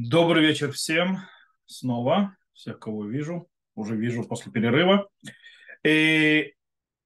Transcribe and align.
Добрый 0.00 0.46
вечер 0.46 0.70
всем 0.70 1.18
снова, 1.66 2.36
всех, 2.52 2.78
кого 2.78 3.04
вижу, 3.04 3.48
уже 3.74 3.96
вижу 3.96 4.22
после 4.22 4.52
перерыва. 4.52 5.08
И 5.82 6.52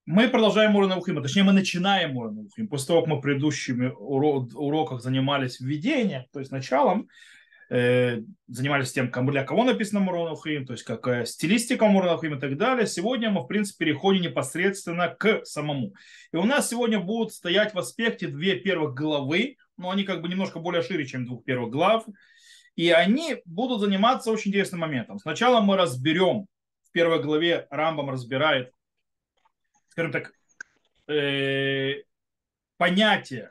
мы 0.04 0.28
продолжаем 0.28 0.72
Мура 0.72 0.86
Наухима, 0.86 1.22
точнее 1.22 1.44
мы 1.44 1.54
начинаем 1.54 2.12
Мура 2.12 2.30
Наухим. 2.30 2.68
После 2.68 2.88
того, 2.88 3.00
как 3.00 3.08
мы 3.08 3.16
в 3.16 3.22
предыдущих 3.22 3.98
уроках 3.98 5.00
занимались 5.00 5.58
введением, 5.58 6.26
то 6.34 6.40
есть 6.40 6.52
началом, 6.52 7.08
э, 7.70 8.20
занимались 8.46 8.92
тем, 8.92 9.10
для 9.10 9.44
кого 9.44 9.64
написано 9.64 10.00
Мура 10.00 10.24
Наухим, 10.26 10.66
то 10.66 10.74
есть 10.74 10.84
какая 10.84 11.24
стилистика 11.24 11.86
Мура 11.86 12.04
Наухим 12.04 12.34
и 12.34 12.40
так 12.40 12.58
далее. 12.58 12.86
Сегодня 12.86 13.30
мы, 13.30 13.40
в 13.40 13.46
принципе, 13.46 13.86
переходим 13.86 14.20
непосредственно 14.20 15.08
к 15.08 15.46
самому. 15.46 15.94
И 16.30 16.36
у 16.36 16.44
нас 16.44 16.68
сегодня 16.68 17.00
будут 17.00 17.32
стоять 17.32 17.72
в 17.72 17.78
аспекте 17.78 18.26
две 18.26 18.56
первых 18.56 18.92
главы, 18.92 19.56
но 19.78 19.88
они 19.88 20.04
как 20.04 20.20
бы 20.20 20.28
немножко 20.28 20.58
более 20.58 20.82
шире, 20.82 21.06
чем 21.06 21.24
двух 21.24 21.42
первых 21.42 21.70
глав. 21.70 22.04
И 22.76 22.90
они 22.90 23.36
будут 23.44 23.80
заниматься 23.80 24.30
очень 24.30 24.50
интересным 24.50 24.80
моментом. 24.80 25.18
Сначала 25.18 25.60
мы 25.60 25.76
разберем, 25.76 26.46
в 26.88 26.92
первой 26.92 27.22
главе 27.22 27.66
Рамбам 27.70 28.10
разбирает, 28.10 28.72
скажем 29.88 30.12
так, 30.12 30.32
э, 31.08 32.02
понятие 32.76 33.50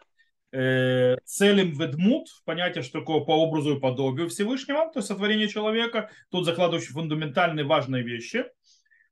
э, 0.51 1.17
целым 1.23 1.71
ведмут, 1.71 2.27
понятие, 2.45 2.83
что 2.83 2.99
такое 2.99 3.21
по 3.21 3.31
образу 3.31 3.77
и 3.77 3.79
подобию 3.79 4.29
Всевышнего, 4.29 4.91
то 4.91 4.99
есть 4.99 5.07
сотворение 5.07 5.47
человека, 5.47 6.09
тут 6.29 6.45
закладывающий 6.45 6.93
фундаментальные 6.93 7.65
важные 7.65 8.03
вещи, 8.03 8.45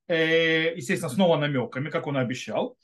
э, 0.08 0.76
естественно, 0.76 1.10
снова 1.10 1.38
намеками, 1.38 1.90
как 1.90 2.08
он 2.08 2.18
обещал. 2.18 2.78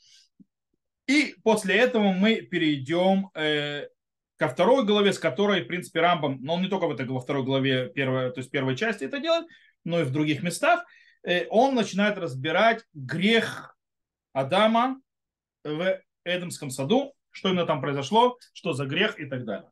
И 1.06 1.34
после 1.44 1.76
этого 1.76 2.12
мы 2.12 2.36
перейдем 2.42 3.30
э, 3.34 3.88
ко 4.36 4.48
второй 4.48 4.84
главе, 4.84 5.12
с 5.12 5.18
которой, 5.18 5.62
в 5.62 5.66
принципе, 5.66 6.00
Рамбам, 6.00 6.42
но 6.42 6.54
он 6.54 6.62
не 6.62 6.68
только 6.68 6.86
в 6.86 6.90
этой 6.90 7.06
во 7.06 7.20
второй 7.20 7.44
главе, 7.44 7.88
первой, 7.88 8.30
то 8.32 8.40
есть 8.40 8.50
первой 8.50 8.76
части 8.76 9.04
это 9.04 9.18
делает, 9.18 9.46
но 9.84 10.00
и 10.00 10.04
в 10.04 10.10
других 10.10 10.42
местах, 10.42 10.84
э, 11.22 11.46
он 11.48 11.74
начинает 11.74 12.18
разбирать 12.18 12.84
грех 12.92 13.76
Адама 14.32 15.00
в 15.64 16.00
Эдемском 16.24 16.70
саду, 16.70 17.14
что 17.30 17.48
именно 17.48 17.66
там 17.66 17.80
произошло, 17.80 18.36
что 18.52 18.72
за 18.72 18.84
грех 18.86 19.18
и 19.18 19.26
так 19.26 19.44
далее. 19.44 19.70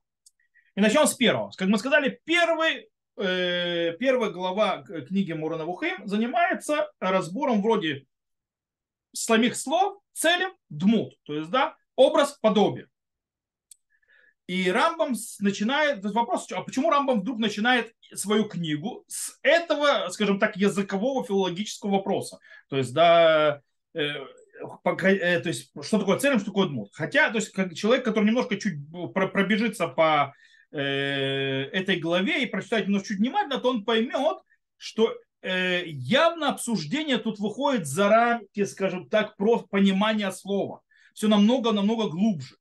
И 0.76 0.80
начнем 0.80 1.06
с 1.06 1.14
первого. 1.14 1.50
Как 1.56 1.68
мы 1.68 1.78
сказали, 1.78 2.20
первый, 2.24 2.88
э, 3.16 3.92
первая 3.98 4.30
глава 4.30 4.82
книги 4.82 5.32
Мурана 5.32 5.66
Вухим 5.66 6.06
занимается 6.06 6.90
разбором 7.00 7.62
вроде 7.62 8.06
самих 9.12 9.56
слов, 9.56 9.98
целям, 10.12 10.52
дмут, 10.70 11.14
то 11.24 11.34
есть 11.34 11.50
да, 11.50 11.76
образ, 11.96 12.38
подобие. 12.40 12.88
И 14.46 14.70
Рамбам 14.70 15.14
начинает, 15.40 16.04
вопрос, 16.04 16.46
а 16.52 16.60
почему 16.60 16.90
Рамбам 16.90 17.20
вдруг 17.20 17.38
начинает 17.38 17.94
свою 18.12 18.44
книгу 18.44 19.04
с 19.08 19.38
этого, 19.42 20.08
скажем 20.10 20.38
так, 20.38 20.56
языкового 20.56 21.24
филологического 21.24 21.92
вопроса? 21.92 22.38
То 22.68 22.76
есть, 22.76 22.92
да, 22.92 23.62
э, 23.94 24.00
э, 24.02 25.40
то 25.40 25.48
есть, 25.48 25.70
что 25.80 25.98
такое 25.98 26.18
целым, 26.18 26.40
что 26.40 26.50
такое 26.50 26.68
дмут. 26.68 26.90
Хотя, 26.92 27.30
то 27.30 27.36
есть, 27.36 27.52
как 27.52 27.74
человек, 27.74 28.04
который 28.04 28.26
немножко 28.26 28.56
чуть 28.56 28.74
пробежится 29.14 29.88
по 29.88 30.34
э, 30.72 30.78
этой 31.72 31.98
главе 31.98 32.42
и 32.42 32.46
прочитает 32.46 32.86
немножко 32.86 33.08
чуть 33.08 33.20
внимательно, 33.20 33.58
то 33.58 33.70
он 33.70 33.84
поймет, 33.86 34.38
что 34.76 35.14
э, 35.40 35.84
явно 35.86 36.50
обсуждение 36.50 37.16
тут 37.16 37.38
выходит 37.38 37.86
за 37.86 38.10
рамки, 38.10 38.64
скажем 38.64 39.08
так, 39.08 39.38
про 39.38 39.60
понимание 39.60 40.30
слова. 40.32 40.82
Все 41.14 41.28
намного-намного 41.28 42.10
глубже. 42.10 42.56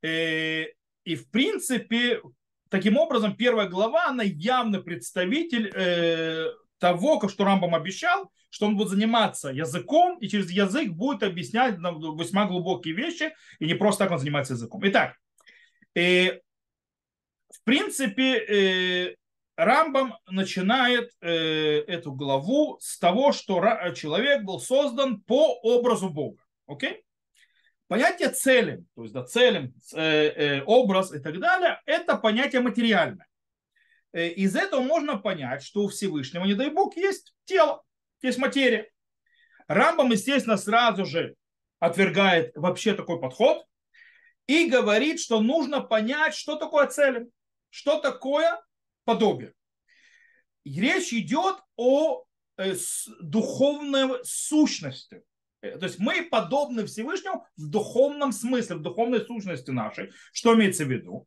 Э, 0.00 0.64
и 1.04 1.16
в 1.16 1.30
принципе, 1.30 2.20
таким 2.68 2.96
образом, 2.96 3.36
первая 3.36 3.68
глава, 3.68 4.06
она 4.06 4.22
явный 4.22 4.82
представитель 4.82 5.70
э, 5.74 6.50
того, 6.78 7.28
что 7.28 7.44
Рамбам 7.44 7.74
обещал, 7.74 8.30
что 8.50 8.66
он 8.66 8.76
будет 8.76 8.88
заниматься 8.88 9.48
языком 9.48 10.18
и 10.18 10.28
через 10.28 10.50
язык 10.50 10.90
будет 10.90 11.22
объяснять 11.22 11.76
весьма 11.78 12.46
глубокие 12.46 12.94
вещи, 12.94 13.32
и 13.60 13.66
не 13.66 13.74
просто 13.74 14.04
так 14.04 14.12
он 14.12 14.18
занимается 14.18 14.54
языком. 14.54 14.80
Итак, 14.84 15.16
э, 15.94 16.40
в 17.50 17.62
принципе, 17.64 18.38
э, 18.38 19.16
Рамбам 19.56 20.16
начинает 20.26 21.10
э, 21.20 21.84
эту 21.86 22.12
главу 22.12 22.78
с 22.80 22.98
того, 22.98 23.32
что 23.32 23.62
человек 23.94 24.42
был 24.42 24.60
создан 24.60 25.20
по 25.20 25.54
образу 25.62 26.10
Бога. 26.10 26.42
Окей? 26.66 27.04
Понятие 27.92 28.30
цели, 28.30 28.86
то 28.94 29.02
есть 29.02 29.12
да, 29.12 29.22
целям, 29.22 29.74
э, 29.92 30.00
э, 30.00 30.62
образ 30.62 31.12
и 31.12 31.18
так 31.18 31.38
далее, 31.38 31.78
это 31.84 32.16
понятие 32.16 32.62
материальное. 32.62 33.28
Э, 34.14 34.28
из 34.28 34.56
этого 34.56 34.80
можно 34.80 35.18
понять, 35.18 35.62
что 35.62 35.82
у 35.82 35.88
Всевышнего, 35.88 36.46
не 36.46 36.54
дай 36.54 36.70
Бог, 36.70 36.96
есть 36.96 37.34
тело, 37.44 37.82
есть 38.22 38.38
материя. 38.38 38.90
Рамбам, 39.68 40.10
естественно, 40.10 40.56
сразу 40.56 41.04
же 41.04 41.34
отвергает 41.80 42.56
вообще 42.56 42.94
такой 42.94 43.20
подход 43.20 43.62
и 44.46 44.70
говорит, 44.70 45.20
что 45.20 45.42
нужно 45.42 45.82
понять, 45.82 46.34
что 46.34 46.56
такое 46.56 46.86
цель, 46.86 47.28
что 47.68 48.00
такое 48.00 48.58
подобие. 49.04 49.52
речь 50.64 51.12
идет 51.12 51.58
о 51.76 52.24
э, 52.56 52.74
духовной 53.20 54.24
сущности. 54.24 55.22
Э, 55.62 55.78
то 55.78 55.86
есть 55.86 55.98
мы 55.98 56.22
подобны 56.24 56.84
Всевышнему 56.84 57.46
в 57.56 57.68
духовном 57.68 58.32
смысле, 58.32 58.76
в 58.76 58.82
духовной 58.82 59.20
сущности 59.20 59.70
нашей. 59.70 60.10
Что 60.32 60.54
имеется 60.54 60.84
в 60.84 60.90
виду? 60.90 61.26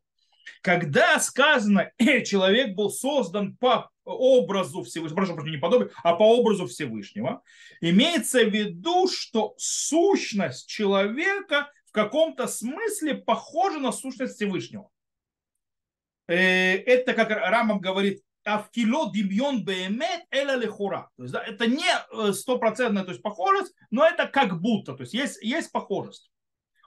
Когда 0.62 1.18
сказано, 1.18 1.90
человек 1.98 2.76
был 2.76 2.90
создан 2.90 3.56
по 3.56 3.90
образу 4.04 4.84
Всевышнего, 4.84 5.16
прошу 5.16 5.34
прощения, 5.34 5.56
не 5.56 5.60
подобие, 5.60 5.90
а 6.04 6.14
по 6.14 6.22
образу 6.22 6.66
Всевышнего, 6.68 7.42
имеется 7.80 8.44
в 8.44 8.50
виду, 8.50 9.08
что 9.08 9.54
сущность 9.58 10.68
человека 10.68 11.72
в 11.86 11.92
каком-то 11.92 12.46
смысле 12.46 13.14
похожа 13.14 13.80
на 13.80 13.90
сущность 13.90 14.36
Всевышнего. 14.36 14.90
Э, 16.28 16.76
это, 16.76 17.14
как 17.14 17.30
Рамам 17.30 17.80
говорит, 17.80 18.22
Авкило 18.46 19.12
демьон 19.12 19.64
беемет 19.64 20.24
эля 20.30 20.54
лехура. 20.54 21.10
То 21.16 21.24
есть 21.24 21.32
да, 21.34 21.42
это 21.42 21.66
не 21.66 21.84
э, 21.84 22.32
стопроцентная 22.32 23.02
то 23.02 23.10
есть, 23.10 23.20
похожесть, 23.20 23.74
но 23.90 24.06
это 24.06 24.28
как 24.28 24.60
будто. 24.60 24.94
То 24.94 25.02
есть 25.02 25.14
есть, 25.14 25.42
есть 25.42 25.72
похожесть. 25.72 26.30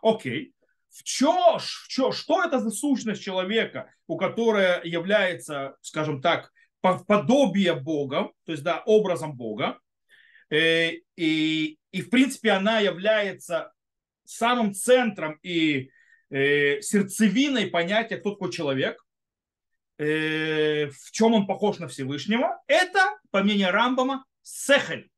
Окей. 0.01 0.53
В 0.89 1.03
чё, 1.03 1.57
в 1.59 1.87
чё, 1.89 2.13
что 2.13 2.43
это 2.43 2.59
за 2.59 2.71
сущность 2.71 3.21
человека, 3.21 3.93
у 4.07 4.17
которой 4.17 4.87
является, 4.89 5.75
скажем 5.81 6.21
так, 6.21 6.51
подобие 6.81 7.75
Бога, 7.75 8.31
то 8.45 8.53
есть 8.53 8.63
да, 8.63 8.81
образом 8.85 9.35
Бога, 9.35 9.79
э, 10.49 10.91
и, 11.17 11.77
и 11.91 12.01
в 12.01 12.09
принципе 12.09 12.51
она 12.51 12.79
является 12.79 13.73
самым 14.23 14.73
центром 14.73 15.37
и 15.43 15.91
э, 16.29 16.81
сердцевиной 16.81 17.67
понятия, 17.67 18.15
кто 18.15 18.31
такой 18.31 18.51
человек, 18.53 19.03
Э, 19.99 20.87
в 20.87 21.11
чем 21.11 21.33
он 21.33 21.45
похож 21.45 21.77
на 21.79 21.89
Всевышнего, 21.89 22.63
это, 22.67 23.19
по 23.31 23.43
мнению 23.43 23.71
Рамбама, 23.71 24.25
сехель, 24.41 25.11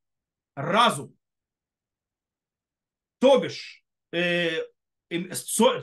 разум. 0.55 1.15
То 3.19 3.37
бишь, 3.37 3.85
э, 4.11 4.63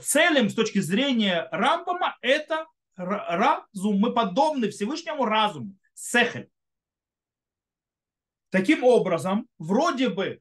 целым 0.02 0.50
с 0.50 0.54
точки 0.54 0.80
зрения 0.80 1.48
Рамбама 1.52 2.18
это 2.22 2.66
разум. 2.96 4.00
Мы 4.00 4.12
подобны 4.12 4.68
Всевышнему 4.70 5.24
разуму, 5.24 5.76
сехель. 5.94 6.50
Таким 8.50 8.82
образом, 8.82 9.46
вроде 9.58 10.08
бы 10.08 10.40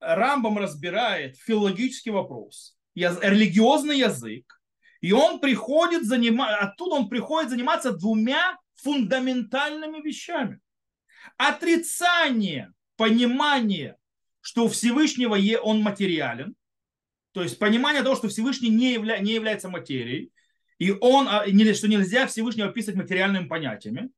Рамбам 0.00 0.58
разбирает 0.58 1.38
филологический 1.38 2.12
вопрос, 2.12 2.76
религиозный 2.94 4.00
язык, 4.00 4.59
и 5.00 5.12
он 5.12 5.40
приходит 5.40 6.04
заниматься, 6.04 6.58
оттуда 6.58 6.96
он 6.96 7.08
приходит 7.08 7.50
заниматься 7.50 7.92
двумя 7.92 8.58
фундаментальными 8.74 10.00
вещами. 10.00 10.60
Отрицание 11.36 12.72
понимание, 12.96 13.96
что 14.40 14.64
у 14.64 14.68
Всевышнего 14.68 15.36
он 15.62 15.82
материален, 15.82 16.54
то 17.32 17.42
есть 17.42 17.58
понимание 17.58 18.02
того, 18.02 18.16
что 18.16 18.28
Всевышний 18.28 18.68
не, 18.68 18.94
явля, 18.94 19.18
не 19.18 19.32
является 19.32 19.68
материей, 19.68 20.32
и 20.78 20.90
он, 20.90 21.28
а, 21.28 21.44
что 21.74 21.88
нельзя 21.88 22.26
Всевышнего 22.26 22.68
описывать 22.68 22.98
материальными 22.98 23.46
понятиями. 23.46 24.10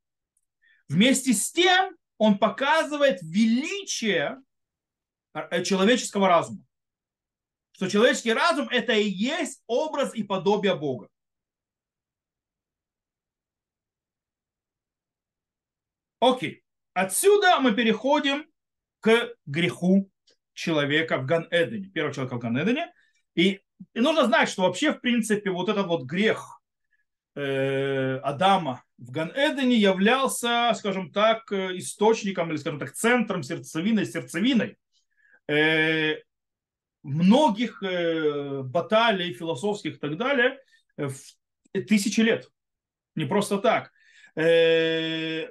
Вместе 0.89 1.33
с 1.33 1.51
тем 1.53 1.97
он 2.19 2.39
показывает 2.39 3.21
величие 3.23 4.39
э, 5.35 5.63
человеческого 5.65 6.29
разума 6.29 6.65
что 7.83 7.91
человеческий 7.91 8.33
разум 8.33 8.69
это 8.69 8.93
и 8.93 9.09
есть 9.09 9.61
образ 9.67 10.15
и 10.15 10.23
подобие 10.23 10.77
Бога. 10.77 11.09
Окей. 16.21 16.63
Отсюда 16.95 17.59
мы 17.59 17.75
переходим 17.75 18.47
к 19.01 19.35
греху 19.47 20.09
человека 20.53 21.19
в 21.19 21.27
Ган-Эдене, 21.27 21.89
первого 21.89 22.15
человека 22.15 22.37
в 22.37 22.39
Ган-Эдене. 22.39 22.93
И, 23.35 23.61
и 23.95 24.01
нужно 24.01 24.27
знать, 24.27 24.49
что 24.49 24.63
вообще, 24.63 24.93
в 24.93 25.01
принципе, 25.01 25.51
вот 25.51 25.69
этот 25.69 25.89
вот 25.89 26.05
грех 26.05 26.61
э, 27.35 28.19
Адама 28.19 28.85
в 28.97 29.11
Ган-Эдене 29.11 29.75
являлся, 29.77 30.73
скажем 30.77 31.11
так, 31.11 31.51
э, 31.51 31.77
источником 31.79 32.51
или, 32.51 32.59
скажем 32.59 32.79
так, 32.79 32.93
центром, 32.93 33.43
сердцевиной, 33.43 34.07
сердцевиной 34.07 34.79
э, 35.49 36.19
многих 37.03 37.83
э, 37.83 38.63
баталий 38.63 39.35
философских 39.35 39.97
и 39.97 39.99
так 39.99 40.17
далее 40.17 40.59
э, 40.97 41.09
в 41.09 41.17
тысячи 41.87 42.21
лет. 42.21 42.49
Не 43.15 43.25
просто 43.25 43.59
так. 43.59 43.91
Э, 44.37 45.49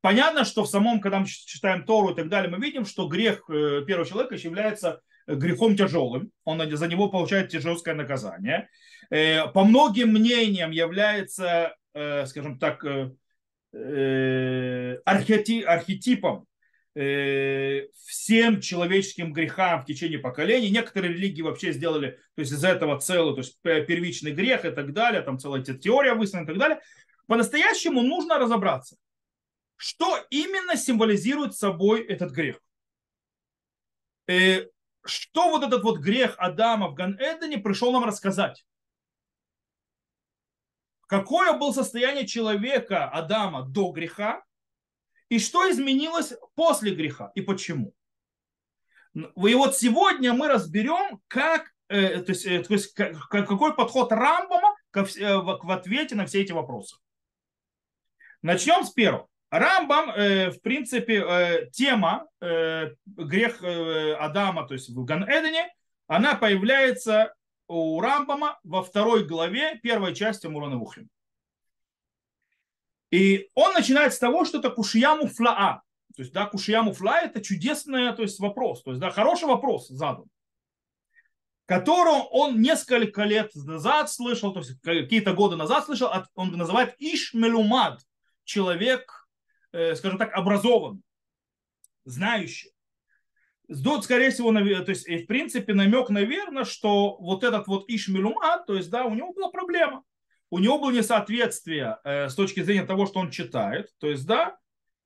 понятно, 0.00 0.44
что 0.44 0.64
в 0.64 0.68
самом, 0.68 1.00
когда 1.00 1.20
мы 1.20 1.26
читаем 1.26 1.84
Тору 1.84 2.10
и 2.12 2.16
так 2.16 2.28
далее, 2.28 2.50
мы 2.50 2.58
видим, 2.58 2.84
что 2.84 3.08
грех 3.08 3.46
первого 3.46 4.06
человека 4.06 4.34
является 4.34 5.00
грехом 5.26 5.76
тяжелым, 5.76 6.32
он 6.44 6.76
за 6.76 6.88
него 6.88 7.08
получает 7.08 7.50
тяжелое 7.50 7.94
наказание. 7.94 8.68
По 9.10 9.64
многим 9.64 10.12
мнениям 10.12 10.70
является, 10.70 11.76
скажем 11.92 12.58
так, 12.58 12.82
архетипом 15.04 16.47
всем 17.94 18.60
человеческим 18.60 19.32
грехам 19.32 19.82
в 19.82 19.86
течение 19.86 20.18
поколений. 20.18 20.70
Некоторые 20.70 21.12
религии 21.12 21.42
вообще 21.42 21.72
сделали 21.72 22.18
то 22.34 22.40
есть 22.40 22.52
из 22.52 22.64
этого 22.64 22.98
целый, 22.98 23.34
то 23.34 23.40
есть 23.40 23.60
первичный 23.62 24.32
грех 24.32 24.64
и 24.64 24.70
так 24.70 24.92
далее, 24.92 25.22
там 25.22 25.38
целая 25.38 25.62
теория 25.62 26.14
выстроена 26.14 26.44
и 26.44 26.48
так 26.48 26.58
далее. 26.58 26.80
По-настоящему 27.26 28.02
нужно 28.02 28.38
разобраться, 28.38 28.96
что 29.76 30.18
именно 30.30 30.76
символизирует 30.76 31.54
собой 31.54 32.02
этот 32.02 32.32
грех 32.32 32.60
что 35.08 35.48
вот 35.48 35.64
этот 35.64 35.82
вот 35.82 35.98
грех 35.98 36.34
Адама 36.38 36.88
в 36.88 36.94
Ган-Эдене 36.94 37.58
пришел 37.58 37.92
нам 37.92 38.04
рассказать. 38.04 38.64
Какое 41.06 41.54
было 41.54 41.72
состояние 41.72 42.26
человека 42.26 43.08
Адама 43.08 43.62
до 43.62 43.90
греха 43.90 44.42
и 45.28 45.38
что 45.38 45.70
изменилось 45.70 46.34
после 46.54 46.94
греха 46.94 47.30
и 47.34 47.40
почему. 47.40 47.94
И 49.14 49.54
вот 49.54 49.76
сегодня 49.76 50.32
мы 50.32 50.48
разберем, 50.48 51.20
как, 51.28 51.70
э, 51.88 52.20
то 52.20 52.30
есть, 52.30 52.46
э, 52.46 52.62
то 52.62 52.72
есть 52.72 52.94
какой 52.94 53.74
подход 53.74 54.12
Рамбома 54.12 54.74
э, 54.94 55.36
в 55.36 55.70
ответе 55.70 56.14
на 56.14 56.26
все 56.26 56.42
эти 56.42 56.52
вопросы. 56.52 56.96
Начнем 58.42 58.84
с 58.84 58.90
первого. 58.90 59.26
Рамбам, 59.50 60.10
в 60.10 60.60
принципе, 60.62 61.70
тема 61.72 62.26
грех 62.38 63.64
Адама, 63.64 64.68
то 64.68 64.74
есть 64.74 64.90
в 64.90 65.04
Ган-Эдене, 65.04 65.72
она 66.06 66.34
появляется 66.34 67.34
у 67.66 67.98
Рамбама 67.98 68.60
во 68.62 68.82
второй 68.82 69.24
главе 69.24 69.80
первой 69.82 70.14
части 70.14 70.46
Мурана 70.46 70.76
Вухим. 70.76 71.08
И 73.10 73.48
он 73.54 73.74
начинает 73.74 74.12
с 74.12 74.18
того, 74.18 74.44
что 74.44 74.58
это 74.58 74.70
кушьяму 74.70 75.26
флаа. 75.26 75.82
То 76.16 76.22
есть, 76.22 76.32
да, 76.32 76.46
кушьяму 76.46 76.92
флаа 76.92 77.20
это 77.22 77.40
чудесный 77.40 78.14
то 78.14 78.22
есть, 78.22 78.38
вопрос. 78.40 78.82
То 78.82 78.90
есть, 78.90 79.00
да, 79.00 79.10
хороший 79.10 79.48
вопрос 79.48 79.88
задан 79.88 80.24
которого 81.66 82.22
он 82.22 82.62
несколько 82.62 83.24
лет 83.24 83.54
назад 83.54 84.10
слышал, 84.10 84.54
то 84.54 84.60
есть 84.60 84.80
какие-то 84.80 85.34
годы 85.34 85.54
назад 85.54 85.84
слышал, 85.84 86.10
он 86.34 86.52
называет 86.52 86.94
Ишмелумад, 86.98 88.00
человек, 88.44 89.28
Э, 89.72 89.94
скажем 89.94 90.18
так, 90.18 90.32
образованный, 90.32 91.02
знающий. 92.04 92.72
Тут, 93.84 94.04
скорее 94.04 94.30
всего, 94.30 94.50
то 94.52 94.90
есть, 94.90 95.06
в 95.06 95.26
принципе, 95.26 95.74
намек, 95.74 96.08
наверное, 96.08 96.64
что 96.64 97.18
вот 97.18 97.44
этот 97.44 97.66
вот 97.66 97.84
Ишмилума, 97.88 98.64
то 98.66 98.74
есть, 98.74 98.88
да, 98.88 99.04
у 99.04 99.14
него 99.14 99.34
была 99.34 99.50
проблема. 99.50 100.04
У 100.50 100.58
него 100.58 100.78
было 100.78 100.90
несоответствие 100.90 101.98
э, 102.04 102.28
с 102.28 102.34
точки 102.34 102.62
зрения 102.62 102.86
того, 102.86 103.06
что 103.06 103.20
он 103.20 103.30
читает, 103.30 103.90
то 103.98 104.08
есть, 104.08 104.26
да, 104.26 104.56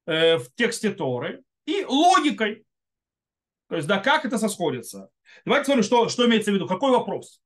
э, 0.06 0.36
в 0.36 0.54
тексте 0.54 0.90
Торы, 0.90 1.42
и 1.66 1.84
логикой. 1.84 2.64
То 3.68 3.76
есть, 3.76 3.88
да, 3.88 3.98
как 3.98 4.24
это 4.24 4.38
сосходится. 4.38 5.08
Давайте 5.44 5.66
смотрим, 5.66 5.84
что, 5.84 6.08
что 6.08 6.26
имеется 6.26 6.50
в 6.50 6.54
виду, 6.54 6.66
какой 6.66 6.92
вопрос. 6.92 7.40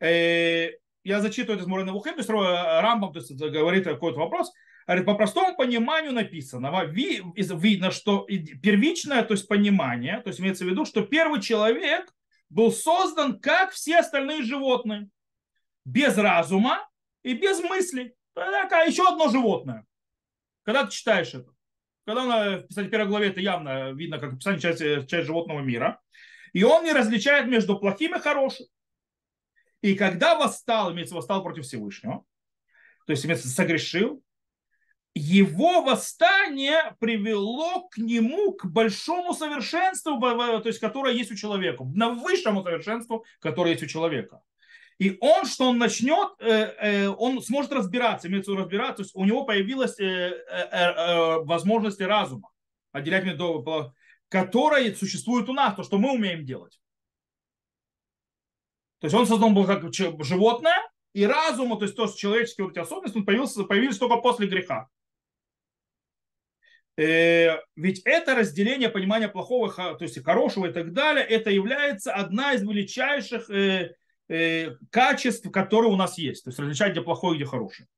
Э, 0.00 0.70
я 1.04 1.20
зачитываю 1.20 1.56
это 1.56 1.64
из 1.64 1.68
Мурена 1.68 1.92
Вухем, 1.92 2.16
Рамбам 2.16 3.12
то 3.12 3.18
есть, 3.18 3.32
говорит 3.32 3.84
какой-то 3.84 4.18
вопрос. 4.18 4.52
Говорит, 4.86 5.06
по 5.06 5.14
простому 5.14 5.56
пониманию 5.56 6.12
написано, 6.12 6.70
видно, 6.84 7.90
что 7.90 8.26
первичное, 8.62 9.22
то 9.22 9.32
есть 9.32 9.48
понимание, 9.48 10.20
то 10.20 10.28
есть 10.28 10.40
имеется 10.40 10.64
в 10.64 10.68
виду, 10.68 10.84
что 10.84 11.02
первый 11.02 11.40
человек 11.40 12.12
был 12.50 12.70
создан, 12.70 13.40
как 13.40 13.72
все 13.72 13.98
остальные 13.98 14.42
животные, 14.42 15.08
без 15.84 16.18
разума 16.18 16.86
и 17.24 17.34
без 17.34 17.60
мысли. 17.60 18.14
Такая 18.34 18.88
еще 18.88 19.08
одно 19.08 19.28
животное. 19.28 19.84
Когда 20.62 20.84
ты 20.84 20.92
читаешь 20.92 21.34
это, 21.34 21.50
когда 22.06 22.62
кстати, 22.68 22.86
в 22.86 22.90
первой 22.90 23.08
главе 23.08 23.28
это 23.28 23.40
явно 23.40 23.92
видно, 23.92 24.18
как 24.18 24.34
описание 24.34 24.60
часть, 24.60 25.08
часть 25.08 25.26
животного 25.26 25.60
мира, 25.60 26.00
и 26.52 26.62
он 26.62 26.84
не 26.84 26.92
различает 26.92 27.48
между 27.48 27.78
плохим 27.78 28.14
и 28.14 28.20
хорошим. 28.20 28.66
И 29.80 29.96
когда 29.96 30.36
восстал, 30.38 30.92
имеется 30.92 31.14
восстал 31.14 31.42
против 31.42 31.64
Всевышнего, 31.64 32.24
то 33.06 33.10
есть 33.10 33.24
имеется 33.26 33.48
согрешил, 33.48 34.22
его 35.14 35.82
восстание 35.82 36.96
привело 36.98 37.88
к 37.88 37.98
нему 37.98 38.52
к 38.52 38.64
большому 38.66 39.32
совершенству, 39.34 40.18
то 40.18 40.62
есть 40.64 40.80
которое 40.80 41.14
есть 41.14 41.30
у 41.30 41.36
человека, 41.36 41.84
на 41.84 42.10
высшему 42.10 42.64
совершенству, 42.64 43.24
которое 43.40 43.72
есть 43.72 43.82
у 43.82 43.86
человека. 43.86 44.42
И 44.98 45.16
он, 45.20 45.44
что 45.44 45.68
он 45.68 45.78
начнет, 45.78 46.34
э, 46.38 46.48
э, 46.48 47.08
он 47.08 47.42
сможет 47.42 47.72
разбираться, 47.72 48.28
имеется 48.28 48.50
в 48.50 48.54
виду 48.54 48.62
разбираться, 48.62 48.96
то 48.96 49.02
есть 49.02 49.14
у 49.14 49.24
него 49.24 49.44
появилась 49.44 49.98
э, 49.98 51.40
возможность 51.44 52.00
разума, 52.00 52.50
отделять 52.92 53.24
между, 53.24 53.92
которая 54.28 54.94
существует 54.94 55.48
у 55.48 55.52
нас, 55.52 55.74
то, 55.74 55.82
что 55.82 55.98
мы 55.98 56.12
умеем 56.12 56.44
делать. 56.44 56.80
То 59.00 59.06
есть 59.06 59.14
он 59.16 59.26
создан 59.26 59.52
был 59.52 59.66
как 59.66 59.92
животное, 59.92 60.80
и 61.12 61.26
разума, 61.26 61.76
то 61.76 61.84
есть 61.84 61.96
то, 61.96 62.06
что 62.06 62.16
человеческие 62.16 62.66
вот 62.66 62.72
эти 62.72 62.80
особенности, 62.80 63.18
он 63.18 63.24
появился, 63.24 63.64
появились 63.64 63.98
только 63.98 64.16
после 64.16 64.46
греха. 64.46 64.88
Ведь 66.96 68.00
это 68.04 68.36
разделение 68.36 68.88
понимания 68.88 69.28
плохого, 69.28 69.70
то 69.72 69.98
есть 70.00 70.22
хорошего 70.24 70.66
и 70.66 70.72
так 70.72 70.92
далее, 70.92 71.24
это 71.24 71.50
является 71.50 72.14
одна 72.14 72.54
из 72.54 72.62
величайших 72.62 73.48
э, 74.34 74.66
э, 74.66 74.76
качеств, 74.90 75.50
которые 75.50 75.92
у 75.92 75.96
нас 75.96 76.18
есть. 76.18 76.44
То 76.44 76.50
есть 76.50 76.58
различать, 76.58 76.92
где 76.92 77.02
плохое, 77.02 77.36
где 77.36 77.46
хорошее. 77.46 77.88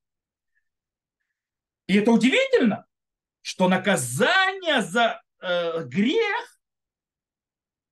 И 1.87 1.97
это 1.97 2.11
удивительно, 2.11 2.87
что 3.43 3.69
наказание 3.69 4.83
за 4.83 5.23
грех, 5.41 6.59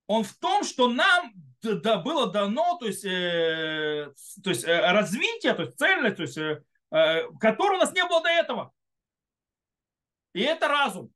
он 0.06 0.24
в 0.24 0.34
том, 0.38 0.64
что 0.64 0.88
нам 0.88 1.32
да, 1.62 1.98
было 1.98 2.32
дано, 2.32 2.76
то 2.78 2.86
есть, 2.86 3.02
то 3.02 4.50
есть 4.50 4.64
развитие, 4.64 5.54
то 5.54 5.62
есть 5.62 5.78
цельность, 5.78 6.16
то 6.16 6.22
есть, 6.22 6.36
э, 6.36 7.28
которое 7.38 7.76
у 7.76 7.80
нас 7.80 7.92
не 7.92 8.04
было 8.04 8.22
до 8.22 8.28
этого. 8.28 8.72
И 10.32 10.40
это 10.40 10.66
разум. 10.68 11.12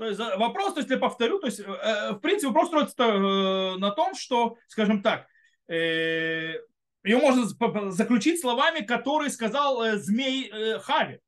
То 0.00 0.06
есть 0.06 0.18
вопрос, 0.18 0.72
то 0.72 0.80
есть 0.80 0.98
повторю, 0.98 1.40
то 1.40 1.46
есть 1.46 1.60
э, 1.60 1.64
э, 1.64 2.12
в 2.12 2.20
принципе 2.20 2.48
вопрос 2.48 2.68
строится 2.68 3.04
э, 3.04 3.76
на 3.76 3.90
том, 3.90 4.14
что, 4.14 4.56
скажем 4.66 5.02
так, 5.02 5.26
ее 5.72 7.16
можно 7.18 7.90
заключить 7.90 8.40
словами, 8.40 8.80
которые 8.80 9.30
сказал 9.30 9.82
змей 9.96 10.50
Хави. 10.80 11.20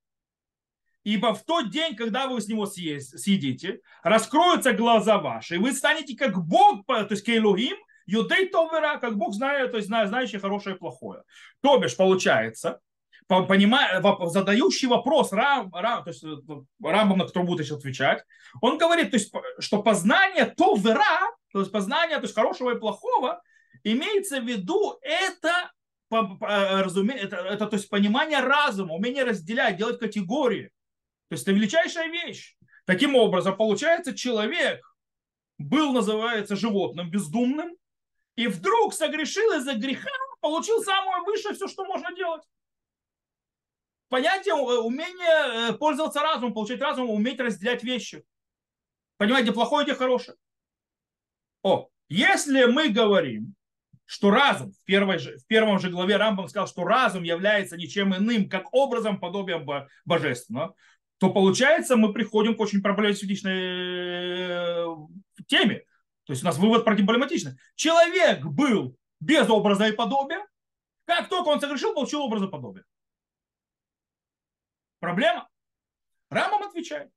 Ибо 1.05 1.35
в 1.35 1.45
тот 1.45 1.71
день, 1.71 1.97
когда 1.97 2.29
вы 2.29 2.41
с 2.41 2.49
него 2.49 2.67
съедите, 2.67 3.81
раскроются 4.03 4.73
глаза 4.73 5.19
ваши, 5.19 5.57
и 5.57 5.59
вы 5.59 5.73
станете 5.73 6.17
как 6.17 6.39
Бог, 6.39 6.87
то 6.87 7.07
есть 7.11 7.25
Кейлугим, 7.25 7.77
Юдей 8.07 8.49
Товера, 8.49 8.99
как 8.99 9.17
Бог 9.17 9.35
знает, 9.35 9.73
то 9.73 9.79
есть 9.79 9.89
знающий 9.89 10.39
хорошее 10.39 10.77
и 10.77 10.79
плохое. 10.79 11.23
То 11.61 11.79
бишь, 11.79 11.97
получается, 11.97 12.81
понимая, 13.27 14.03
задающий 14.27 14.89
вопрос 14.89 15.33
Рам, 15.33 15.73
Рам, 15.75 16.05
то 16.05 16.11
есть 16.11 16.23
э, 16.25 16.29
Рамбам, 16.83 17.19
на 17.19 17.27
который 17.27 17.47
будет 17.47 17.71
отвечать, 17.71 18.25
он 18.61 18.79
говорит, 18.79 19.11
то 19.11 19.17
есть, 19.17 19.33
что 19.59 19.83
познание 19.83 20.47
то 20.47 20.75
вера, 20.75 21.31
то 21.53 21.61
есть 21.61 21.73
познание 21.73 22.19
то 22.19 22.25
есть 22.25 22.35
хорошего 22.35 22.75
и 22.75 22.79
плохого, 22.79 23.43
имеется 23.85 24.41
в 24.41 24.45
виду 24.45 24.99
это, 25.03 25.73
э, 26.11 26.83
разуме, 26.83 27.15
это, 27.15 27.37
это 27.37 27.67
то 27.67 27.77
есть 27.77 27.89
понимание 27.89 28.41
разума, 28.41 28.95
умение 28.95 29.25
разделять, 29.25 29.77
делать 29.77 29.99
категории. 29.99 30.71
То 31.29 31.35
есть 31.35 31.45
это 31.45 31.53
величайшая 31.53 32.09
вещь. 32.09 32.57
Таким 32.85 33.15
образом, 33.15 33.57
получается, 33.57 34.15
человек 34.15 34.81
был, 35.59 35.93
называется, 35.93 36.57
животным, 36.57 37.11
бездумным, 37.11 37.77
и 38.37 38.47
вдруг 38.49 38.95
согрешил 38.95 39.53
из-за 39.59 39.75
греха, 39.75 40.11
получил 40.41 40.83
самое 40.83 41.23
высшее 41.23 41.55
все, 41.55 41.69
что 41.69 41.85
можно 41.85 42.15
делать 42.15 42.43
понятие 44.13 44.55
э, 44.55 44.79
умение 44.79 45.71
э, 45.71 45.73
пользоваться 45.73 46.21
разумом, 46.21 46.53
получать 46.53 46.83
разум, 46.83 47.09
уметь 47.09 47.41
разделять 47.41 47.83
вещи. 47.83 48.23
Понимать, 49.17 49.45
где 49.45 49.53
плохое, 49.53 49.87
где 49.87 49.95
хорошее. 49.95 50.37
О, 51.63 51.89
если 52.11 52.67
мы 52.67 52.91
говорим, 52.91 53.55
что 54.05 54.31
разум, 54.31 54.73
в, 54.73 54.85
первой 54.85 55.19
же, 55.19 55.39
в 55.39 55.47
первом 55.47 55.79
же 55.79 55.91
главе 55.91 56.17
Рамбам 56.17 56.49
сказал, 56.49 56.67
что 56.67 56.85
разум 56.85 57.23
является 57.23 57.77
ничем 57.77 58.15
иным, 58.15 58.49
как 58.49 58.73
образом 58.73 59.19
подобием 59.19 59.67
божественного, 60.05 60.75
то 61.19 61.31
получается 61.31 61.97
мы 61.97 62.13
приходим 62.13 62.57
к 62.57 62.61
очень 62.61 62.83
проблематичной 62.83 63.53
э, 63.55 64.87
теме. 65.47 65.85
То 66.25 66.33
есть 66.33 66.43
у 66.43 66.47
нас 66.47 66.59
вывод 66.59 66.85
проблематичный. 66.85 67.53
Человек 67.75 68.45
был 68.45 68.97
без 69.21 69.49
образа 69.49 69.87
и 69.87 69.93
подобия, 69.93 70.45
как 71.05 71.29
только 71.29 71.49
он 71.49 71.61
согрешил, 71.61 71.95
получил 71.95 72.23
образ 72.23 72.43
и 72.43 72.49
подобие. 72.49 72.85
Проблема? 74.99 75.49
Рамбам 76.29 76.65
отвечает. 76.65 77.11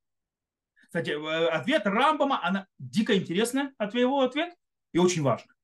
Кстати, 0.84 1.10
э, 1.10 1.48
ответ 1.48 1.82
Рамбама, 1.86 2.46
она 2.46 2.68
дико 2.78 3.18
интересная, 3.18 3.74
от 3.78 3.96
его 3.96 4.22
ответ, 4.22 4.54
и 4.92 4.98
очень 4.98 5.24
важный. 5.24 5.55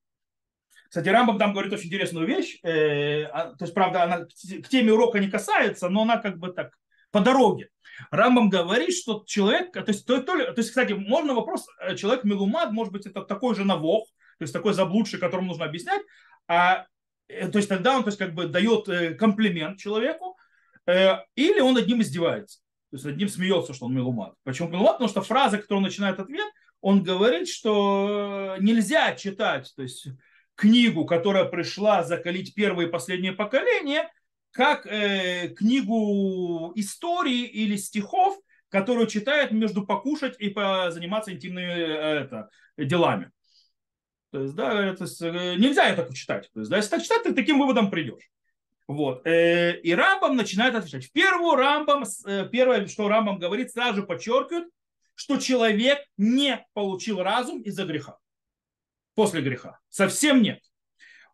Кстати, 0.92 1.08
Рамбам 1.08 1.38
там 1.38 1.54
говорит 1.54 1.72
очень 1.72 1.86
интересную 1.86 2.26
вещь. 2.26 2.58
Э, 2.62 3.22
а, 3.22 3.54
то 3.54 3.64
есть, 3.64 3.72
правда, 3.72 4.02
она 4.02 4.26
к 4.26 4.68
теме 4.68 4.92
урока 4.92 5.20
не 5.20 5.30
касается, 5.30 5.88
но 5.88 6.02
она 6.02 6.18
как 6.18 6.36
бы 6.36 6.52
так 6.52 6.76
по 7.10 7.20
дороге. 7.20 7.70
Рамбам 8.10 8.50
говорит, 8.50 8.94
что 8.94 9.24
человек, 9.26 9.72
то 9.72 9.82
есть, 9.86 10.06
то, 10.06 10.20
то, 10.20 10.36
то 10.36 10.54
есть, 10.54 10.68
кстати, 10.68 10.92
можно 10.92 11.32
вопрос, 11.32 11.66
э, 11.80 11.96
человек 11.96 12.24
мелумад, 12.24 12.72
может 12.72 12.92
быть, 12.92 13.06
это 13.06 13.22
такой 13.22 13.54
же 13.54 13.64
навох, 13.64 14.06
то 14.38 14.42
есть 14.42 14.52
такой 14.52 14.74
заблудший, 14.74 15.18
которому 15.18 15.48
нужно 15.48 15.64
объяснять, 15.64 16.02
а, 16.46 16.84
э, 17.28 17.48
то 17.48 17.56
есть 17.56 17.70
тогда 17.70 17.96
он, 17.96 18.02
то 18.02 18.08
есть, 18.08 18.18
как 18.18 18.34
бы 18.34 18.46
дает 18.46 19.16
комплимент 19.18 19.78
человеку, 19.78 20.36
или 20.86 21.60
он 21.60 21.72
над 21.72 21.86
ним 21.86 22.02
издевается. 22.02 22.58
То 22.90 22.96
есть 22.96 23.06
над 23.06 23.16
ним 23.16 23.30
смеется, 23.30 23.72
что 23.72 23.86
он 23.86 23.94
мелумад. 23.94 24.34
Почему 24.44 24.68
мелумад? 24.68 24.98
Потому 24.98 25.08
что 25.08 25.22
фраза, 25.22 25.56
которую 25.56 25.78
он 25.78 25.84
начинает 25.84 26.20
ответ, 26.20 26.52
он 26.82 27.02
говорит, 27.02 27.48
что 27.48 28.56
нельзя 28.60 29.14
читать, 29.14 29.72
то 29.74 29.82
есть 29.82 30.08
книгу, 30.54 31.04
которая 31.04 31.44
пришла 31.44 32.02
закалить 32.02 32.54
первые 32.54 32.88
и 32.88 32.90
последние 32.90 33.32
поколения, 33.32 34.10
как 34.52 34.86
э, 34.86 35.48
книгу 35.48 36.72
истории 36.76 37.44
или 37.44 37.76
стихов, 37.76 38.38
которую 38.68 39.06
читают 39.06 39.52
между 39.52 39.86
покушать 39.86 40.34
и 40.38 40.48
заниматься 40.48 41.32
интимными 41.32 41.66
э, 41.66 42.24
это, 42.24 42.48
делами. 42.76 43.30
То 44.30 44.40
есть, 44.40 44.54
да, 44.54 44.88
это, 44.88 45.04
э, 45.04 45.56
нельзя 45.56 45.88
это 45.88 46.12
читать. 46.14 46.50
То 46.54 46.60
есть, 46.60 46.70
да, 46.70 46.78
если 46.78 46.90
так 46.90 47.02
читать, 47.02 47.22
ты 47.22 47.34
таким 47.34 47.58
выводом 47.58 47.90
придешь. 47.90 48.30
Вот. 48.88 49.26
Э, 49.26 49.78
и 49.78 49.94
Рамбам 49.94 50.36
начинает 50.36 50.74
отвечать. 50.74 51.04
В 51.04 51.12
первую 51.12 51.56
Рамбам, 51.56 52.04
первое, 52.50 52.86
что 52.86 53.08
Рамбам 53.08 53.38
говорит, 53.38 53.70
сразу 53.70 53.96
же 53.96 54.02
подчеркивает, 54.04 54.68
что 55.14 55.36
человек 55.36 55.98
не 56.16 56.66
получил 56.72 57.22
разум 57.22 57.60
из-за 57.60 57.84
греха 57.84 58.18
после 59.14 59.42
греха. 59.42 59.78
Совсем 59.88 60.42
нет. 60.42 60.60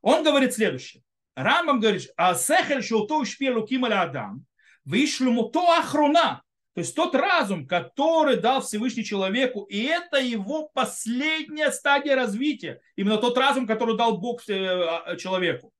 Он 0.02 0.22
говорит 0.22 0.54
следующее. 0.54 1.02
Рамбам 1.34 1.80
говорит, 1.80 2.10
а 2.16 2.34
сехель 2.34 2.82
шелто 2.82 3.24
шпелу 3.24 3.64
кималя 3.64 4.02
адам, 4.02 4.44
вышлю 4.84 5.44
то 5.50 5.78
охрона, 5.78 6.42
то 6.74 6.80
есть 6.80 6.94
тот 6.94 7.14
разум, 7.14 7.66
который 7.66 8.36
дал 8.36 8.60
Всевышний 8.60 9.04
человеку, 9.04 9.62
и 9.62 9.84
это 9.84 10.18
его 10.18 10.68
последняя 10.68 11.70
стадия 11.70 12.16
развития. 12.16 12.80
Именно 12.96 13.18
тот 13.18 13.36
разум, 13.38 13.66
который 13.66 13.96
дал 13.96 14.18
Бог 14.18 14.48
э, 14.48 15.16
человеку. 15.16 15.72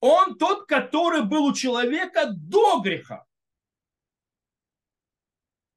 Он 0.00 0.38
тот, 0.38 0.66
который 0.66 1.22
был 1.24 1.46
у 1.46 1.54
человека 1.54 2.30
до 2.30 2.80
греха. 2.80 3.24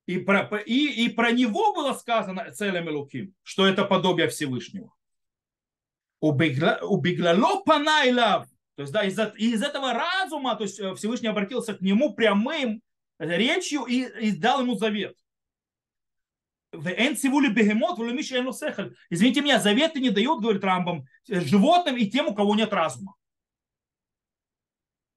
И 0.05 0.17
про, 0.17 0.57
и, 0.57 1.05
и 1.05 1.09
про 1.09 1.31
него 1.31 1.73
было 1.73 1.93
сказано 1.93 2.51
целым 2.51 2.89
Луким, 2.89 3.33
что 3.43 3.65
это 3.65 3.85
подобие 3.85 4.27
Всевышнего 4.27 4.91
убеглало 6.21 7.61
панайлав. 7.63 8.47
То 8.75 8.83
есть, 8.83 8.93
да, 8.93 9.03
из, 9.03 9.19
из 9.35 9.61
этого 9.61 9.93
разума, 9.93 10.55
то 10.55 10.63
есть 10.63 10.79
э, 10.79 10.95
Всевышний 10.95 11.27
обратился 11.27 11.73
к 11.73 11.81
нему 11.81 12.13
прямым 12.13 12.81
речью 13.19 13.83
и, 13.83 14.27
и 14.27 14.31
дал 14.31 14.61
ему 14.61 14.75
завет. 14.75 15.17
Извините 16.71 17.27
меня, 19.41 19.59
заветы 19.59 19.99
не 19.99 20.09
дают, 20.09 20.41
говорит 20.41 20.63
Рамбам, 20.63 21.05
животным 21.27 21.97
и 21.97 22.09
тем, 22.09 22.29
у 22.29 22.35
кого 22.35 22.55
нет 22.55 22.71
разума. 22.71 23.15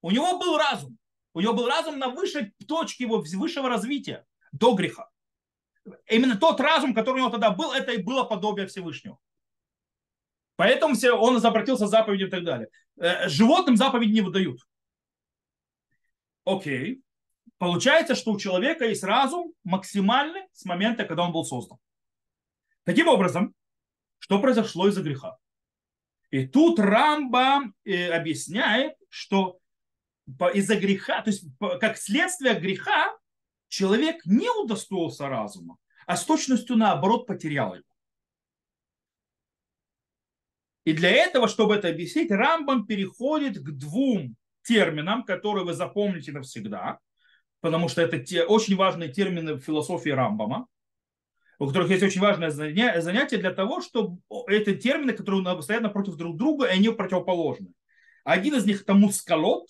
У 0.02 0.10
него 0.10 0.36
был 0.38 0.58
разум. 0.58 0.98
У 1.32 1.40
него 1.40 1.54
был 1.54 1.68
разум 1.68 1.98
на 1.98 2.08
высшей 2.08 2.52
точке 2.66 3.04
его 3.04 3.24
высшего 3.24 3.68
развития, 3.68 4.26
до 4.52 4.74
греха. 4.74 5.08
Именно 6.08 6.36
тот 6.36 6.60
разум, 6.60 6.94
который 6.94 7.16
у 7.16 7.18
него 7.18 7.30
тогда 7.30 7.50
был, 7.50 7.72
это 7.72 7.92
и 7.92 8.02
было 8.02 8.24
подобие 8.24 8.66
Всевышнего. 8.66 9.18
Поэтому 10.56 10.94
все, 10.94 11.12
он 11.12 11.44
обратился 11.44 11.86
заповедью 11.86 12.28
и 12.28 12.30
так 12.30 12.44
далее. 12.44 12.68
Э, 12.96 13.28
животным 13.28 13.76
заповеди 13.76 14.12
не 14.12 14.20
выдают. 14.20 14.60
Окей. 16.44 17.02
Получается, 17.58 18.14
что 18.14 18.32
у 18.32 18.38
человека 18.38 18.84
есть 18.84 19.04
разум 19.04 19.52
максимальный 19.64 20.42
с 20.52 20.64
момента, 20.64 21.04
когда 21.04 21.24
он 21.24 21.32
был 21.32 21.44
создан. 21.44 21.78
Таким 22.84 23.08
образом, 23.08 23.54
что 24.18 24.40
произошло 24.40 24.88
из-за 24.88 25.02
греха? 25.02 25.38
И 26.30 26.46
тут 26.46 26.78
Рамба 26.78 27.72
э, 27.84 28.10
объясняет, 28.10 28.96
что 29.08 29.58
из-за 30.54 30.76
греха, 30.76 31.22
то 31.22 31.30
есть 31.30 31.44
как 31.80 31.96
следствие 31.96 32.58
греха, 32.58 33.16
человек 33.68 34.24
не 34.24 34.50
удостоился 34.50 35.28
разума, 35.28 35.76
а 36.06 36.16
с 36.16 36.24
точностью 36.24 36.76
наоборот 36.76 37.26
потерял 37.26 37.74
его. 37.74 37.84
И 40.84 40.92
для 40.92 41.10
этого, 41.10 41.48
чтобы 41.48 41.74
это 41.74 41.88
объяснить, 41.88 42.30
Рамбам 42.30 42.86
переходит 42.86 43.58
к 43.58 43.70
двум 43.70 44.36
терминам, 44.62 45.24
которые 45.24 45.64
вы 45.64 45.74
запомните 45.74 46.32
навсегда, 46.32 46.98
потому 47.60 47.88
что 47.88 48.02
это 48.02 48.18
те 48.18 48.44
очень 48.44 48.76
важные 48.76 49.10
термины 49.10 49.54
в 49.54 49.60
философии 49.60 50.10
Рамбама, 50.10 50.66
у 51.58 51.66
которых 51.66 51.90
есть 51.90 52.02
очень 52.02 52.20
важное 52.20 52.50
занятие 52.50 53.38
для 53.38 53.52
того, 53.52 53.80
чтобы 53.80 54.20
эти 54.48 54.74
термины, 54.74 55.12
которые 55.12 55.62
стоят 55.62 55.82
напротив 55.82 56.16
друг 56.16 56.36
друга, 56.36 56.66
они 56.66 56.90
противоположны. 56.90 57.72
Один 58.24 58.54
из 58.56 58.66
них 58.66 58.82
это 58.82 58.94
мускалот, 58.94 59.68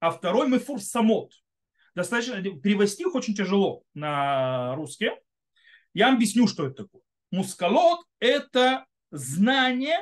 а 0.00 0.10
второй 0.10 0.48
мефурсамот. 0.48 1.32
Достаточно 1.94 2.40
перевести 2.42 3.02
их 3.02 3.14
очень 3.14 3.34
тяжело 3.34 3.82
на 3.94 4.74
русский. 4.76 5.10
Я 5.92 6.12
объясню, 6.12 6.46
что 6.46 6.66
это 6.66 6.84
такое. 6.84 7.02
Мускалот– 7.30 8.00
это 8.20 8.86
знание, 9.10 9.98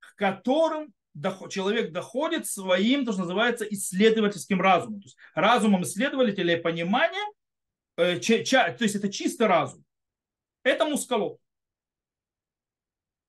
к 0.00 0.16
которым 0.16 0.92
человек 1.48 1.92
доходит 1.92 2.46
своим, 2.46 3.04
то, 3.04 3.12
что 3.12 3.22
называется, 3.22 3.64
исследовательским 3.64 4.60
разумом. 4.60 5.00
То 5.00 5.06
есть 5.06 5.16
разумом 5.34 5.82
исследователя 5.82 6.56
и 6.56 6.60
понимания, 6.60 7.24
э, 7.96 8.18
то 8.18 8.76
есть 8.80 8.96
это 8.96 9.12
чистый 9.12 9.46
разум. 9.46 9.84
Это 10.64 10.86
мускалот. 10.86 11.38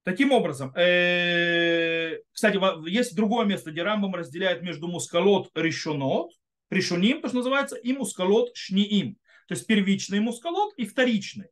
Таким 0.04 0.32
образом, 0.32 0.72
э, 0.76 2.20
кстати, 2.32 2.60
есть 2.90 3.16
другое 3.16 3.46
место, 3.46 3.72
где 3.72 3.82
Рамбам 3.82 4.14
разделяет 4.14 4.62
между 4.62 4.88
мускалот 4.88 5.50
решонот, 5.56 6.32
решоним, 6.70 7.22
то, 7.22 7.28
что 7.28 7.38
называется, 7.38 7.76
и 7.76 7.92
мускалот 7.92 8.56
шниим. 8.56 9.18
То 9.48 9.56
есть 9.56 9.66
первичный 9.66 10.20
мускалот 10.20 10.74
и 10.78 10.86
вторичный. 10.86 11.48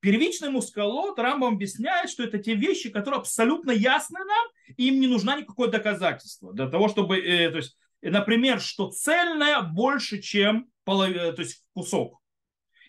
Первичный 0.00 0.48
мускалот 0.48 1.18
Рамбам 1.18 1.54
объясняет, 1.54 2.08
что 2.08 2.22
это 2.22 2.38
те 2.38 2.54
вещи, 2.54 2.88
которые 2.88 3.18
абсолютно 3.18 3.70
ясны 3.70 4.18
нам, 4.18 4.46
и 4.76 4.88
им 4.88 4.98
не 4.98 5.06
нужно 5.06 5.38
никакое 5.38 5.68
доказательство 5.68 6.54
для 6.54 6.68
того, 6.68 6.88
чтобы, 6.88 7.18
э, 7.18 7.50
то 7.50 7.58
есть, 7.58 7.76
например, 8.00 8.60
что 8.60 8.90
цельное 8.90 9.60
больше, 9.60 10.20
чем 10.22 10.70
полов... 10.84 11.10
Э, 11.10 11.32
то 11.32 11.42
есть 11.42 11.62
кусок. 11.74 12.18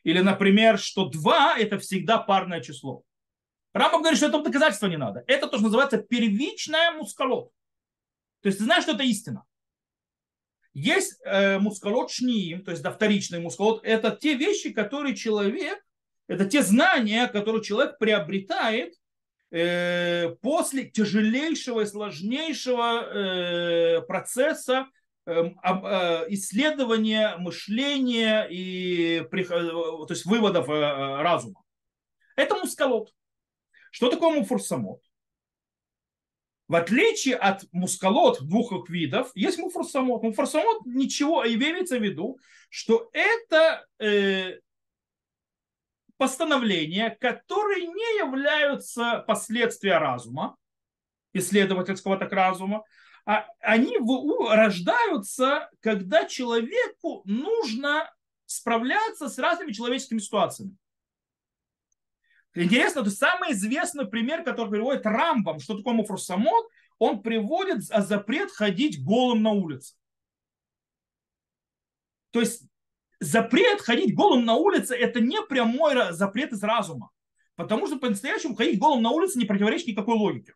Или, 0.03 0.21
например, 0.21 0.79
что 0.79 1.09
два– 1.09 1.57
это 1.59 1.77
всегда 1.79 2.17
парное 2.17 2.61
число. 2.61 3.03
Рамбам 3.73 4.01
говорит, 4.01 4.17
что 4.17 4.27
этого 4.27 4.43
доказательства 4.43 4.87
не 4.87 4.97
надо. 4.97 5.23
Это 5.27 5.47
то, 5.47 5.57
что 5.57 5.65
называется 5.65 5.97
первичное 5.97 6.91
мускалот. 6.91 7.51
То 8.41 8.47
есть 8.47 8.57
ты 8.57 8.63
знаешь, 8.63 8.83
что 8.83 8.93
это 8.93 9.03
истина. 9.03 9.43
Есть 10.73 11.19
э, 11.25 11.59
мускалот 11.59 12.09
шниим, 12.09 12.63
то 12.63 12.71
есть 12.71 12.81
да, 12.83 12.91
вторичный 12.91 13.39
мускалот. 13.39 13.83
Это 13.83 14.11
те 14.11 14.35
вещи, 14.35 14.71
которые 14.71 15.15
человек 15.15 15.83
это 16.31 16.45
те 16.45 16.63
знания, 16.63 17.27
которые 17.27 17.61
человек 17.61 17.97
приобретает 17.97 18.95
э, 19.51 20.29
после 20.41 20.85
тяжелейшего 20.85 21.81
и 21.81 21.85
сложнейшего 21.85 23.01
э, 23.01 24.01
процесса 24.03 24.87
эм, 25.25 25.59
э, 25.61 26.25
исследования 26.29 27.35
мышления 27.35 28.47
и 28.49 29.27
то 29.29 30.07
есть 30.09 30.25
выводов 30.25 30.69
разума. 30.69 31.61
Это 32.37 32.55
мускалот. 32.55 33.13
Что 33.91 34.09
такое 34.09 34.29
муфурсамот? 34.39 35.01
В 36.69 36.75
отличие 36.75 37.35
от 37.35 37.65
мускалот 37.73 38.41
двух 38.47 38.89
видов, 38.89 39.31
есть 39.35 39.57
муфурсамот. 39.57 40.23
Муфурсамот 40.23 40.85
ничего, 40.85 41.43
и 41.43 41.55
имеется 41.55 41.99
в 41.99 42.01
виду, 42.01 42.39
что 42.69 43.09
это 43.11 43.85
постановления, 46.21 47.17
которые 47.19 47.87
не 47.87 48.19
являются 48.19 49.23
последствия 49.25 49.97
разума, 49.97 50.55
исследовательского 51.33 52.15
так 52.15 52.31
разума, 52.31 52.83
а 53.25 53.47
они 53.59 53.97
рождаются, 53.97 55.67
когда 55.79 56.25
человеку 56.25 57.23
нужно 57.25 58.07
справляться 58.45 59.29
с 59.29 59.39
разными 59.39 59.71
человеческими 59.71 60.19
ситуациями. 60.19 60.77
Интересно, 62.53 63.03
то 63.03 63.09
самый 63.09 63.53
известный 63.53 64.05
пример, 64.05 64.43
который 64.43 64.69
приводит 64.69 65.07
Рамбам, 65.07 65.59
что 65.59 65.75
такое 65.75 65.95
муфрусамот, 65.95 66.67
он 66.99 67.23
приводит 67.23 67.81
запрет 67.81 68.51
ходить 68.51 69.03
голым 69.03 69.41
на 69.41 69.53
улице. 69.53 69.95
То 72.29 72.41
есть 72.41 72.70
запрет 73.21 73.79
ходить 73.79 74.13
голым 74.13 74.43
на 74.43 74.55
улице 74.55 74.95
это 74.95 75.21
не 75.21 75.41
прямой 75.43 76.11
запрет 76.11 76.51
из 76.51 76.61
разума. 76.61 77.11
Потому 77.55 77.87
что 77.87 77.97
по-настоящему 77.97 78.55
ходить 78.55 78.79
голым 78.79 79.03
на 79.03 79.11
улице 79.11 79.39
не 79.39 79.45
противоречит 79.45 79.87
никакой 79.87 80.15
логике. 80.15 80.53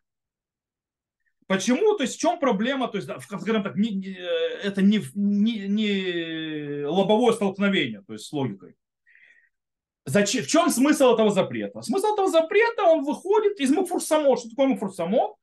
Почему? 1.46 1.96
То 1.96 2.02
есть 2.02 2.16
в 2.16 2.20
чем 2.20 2.40
проблема? 2.40 2.88
То 2.88 2.98
есть, 2.98 3.08
скажем 3.22 3.62
так, 3.62 3.76
не, 3.76 3.90
не, 3.90 4.18
это 4.64 4.82
не, 4.82 5.00
не, 5.14 5.68
не 5.68 6.84
лобовое 6.84 7.32
столкновение, 7.34 8.02
то 8.04 8.14
есть 8.14 8.26
с 8.26 8.32
логикой. 8.32 8.74
Зачем, 10.06 10.42
в 10.42 10.48
чем 10.48 10.70
смысл 10.70 11.14
этого 11.14 11.30
запрета? 11.30 11.82
Смысл 11.82 12.14
этого 12.14 12.28
запрета, 12.28 12.84
он 12.84 13.04
выходит 13.04 13.60
из 13.60 13.70
муфурсамо. 13.70 14.36
Что 14.36 14.50
такое 14.50 14.66
муфурсамо? 14.66 15.36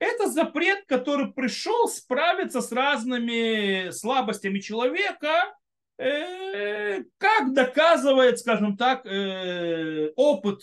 Это 0.00 0.28
запрет, 0.28 0.84
который 0.86 1.32
пришел 1.32 1.88
справиться 1.88 2.60
с 2.60 2.72
разными 2.72 3.90
слабостями 3.90 4.58
человека, 4.58 5.28
э, 5.28 5.63
как 5.96 7.52
доказывает, 7.52 8.38
скажем 8.38 8.76
так, 8.76 9.06
э, 9.06 10.10
опыт 10.16 10.62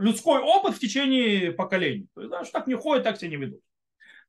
людской 0.00 0.40
опыт 0.40 0.74
в 0.74 0.80
течение 0.80 1.52
поколений. 1.52 2.08
То 2.14 2.22
есть, 2.22 2.30
да, 2.30 2.44
что 2.44 2.52
так 2.52 2.66
не 2.66 2.74
ходят, 2.74 3.04
так 3.04 3.18
себя 3.18 3.30
не 3.30 3.36
ведут. 3.36 3.60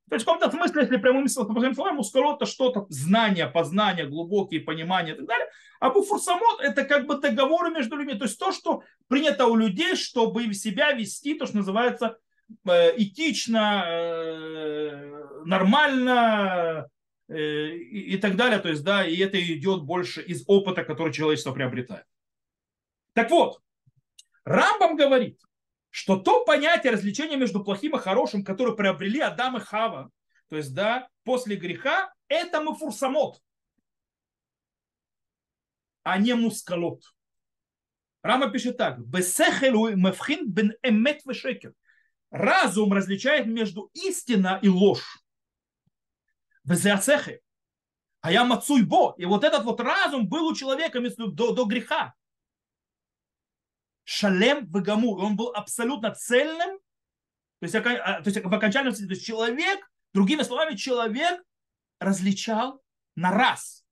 То 0.09 0.15
есть 0.15 0.25
в 0.25 0.29
каком-то 0.29 0.51
смысле, 0.51 0.81
если 0.81 0.97
прямым 0.97 1.27
словами, 1.29 1.95
мускулот 1.95 2.35
это 2.35 2.45
что-то, 2.45 2.85
знание, 2.89 3.47
познание, 3.47 4.05
глубокие 4.05 4.59
понимания 4.59 5.13
и 5.13 5.15
так 5.15 5.25
далее. 5.25 5.47
А 5.79 5.89
буфурсамот 5.89 6.59
это 6.59 6.83
как 6.83 7.07
бы 7.07 7.17
договоры 7.17 7.71
между 7.71 7.95
людьми. 7.95 8.15
То 8.15 8.25
есть 8.25 8.37
то, 8.37 8.51
что 8.51 8.83
принято 9.07 9.45
у 9.45 9.55
людей, 9.55 9.95
чтобы 9.95 10.53
себя 10.53 10.91
вести, 10.91 11.35
то, 11.35 11.45
что 11.45 11.57
называется 11.57 12.17
э, 12.67 12.91
этично, 12.97 13.85
э, 13.87 15.43
нормально 15.45 16.85
э, 16.85 16.89
и, 17.31 18.13
и 18.13 18.17
так 18.17 18.35
далее. 18.35 18.59
То 18.59 18.69
есть, 18.69 18.83
да, 18.83 19.05
и 19.05 19.17
это 19.17 19.41
идет 19.41 19.83
больше 19.83 20.21
из 20.21 20.43
опыта, 20.47 20.83
который 20.83 21.13
человечество 21.13 21.53
приобретает. 21.53 22.05
Так 23.13 23.29
вот, 23.29 23.61
Рамбам 24.43 24.95
говорит, 24.95 25.39
что 25.89 26.17
то 26.17 26.45
понятие 26.45 26.93
развлечения 26.93 27.37
между 27.37 27.63
плохим 27.63 27.95
и 27.95 27.99
хорошим, 27.99 28.43
которое 28.43 28.75
приобрели 28.75 29.19
Адам 29.19 29.57
и 29.57 29.59
Хава, 29.59 30.09
то 30.49 30.57
есть, 30.57 30.73
да, 30.73 31.07
после 31.23 31.55
греха, 31.55 32.13
это 32.27 32.61
муфурсамот, 32.61 33.41
а 36.03 36.17
не 36.17 36.33
мускалот. 36.33 37.03
Рама 38.23 38.49
пишет 38.51 38.77
так. 38.77 38.99
Разум 42.29 42.93
различает 42.93 43.47
между 43.47 43.89
истина 43.93 44.59
и 44.61 44.69
ложь. 44.69 45.20
Везеацехе. 46.63 47.41
А 48.21 48.31
я 48.31 48.43
мацуй 48.43 48.83
бо. 48.83 49.15
И 49.17 49.25
вот 49.25 49.43
этот 49.43 49.63
вот 49.63 49.79
разум 49.79 50.27
был 50.27 50.47
у 50.47 50.55
человека 50.55 50.99
до, 50.99 51.53
до 51.53 51.65
греха 51.65 52.13
шалем 54.03 54.65
вегамур. 54.65 55.23
Он 55.23 55.35
был 55.35 55.49
абсолютно 55.53 56.13
цельным, 56.13 56.79
то 57.59 57.65
есть, 57.65 57.75
а, 57.75 58.21
то 58.21 58.29
есть 58.29 58.43
в 58.43 58.53
окончательном 58.53 58.93
смысле, 58.93 59.07
то 59.07 59.13
есть 59.13 59.25
человек, 59.25 59.91
другими 60.13 60.43
словами, 60.43 60.75
человек 60.75 61.41
различал 61.99 62.83
на 63.15 63.31
раз, 63.31 63.85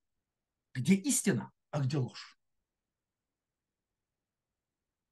где 0.74 0.94
истина, 0.94 1.52
а 1.70 1.80
где 1.80 1.96
ложь. 1.96 2.36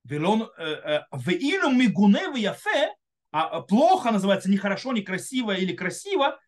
Велон 0.04 0.50
э, 0.56 0.64
э, 0.64 1.04
мигуне 1.12 2.40
яфе, 2.40 2.94
а 3.30 3.60
плохо 3.60 4.10
называется 4.10 4.50
нехорошо, 4.50 4.92
некрасиво 4.92 5.52
или 5.52 5.76
красиво, 5.76 6.40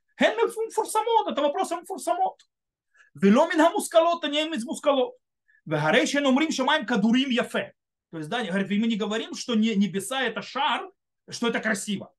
фурсамот, 0.75 1.33
это 1.33 1.43
вопрос 1.43 1.71
фурсамот. 1.87 2.43
Вело 3.15 3.47
мин 3.49 3.59
хамускалот, 3.59 4.25
а 4.25 4.29
не 4.29 4.43
из 4.55 4.65
мускалот. 4.65 5.17
Вегарейшен 5.67 6.27
умрим 6.27 6.53
шамаем 6.53 6.87
кадурим 6.87 7.31
яфе. 7.31 7.75
То 8.11 8.19
есть, 8.19 8.29
да, 8.29 8.45
говорит, 8.45 8.71
мы 8.71 8.87
не 8.87 8.97
говорим, 8.97 9.35
что 9.35 9.55
не, 9.55 9.75
небеса 9.75 10.23
это 10.23 10.43
шар, 10.43 10.91
что 11.29 11.49
это 11.49 11.61
красиво. 11.61 12.13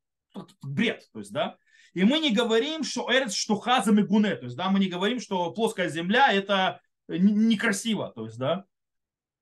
Бред, 0.61 1.09
то 1.11 1.19
есть, 1.19 1.31
да. 1.31 1.57
И 1.93 2.03
мы 2.05 2.19
не 2.19 2.31
говорим, 2.31 2.83
что 2.83 3.11
эрц 3.11 3.33
штуха 3.33 3.81
за 3.83 3.91
мегуне, 3.91 4.35
то 4.35 4.45
есть, 4.45 4.55
да, 4.55 4.69
мы 4.69 4.79
не 4.79 4.87
говорим, 4.87 5.19
что 5.19 5.51
плоская 5.51 5.89
земля 5.89 6.31
это 6.31 6.81
некрасиво, 7.09 8.13
то 8.15 8.25
есть, 8.25 8.37
да, 8.37 8.65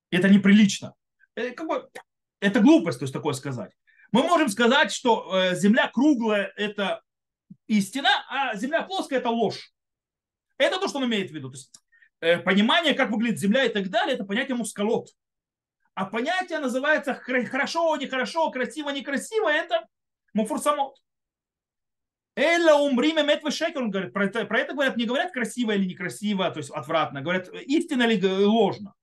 это 0.09 0.29
неприлично. 0.29 0.95
Это, 1.35 1.55
как 1.55 1.67
бы, 1.67 1.87
это 2.39 2.59
глупость, 2.59 2.99
то 2.99 3.03
есть, 3.03 3.13
такое 3.13 3.33
сказать. 3.33 3.71
Мы 4.11 4.23
можем 4.23 4.49
сказать, 4.49 4.91
что 4.91 5.29
э, 5.35 5.55
земля 5.55 5.87
круглая– 5.87 6.51
это 6.55 7.03
истина, 7.69 8.09
а 8.29 8.55
земля 8.55 8.83
плоская– 8.83 9.19
это 9.19 9.29
ложь. 9.29 9.71
Это 10.57 10.79
то, 10.79 10.87
что 10.87 10.97
он 10.97 11.05
имеет 11.05 11.31
в 11.31 11.33
виду. 11.33 11.49
То 11.49 11.55
есть, 11.55 11.71
э, 12.19 12.39
понимание, 12.39 12.93
как 12.93 13.11
выглядит 13.11 13.39
земля 13.39 13.63
и 13.63 13.69
так 13.69 13.89
далее, 13.89 14.15
это 14.15 14.25
понятие 14.25 14.57
мускалот. 14.57 15.09
А 15.93 16.05
понятие 16.05 16.59
называется 16.59 17.13
хорошо, 17.13 17.95
нехорошо, 17.95 18.51
красиво, 18.51 18.89
некрасиво, 18.89 19.49
это 19.49 19.87
муфурсамот. 20.33 20.97
Элла 22.35 22.79
умриме 22.79 23.23
метвы 23.23 23.51
шекер, 23.51 23.83
он 23.83 23.91
говорит, 23.91 24.13
про 24.13 24.25
это, 24.25 24.45
про 24.45 24.59
это 24.59 24.73
говорят, 24.73 24.97
не 24.97 25.05
говорят 25.05 25.31
красиво 25.31 25.71
или 25.71 25.85
некрасиво, 25.85 26.49
то 26.51 26.59
есть 26.59 26.69
отвратно, 26.71 27.21
говорят 27.21 27.49
истинно 27.49 28.03
или 28.03 28.25
ложно. 28.45 28.93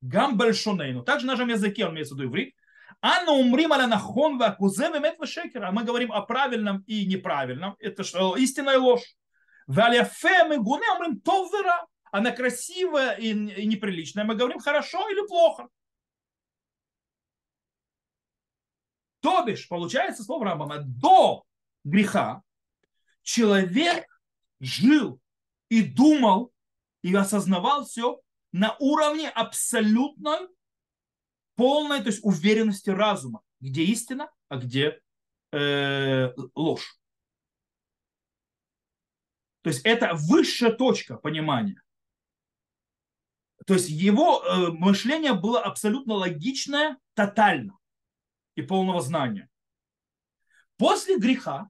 Гам 0.00 0.36
большонейну. 0.36 1.02
Также 1.02 1.26
на 1.26 1.32
нашем 1.32 1.48
языке 1.48 1.86
он 1.86 1.94
имеется 1.94 2.14
в 2.14 2.18
виду 2.18 2.30
иврит. 2.30 2.54
Анна 3.00 3.32
умрим 3.32 3.72
аля 3.72 3.86
нахон 3.86 4.38
ва 4.38 4.50
кузем 4.50 5.00
метвы 5.02 5.26
шекер. 5.26 5.64
А 5.64 5.72
мы 5.72 5.84
говорим 5.84 6.12
о 6.12 6.22
правильном 6.22 6.82
и 6.86 7.06
неправильном. 7.06 7.76
Это 7.78 8.04
что, 8.04 8.36
истинная 8.36 8.78
ложь. 8.78 9.16
Валяфе 9.66 10.44
мы 10.44 10.58
гуне 10.58 10.90
умрим 10.96 11.20
товера. 11.20 11.86
Она 12.10 12.32
красивая 12.32 13.12
и 13.12 13.32
неприличная. 13.32 14.24
Мы 14.24 14.34
говорим 14.34 14.58
хорошо 14.58 15.08
или 15.10 15.26
плохо. 15.26 15.68
То 19.20 19.44
бишь, 19.44 19.68
получается 19.68 20.22
слово 20.22 20.46
Рамбама, 20.46 20.78
до 20.78 21.44
греха 21.84 22.42
человек 23.22 24.06
жил 24.60 25.20
и 25.68 25.82
думал 25.82 26.52
и 27.02 27.14
осознавал 27.14 27.84
все 27.84 28.20
на 28.52 28.74
уровне 28.78 29.28
абсолютной 29.28 30.48
полной, 31.58 31.98
то 31.98 32.06
есть 32.06 32.20
уверенности 32.22 32.88
разума, 32.88 33.42
где 33.58 33.82
истина, 33.82 34.30
а 34.48 34.58
где 34.58 35.00
э, 35.50 36.32
ложь. 36.54 36.96
То 39.62 39.70
есть 39.70 39.84
это 39.84 40.12
высшая 40.14 40.70
точка 40.70 41.16
понимания. 41.16 41.82
То 43.66 43.74
есть 43.74 43.88
его 43.88 44.40
э, 44.40 44.68
мышление 44.68 45.34
было 45.34 45.60
абсолютно 45.60 46.14
логичное, 46.14 46.96
тотально 47.14 47.76
и 48.54 48.62
полного 48.62 49.00
знания. 49.00 49.50
После 50.76 51.18
греха 51.18 51.68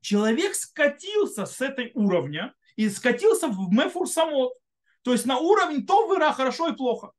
человек 0.00 0.56
скатился 0.56 1.46
с 1.46 1.60
этой 1.60 1.92
уровня 1.94 2.54
и 2.74 2.90
скатился 2.90 3.46
в 3.46 3.72
мефур 3.72 4.08
самот, 4.08 4.52
то 5.02 5.12
есть 5.12 5.26
на 5.26 5.38
уровень 5.38 5.86
то 5.86 6.08
выра 6.08 6.32
хорошо 6.32 6.70
и 6.70 6.76
плохо. 6.76 7.12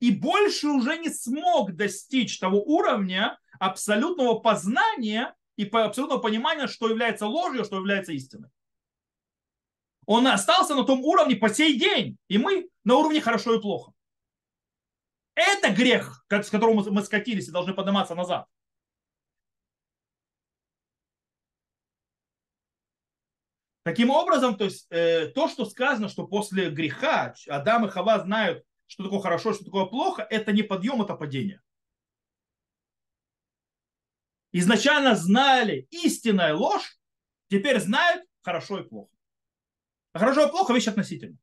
И 0.00 0.12
больше 0.12 0.68
уже 0.68 0.98
не 0.98 1.08
смог 1.08 1.74
достичь 1.74 2.38
того 2.38 2.62
уровня 2.62 3.38
абсолютного 3.58 4.38
познания 4.38 5.34
и 5.56 5.64
абсолютного 5.64 6.20
понимания, 6.20 6.68
что 6.68 6.88
является 6.88 7.26
ложью, 7.26 7.64
что 7.64 7.76
является 7.76 8.12
истиной. 8.12 8.48
Он 10.06 10.26
остался 10.26 10.74
на 10.74 10.84
том 10.84 11.04
уровне 11.04 11.36
по 11.36 11.48
сей 11.48 11.78
день, 11.78 12.16
и 12.28 12.38
мы 12.38 12.68
на 12.84 12.96
уровне 12.96 13.20
хорошо 13.20 13.54
и 13.54 13.60
плохо. 13.60 13.92
Это 15.34 15.70
грех, 15.70 16.24
с 16.30 16.50
которым 16.50 16.76
мы 16.76 17.02
скатились 17.02 17.48
и 17.48 17.52
должны 17.52 17.74
подниматься 17.74 18.14
назад. 18.14 18.46
Таким 23.88 24.10
образом, 24.10 24.56
то 24.56 24.64
есть 24.64 24.86
э, 24.90 25.28
то, 25.28 25.48
что 25.48 25.64
сказано, 25.64 26.08
что 26.08 26.26
после 26.26 26.70
греха 26.70 27.34
Адам 27.46 27.86
и 27.86 27.88
Хава 27.88 28.20
знают, 28.20 28.64
что 28.88 29.04
такое 29.04 29.20
хорошо, 29.20 29.52
что 29.52 29.64
такое 29.64 29.84
плохо, 29.84 30.26
это 30.28 30.52
не 30.52 30.62
подъем, 30.62 31.02
это 31.02 31.14
падение. 31.14 31.60
Изначально 34.50 35.14
знали 35.14 35.86
истинная 35.90 36.54
ложь, 36.54 36.98
теперь 37.48 37.78
знают 37.78 38.24
хорошо 38.42 38.80
и 38.80 38.88
плохо. 38.88 39.14
А 40.12 40.18
хорошо 40.18 40.46
и 40.46 40.50
плохо 40.50 40.72
вещь 40.72 40.88
относительно. 40.88 41.36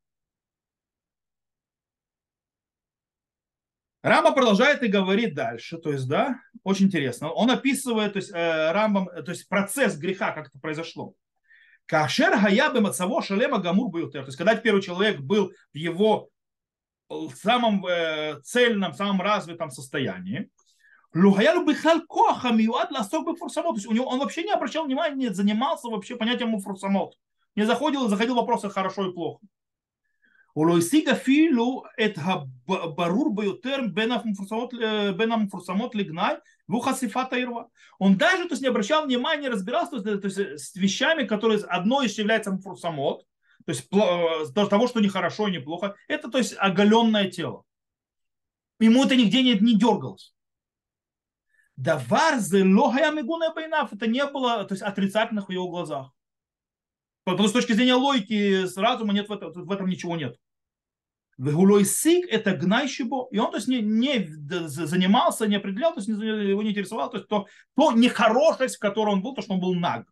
Рама 4.02 4.32
продолжает 4.32 4.82
и 4.82 4.88
говорит 4.88 5.34
дальше, 5.34 5.78
то 5.78 5.90
есть, 5.90 6.06
да, 6.06 6.40
очень 6.62 6.86
интересно. 6.86 7.30
Он 7.30 7.50
описывает, 7.50 8.12
то 8.12 8.18
есть, 8.18 8.30
э, 8.32 8.72
Рамбам, 8.72 9.06
то 9.06 9.30
есть, 9.30 9.48
процесс 9.48 9.96
греха, 9.96 10.32
как 10.32 10.48
это 10.48 10.58
произошло. 10.60 11.14
Кашер 11.86 12.36
хаябы 12.38 12.80
мацаво 12.80 13.22
шалема 13.22 13.58
гамур 13.58 13.92
бютер. 13.92 14.22
То 14.22 14.28
есть, 14.28 14.38
когда 14.38 14.56
первый 14.56 14.82
человек 14.82 15.20
был 15.20 15.52
в 15.72 15.76
его 15.76 16.30
в 17.08 17.34
самом 17.34 17.86
э, 17.86 18.40
цельном, 18.42 18.94
самом 18.94 19.20
развитом 19.20 19.70
состоянии, 19.70 20.50
Лухаялю 21.14 21.64
бихал 21.64 22.02
коха 22.02 22.50
миюад 22.50 22.90
ласок 22.90 23.24
бы 23.24 23.36
фурсамот. 23.36 23.74
То 23.74 23.78
есть 23.78 23.86
у 23.86 23.92
него, 23.92 24.06
он 24.06 24.18
вообще 24.18 24.42
не 24.42 24.52
обращал 24.52 24.84
внимания, 24.84 25.14
не 25.14 25.34
занимался 25.34 25.88
вообще 25.88 26.16
понятием 26.16 26.58
фурсамот. 26.60 27.14
Не 27.54 27.64
заходил 27.64 28.06
и 28.06 28.10
заходил 28.10 28.34
вопросы 28.34 28.68
хорошо 28.68 29.08
и 29.08 29.14
плохо. 29.14 29.40
У 30.54 30.62
Лойсига 30.62 31.14
филю 31.14 31.84
это 31.96 32.48
барур 32.66 33.30
баютер 33.30 33.80
э, 33.80 33.88
бенам 33.88 35.48
фурсамот 35.48 35.94
лигнай 35.94 36.38
вухасифата 36.66 37.40
ирва. 37.40 37.68
Он 37.98 38.16
даже 38.16 38.44
то 38.44 38.52
есть, 38.52 38.62
не 38.62 38.68
обращал 38.68 39.04
внимания, 39.04 39.50
разбирался 39.50 39.96
э, 39.96 40.18
то 40.18 40.28
есть, 40.28 40.38
с 40.38 40.74
вещами, 40.74 41.24
которые 41.24 41.60
одно 41.60 42.02
из 42.02 42.16
является 42.18 42.56
фурсамот, 42.56 43.24
то 43.66 43.72
есть 43.72 43.90
того, 43.90 44.86
что 44.86 45.00
нехорошо 45.00 45.48
и 45.48 45.52
неплохо, 45.52 45.96
это 46.06 46.30
то 46.30 46.38
есть 46.38 46.54
оголенное 46.56 47.28
тело. 47.28 47.64
Ему 48.78 49.04
это 49.04 49.16
нигде 49.16 49.42
не, 49.42 49.54
не 49.54 49.76
дергалось. 49.76 50.32
Давар 51.76 52.38
зе 52.38 52.64
лохая 52.64 53.10
мигуна 53.10 53.52
байнаф, 53.52 53.92
это 53.92 54.06
не 54.06 54.24
было 54.24 54.64
то 54.64 54.74
есть, 54.74 54.82
отрицательных 54.82 55.48
в 55.48 55.52
его 55.52 55.68
глазах. 55.68 56.12
Потому 57.24 57.48
что 57.48 57.58
с 57.58 57.62
точки 57.62 57.72
зрения 57.72 57.94
логики, 57.94 58.66
с 58.66 58.76
разума 58.76 59.12
нет 59.12 59.28
в 59.28 59.32
этом, 59.32 59.52
в 59.52 59.72
этом 59.72 59.88
ничего 59.88 60.16
нет. 60.16 60.36
Вегулой 61.36 61.84
сик 61.84 62.26
это 62.30 62.56
гнайщибо, 62.56 63.26
и 63.32 63.38
он 63.38 63.50
то 63.50 63.56
есть 63.56 63.68
не, 63.68 63.80
не 63.80 64.26
занимался, 64.68 65.46
не 65.48 65.56
определял, 65.56 65.92
то 65.92 66.00
есть 66.00 66.08
его 66.08 66.62
не 66.62 66.70
интересовало, 66.70 67.10
то 67.10 67.16
есть 67.16 67.28
то, 67.28 67.46
то 67.74 67.92
нехорошесть, 67.92 68.76
в 68.76 68.78
которой 68.78 69.10
он 69.10 69.22
был, 69.22 69.34
то, 69.34 69.42
что 69.42 69.54
он 69.54 69.60
был 69.60 69.74
наг. 69.74 70.06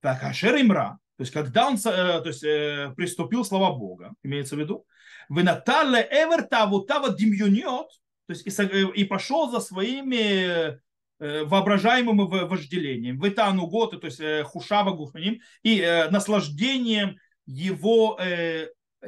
Так, 0.00 0.22
ашер 0.22 0.54
имра, 0.56 0.98
то 1.16 1.22
есть 1.22 1.32
когда 1.32 1.68
он 1.68 1.76
э, 1.76 1.78
то 1.80 2.22
есть, 2.26 2.44
э, 2.44 2.92
приступил 2.94 3.44
слова 3.44 3.72
Бога, 3.72 4.14
имеется 4.22 4.54
в 4.54 4.58
виду, 4.58 4.86
вы 5.30 5.42
натале 5.42 6.06
эверта 6.10 6.66
вот 6.66 6.86
того 6.86 7.08
демьюниот, 7.08 7.88
то 8.26 8.32
есть 8.32 8.46
и, 8.46 8.62
э, 8.62 8.92
и 8.94 9.04
пошел 9.04 9.50
за 9.50 9.60
своими 9.60 10.78
воображаемым 11.18 12.28
вожделением, 12.28 13.18
вытану 13.18 13.66
готы, 13.66 13.96
то 13.96 14.06
есть 14.06 14.20
хушава 14.50 14.90
гуханим, 14.90 15.40
и 15.62 16.06
наслаждением 16.10 17.16
его 17.46 18.20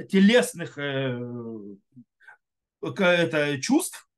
телесных 0.09 0.79
это, 2.81 3.61
чувств, 3.61 4.09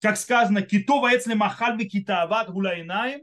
как 0.00 0.16
сказано, 0.16 0.62
китова 0.62 1.14
эцли 1.14 1.34
махальви 1.34 1.88
китават 1.88 2.50
гулайнаем, 2.50 3.20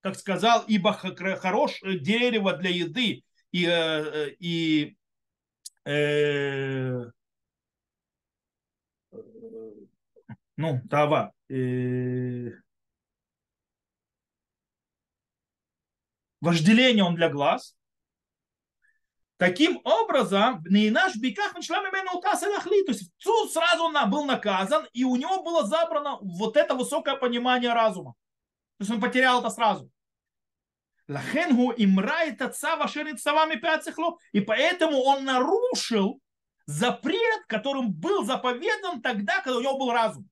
как 0.00 0.14
сказал, 0.14 0.62
ибо 0.68 0.92
хорош 0.92 1.80
дерево 1.82 2.52
для 2.52 2.70
еды 2.70 3.24
и, 3.56 3.66
э, 3.66 4.36
и 4.38 4.96
э, 5.86 7.04
ну, 10.56 10.80
тава, 10.90 11.32
э, 11.48 12.50
вожделение 16.40 17.04
он 17.04 17.14
для 17.14 17.30
глаз, 17.30 17.74
Таким 19.38 19.82
образом, 19.84 20.64
не 20.70 20.88
наш 20.88 21.14
биках 21.16 21.52
то 21.52 22.92
есть 22.92 23.12
тут 23.22 23.52
сразу 23.52 23.84
он 23.84 24.10
был 24.10 24.24
наказан, 24.24 24.88
и 24.94 25.04
у 25.04 25.14
него 25.16 25.42
было 25.42 25.66
забрано 25.66 26.16
вот 26.22 26.56
это 26.56 26.74
высокое 26.74 27.16
понимание 27.16 27.74
разума. 27.74 28.14
То 28.78 28.84
есть 28.84 28.90
он 28.90 28.98
потерял 28.98 29.40
это 29.40 29.50
сразу. 29.50 29.90
Лахенгу 31.08 31.72
имрает 31.76 32.42
отца 32.42 32.76
вашерит 32.76 33.20
савами 33.20 33.54
пяцехло, 33.56 34.18
и 34.32 34.40
поэтому 34.40 34.98
он 35.02 35.24
нарушил 35.24 36.20
запрет, 36.66 37.44
которым 37.46 37.92
был 37.92 38.24
заповедан 38.24 39.00
тогда, 39.00 39.40
когда 39.40 39.58
у 39.58 39.62
него 39.62 39.78
был 39.78 39.92
разум. 39.92 40.28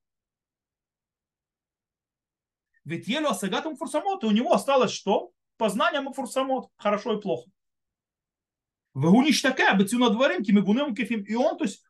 Ведь 2.84 3.06
елу 3.06 3.28
асагатом 3.28 3.76
фурсамот, 3.76 4.24
и 4.24 4.26
у 4.26 4.30
него 4.30 4.52
осталось 4.52 4.92
что? 4.92 5.30
Познание 5.56 6.02
фурсамот, 6.12 6.68
хорошо 6.76 7.18
и 7.18 7.20
плохо. 7.20 7.48
Вагуништака, 8.94 9.74
бецюна 9.74 10.10
дворим, 10.10 10.42
кимигунем 10.42 10.94
кефим. 10.94 11.22
И 11.22 11.34
он, 11.34 11.56
то 11.56 11.64
есть, 11.64 11.84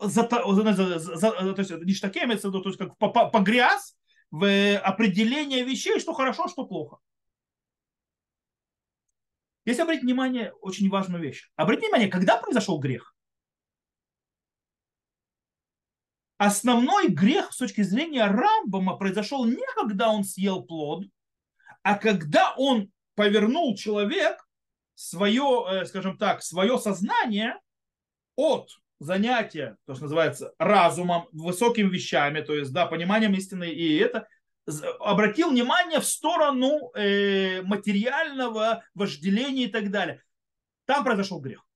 за, 0.00 0.24
то 0.24 1.54
есть, 1.58 1.70
ништаке 1.70 2.24
имеется 2.24 2.48
в 2.48 2.50
виду, 2.50 2.62
то 2.62 2.70
есть, 2.70 2.78
как 2.78 2.96
погряз 3.30 3.96
в 4.30 4.78
определение 4.78 5.64
вещей, 5.64 6.00
что 6.00 6.12
хорошо, 6.12 6.48
что 6.48 6.66
плохо. 6.66 6.98
Если 9.64 9.82
обратить 9.82 10.02
внимание, 10.02 10.52
очень 10.60 10.88
важную 10.88 11.22
вещь. 11.22 11.50
Обратите 11.56 11.86
внимание, 11.86 12.08
когда 12.08 12.36
произошел 12.36 12.78
грех? 12.78 13.14
Основной 16.38 17.08
грех 17.08 17.52
с 17.52 17.58
точки 17.58 17.82
зрения 17.82 18.26
Рамбама 18.26 18.96
произошел 18.96 19.44
не 19.44 19.64
когда 19.76 20.10
он 20.10 20.24
съел 20.24 20.64
плод, 20.64 21.04
а 21.82 21.96
когда 21.96 22.52
он 22.56 22.90
повернул 23.14 23.76
человек 23.76 24.44
свое, 24.94 25.64
э, 25.70 25.84
скажем 25.86 26.18
так, 26.18 26.42
свое 26.42 26.78
сознание 26.78 27.60
от 28.34 28.70
занятия, 28.98 29.76
то, 29.86 29.94
что 29.94 30.04
называется, 30.04 30.52
разумом, 30.58 31.28
высокими 31.32 31.88
вещами, 31.88 32.40
то 32.40 32.54
есть, 32.54 32.72
да, 32.72 32.86
пониманием 32.86 33.34
истины, 33.34 33.70
и 33.70 33.96
это 33.98 34.26
обратил 35.00 35.50
внимание 35.50 36.00
в 36.00 36.06
сторону 36.06 36.92
э, 36.94 37.62
материального 37.62 38.84
вожделения 38.94 39.64
и 39.64 39.70
так 39.70 39.90
далее. 39.90 40.22
Там 40.84 41.04
произошел 41.04 41.40
грех. 41.40 41.66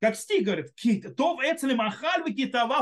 Как 0.00 0.14
стих 0.16 0.44
говорит, 0.44 0.74
то 1.16 1.36
в 1.36 1.40
эцелем 1.40 1.80
ахаль 1.80 2.22
китава 2.34 2.80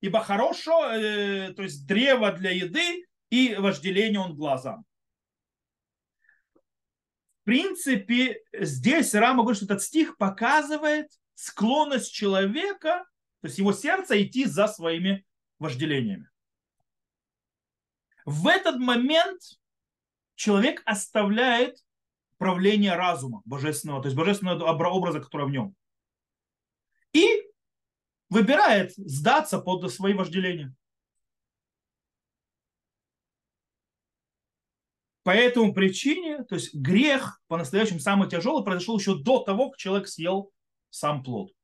ибо 0.00 0.20
хорошо, 0.20 0.90
э, 0.90 1.52
то 1.54 1.62
есть 1.62 1.86
древо 1.86 2.32
для 2.32 2.50
еды 2.50 3.06
и 3.30 3.54
вожделение 3.54 4.20
он 4.20 4.36
глазам. 4.36 4.84
В 7.42 7.44
принципе, 7.44 8.42
здесь 8.52 9.14
Рама 9.14 9.42
говорит, 9.42 9.56
что 9.56 9.66
этот 9.66 9.82
стих 9.82 10.16
показывает 10.16 11.10
склонность 11.34 12.12
человека, 12.12 13.06
то 13.40 13.48
есть 13.48 13.58
его 13.58 13.72
сердце 13.72 14.22
идти 14.22 14.44
за 14.44 14.68
своими 14.68 15.24
вожделениями. 15.58 16.28
В 18.24 18.48
этот 18.48 18.78
момент 18.78 19.40
человек 20.34 20.82
оставляет 20.84 21.78
правление 22.38 22.94
разума 22.94 23.42
божественного, 23.44 24.02
то 24.02 24.08
есть 24.08 24.16
божественного 24.16 24.88
образа, 24.88 25.20
который 25.20 25.46
в 25.46 25.50
нем. 25.50 25.74
И 27.12 27.26
выбирает 28.28 28.92
сдаться 28.96 29.58
под 29.58 29.90
свои 29.92 30.12
вожделения. 30.12 30.74
По 35.22 35.30
этому 35.30 35.74
причине, 35.74 36.44
то 36.44 36.54
есть 36.54 36.72
грех 36.74 37.40
по-настоящему 37.48 37.98
самый 37.98 38.28
тяжелый 38.28 38.64
произошел 38.64 38.98
еще 38.98 39.16
до 39.16 39.40
того, 39.40 39.70
как 39.70 39.78
человек 39.78 40.06
съел 40.06 40.52
сам 40.90 41.24
плод. 41.24 41.55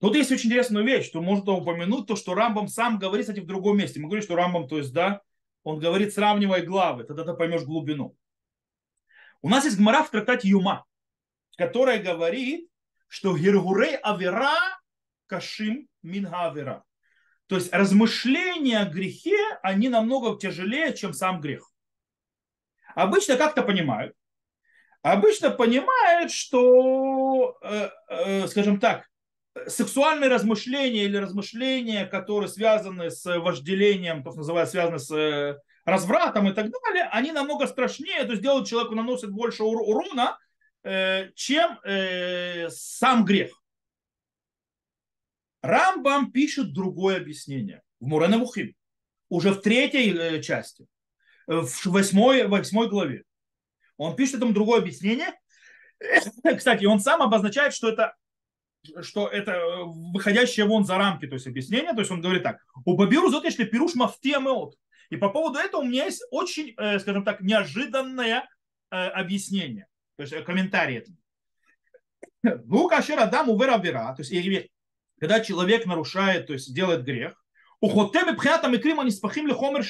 Тут 0.00 0.16
есть 0.16 0.32
очень 0.32 0.46
интересная 0.48 0.82
вещь, 0.82 1.06
что 1.06 1.20
можно 1.20 1.52
упомянуть 1.52 2.06
то, 2.06 2.16
что 2.16 2.34
Рамбам 2.34 2.68
сам 2.68 2.98
говорит, 2.98 3.26
кстати, 3.26 3.40
в 3.40 3.46
другом 3.46 3.76
месте. 3.76 4.00
Мы 4.00 4.06
говорим, 4.06 4.22
что 4.22 4.34
Рамбам, 4.34 4.66
то 4.66 4.78
есть, 4.78 4.92
да, 4.94 5.20
он 5.62 5.78
говорит, 5.78 6.14
сравнивая 6.14 6.64
главы, 6.64 7.04
тогда 7.04 7.24
ты 7.24 7.34
поймешь 7.34 7.64
глубину. 7.64 8.16
У 9.42 9.48
нас 9.50 9.64
есть 9.64 9.76
гмара 9.76 10.02
в 10.02 10.10
трактате 10.10 10.48
Юма, 10.48 10.86
которая 11.56 12.02
говорит, 12.02 12.70
что 13.08 13.36
Гиргурей 13.36 13.96
Авера 13.96 14.56
Кашим 15.26 15.86
Минга 16.02 16.46
Авера. 16.46 16.84
То 17.46 17.56
есть 17.56 17.72
размышления 17.72 18.78
о 18.78 18.88
грехе, 18.88 19.36
они 19.62 19.88
намного 19.88 20.38
тяжелее, 20.38 20.94
чем 20.94 21.12
сам 21.12 21.40
грех. 21.40 21.70
Обычно 22.94 23.36
как-то 23.36 23.62
понимают. 23.62 24.14
Обычно 25.02 25.50
понимают, 25.50 26.30
что, 26.30 27.58
э, 27.62 27.90
э, 28.08 28.48
скажем 28.48 28.78
так, 28.78 29.09
сексуальные 29.66 30.30
размышления 30.30 31.04
или 31.04 31.16
размышления, 31.16 32.06
которые 32.06 32.48
связаны 32.48 33.10
с 33.10 33.24
вожделением, 33.38 34.22
то, 34.22 34.30
что 34.30 34.40
называется, 34.40 34.72
связаны 34.72 34.98
с 34.98 35.10
э, 35.10 35.58
развратом 35.84 36.48
и 36.48 36.52
так 36.52 36.70
далее, 36.70 37.08
они 37.12 37.32
намного 37.32 37.66
страшнее, 37.66 38.24
то 38.24 38.30
есть 38.30 38.42
делают 38.42 38.68
человеку, 38.68 38.94
наносят 38.94 39.30
больше 39.30 39.64
урона, 39.64 40.38
чем 41.34 41.78
сам 42.70 43.26
грех. 43.26 43.60
Рамбам 45.62 46.32
пишет 46.32 46.72
другое 46.72 47.18
объяснение 47.18 47.82
в 48.00 48.06
Муранавухим, 48.06 48.74
уже 49.28 49.52
в 49.52 49.60
третьей 49.60 50.16
э, 50.16 50.42
части, 50.42 50.86
э, 51.46 51.60
в 51.60 51.86
восьмой, 51.86 52.46
восьмой 52.46 52.88
главе. 52.88 53.24
Он 53.96 54.16
пишет 54.16 54.40
там 54.40 54.54
другое 54.54 54.80
объяснение, 54.80 55.34
Кстати, 56.56 56.86
он 56.86 56.98
сам 57.00 57.20
обозначает, 57.20 57.74
что 57.74 57.90
это 57.90 58.16
что 59.02 59.28
это 59.28 59.52
э, 59.52 59.84
выходящее 59.84 60.66
вон 60.66 60.84
за 60.84 60.96
рамки, 60.96 61.26
то 61.26 61.34
есть 61.34 61.46
объяснение, 61.46 61.92
то 61.92 62.00
есть 62.00 62.10
он 62.10 62.20
говорит 62.20 62.42
так, 62.42 62.58
у 62.84 62.96
Бабиру 62.96 63.30
зот 63.30 63.44
если 63.44 63.64
пируш 63.64 63.94
мафтемеот. 63.94 64.74
И 65.10 65.16
по 65.16 65.28
поводу 65.28 65.58
этого 65.58 65.82
у 65.82 65.84
меня 65.84 66.04
есть 66.04 66.22
очень, 66.30 66.74
э, 66.76 66.98
скажем 66.98 67.24
так, 67.24 67.40
неожиданное 67.40 68.48
э, 68.90 68.96
объяснение, 68.96 69.86
то 70.16 70.22
есть 70.22 70.44
комментарий 70.44 70.98
этому. 70.98 71.16
Ну, 72.42 72.88
кашер 72.88 73.18
адам 73.18 73.50
увер 73.50 73.70
авера, 73.70 74.14
то 74.16 74.22
есть 74.22 74.70
когда 75.18 75.40
человек 75.40 75.84
нарушает, 75.84 76.46
то 76.46 76.54
есть 76.54 76.74
делает 76.74 77.04
грех, 77.04 77.34
у 77.80 77.88
хотеме 77.88 78.34
пхятам 78.34 78.74
и 78.74 78.78
крима 78.78 79.04
не 79.04 79.10
спахим 79.10 79.46
ли 79.46 79.52
хомер 79.52 79.84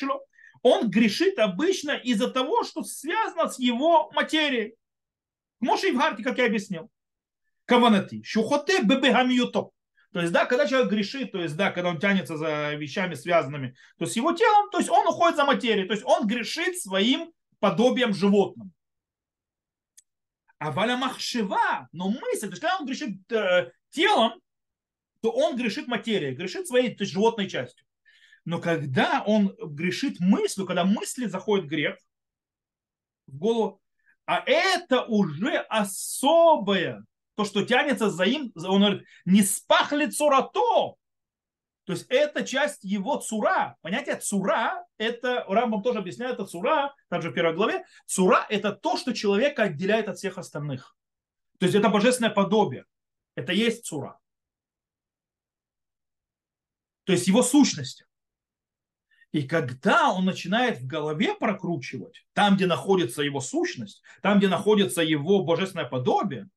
он 0.62 0.90
грешит 0.90 1.38
обычно 1.38 1.92
из-за 1.92 2.28
того, 2.30 2.64
что 2.64 2.82
связано 2.82 3.48
с 3.48 3.58
его 3.58 4.10
материей. 4.12 4.74
Может, 5.60 5.86
и 5.86 5.92
в 5.92 5.98
Гарте, 5.98 6.22
как 6.22 6.38
я 6.38 6.46
объяснил 6.46 6.90
каванати, 7.70 8.22
шухоте 8.24 8.82
бебегамиюто. 8.82 9.70
То 10.12 10.20
есть, 10.20 10.32
да, 10.32 10.44
когда 10.44 10.66
человек 10.66 10.90
грешит, 10.90 11.30
то 11.30 11.40
есть, 11.40 11.56
да, 11.56 11.70
когда 11.70 11.90
он 11.90 12.00
тянется 12.00 12.36
за 12.36 12.74
вещами 12.74 13.14
связанными, 13.14 13.76
то 13.96 14.06
с 14.06 14.16
его 14.16 14.32
телом, 14.32 14.68
то 14.70 14.78
есть 14.78 14.90
он 14.90 15.06
уходит 15.06 15.36
за 15.36 15.44
материей, 15.44 15.86
то 15.86 15.94
есть 15.94 16.04
он 16.04 16.26
грешит 16.26 16.80
своим 16.80 17.32
подобием 17.60 18.12
животным. 18.12 18.72
А 20.58 20.72
валя 20.72 20.96
махшева, 20.96 21.88
но 21.92 22.08
мысль, 22.08 22.48
то 22.48 22.54
есть 22.54 22.60
когда 22.60 22.78
он 22.78 22.86
грешит 22.86 23.32
э, 23.32 23.70
телом, 23.90 24.32
то 25.22 25.30
он 25.30 25.56
грешит 25.56 25.86
материей, 25.86 26.34
грешит 26.34 26.66
своей 26.66 26.92
то 26.92 27.04
есть, 27.04 27.12
животной 27.12 27.48
частью. 27.48 27.86
Но 28.44 28.60
когда 28.60 29.22
он 29.24 29.54
грешит 29.60 30.18
мыслью, 30.18 30.66
когда 30.66 30.84
мысли 30.84 31.26
заходит 31.26 31.66
грех 31.66 31.96
в 33.28 33.38
голову, 33.38 33.80
а 34.26 34.42
это 34.44 35.04
уже 35.04 35.58
особое 35.68 37.04
то, 37.40 37.46
что 37.46 37.64
тянется 37.64 38.10
за 38.10 38.24
им, 38.24 38.52
он 38.54 38.80
говорит, 38.82 39.06
не 39.24 39.42
спахли 39.42 40.06
цурато. 40.06 40.96
То 41.84 41.92
есть 41.94 42.04
это 42.10 42.44
часть 42.44 42.84
его 42.84 43.16
цура. 43.16 43.76
Понятие 43.80 44.16
цура, 44.16 44.84
это, 44.98 45.46
Рамбам 45.48 45.82
тоже 45.82 46.00
объясняет, 46.00 46.34
это 46.34 46.44
цура, 46.44 46.94
также 47.08 47.30
в 47.30 47.32
первой 47.32 47.54
главе. 47.54 47.84
Цура 48.06 48.44
это 48.50 48.72
то, 48.72 48.98
что 48.98 49.14
человека 49.14 49.62
отделяет 49.62 50.08
от 50.08 50.18
всех 50.18 50.36
остальных. 50.36 50.94
То 51.58 51.64
есть 51.64 51.74
это 51.74 51.88
божественное 51.88 52.30
подобие. 52.30 52.84
Это 53.34 53.52
есть 53.52 53.86
цура. 53.86 54.18
То 57.04 57.12
есть 57.12 57.26
его 57.26 57.42
сущность. 57.42 58.04
И 59.32 59.44
когда 59.44 60.12
он 60.12 60.26
начинает 60.26 60.78
в 60.78 60.86
голове 60.86 61.34
прокручивать, 61.34 62.26
там, 62.34 62.56
где 62.56 62.66
находится 62.66 63.22
его 63.22 63.40
сущность, 63.40 64.02
там, 64.20 64.38
где 64.38 64.48
находится 64.48 65.02
его 65.02 65.42
божественное 65.42 65.86
подобие, 65.86 66.50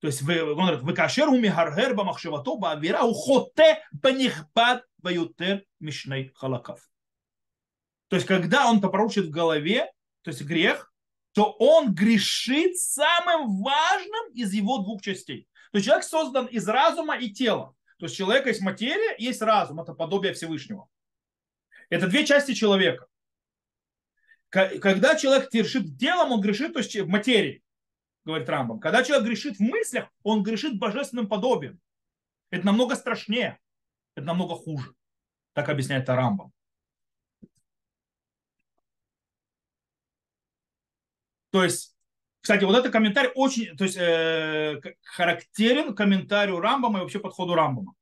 то 0.00 0.06
есть 0.06 0.22
он 0.22 0.28
говорит, 0.28 0.82
выкашер 0.82 1.28
умигаргер 1.28 1.94
бамахшевато 1.94 2.56
баавира 2.56 3.02
ухоте 3.02 3.82
банихбад 3.92 4.84
баютер 4.98 5.64
мишней 5.80 6.30
халакав. 6.34 6.80
То 8.08 8.16
есть 8.16 8.26
когда 8.26 8.70
он 8.70 8.80
пророчит 8.80 9.26
в 9.26 9.30
голове, 9.30 9.90
то 10.22 10.30
есть 10.30 10.42
грех, 10.42 10.92
то 11.32 11.50
он 11.58 11.94
грешит 11.94 12.78
самым 12.78 13.60
важным 13.60 14.32
из 14.34 14.52
его 14.52 14.78
двух 14.78 15.02
частей. 15.02 15.48
То 15.72 15.78
есть 15.78 15.86
человек 15.86 16.04
создан 16.04 16.46
из 16.46 16.66
разума 16.68 17.18
и 17.18 17.30
тела. 17.30 17.74
То 17.98 18.06
есть 18.06 18.16
человек 18.16 18.46
есть 18.46 18.60
материя, 18.60 19.16
есть 19.18 19.42
разум, 19.42 19.80
это 19.80 19.94
подобие 19.94 20.32
Всевышнего. 20.32 20.88
Это 21.90 22.06
две 22.06 22.24
части 22.24 22.54
человека. 22.54 23.06
Когда 24.48 25.16
человек 25.16 25.50
грешит 25.52 25.98
телом, 25.98 26.32
он 26.32 26.40
грешит 26.40 26.72
то 26.72 26.78
есть 26.78 26.96
в 26.96 27.08
материи 27.08 27.62
говорит 28.24 28.48
Рамбам. 28.48 28.80
Когда 28.80 29.02
человек 29.02 29.26
грешит 29.26 29.56
в 29.56 29.60
мыслях, 29.60 30.08
он 30.22 30.42
грешит 30.42 30.78
божественным 30.78 31.28
подобием. 31.28 31.80
Это 32.50 32.66
намного 32.66 32.96
страшнее, 32.96 33.58
это 34.14 34.26
намного 34.26 34.54
хуже. 34.54 34.94
Так 35.52 35.68
объясняет 35.68 36.08
Рамбам. 36.08 36.52
То 41.50 41.64
есть, 41.64 41.96
кстати, 42.40 42.64
вот 42.64 42.76
этот 42.76 42.92
комментарий 42.92 43.30
очень 43.34 43.76
то 43.76 43.84
есть, 43.84 43.96
э, 43.96 44.80
характерен 45.02 45.94
комментарию 45.94 46.60
Рамбама 46.60 46.98
и 46.98 47.02
вообще 47.02 47.18
подходу 47.18 47.54
Рамбама. 47.54 47.94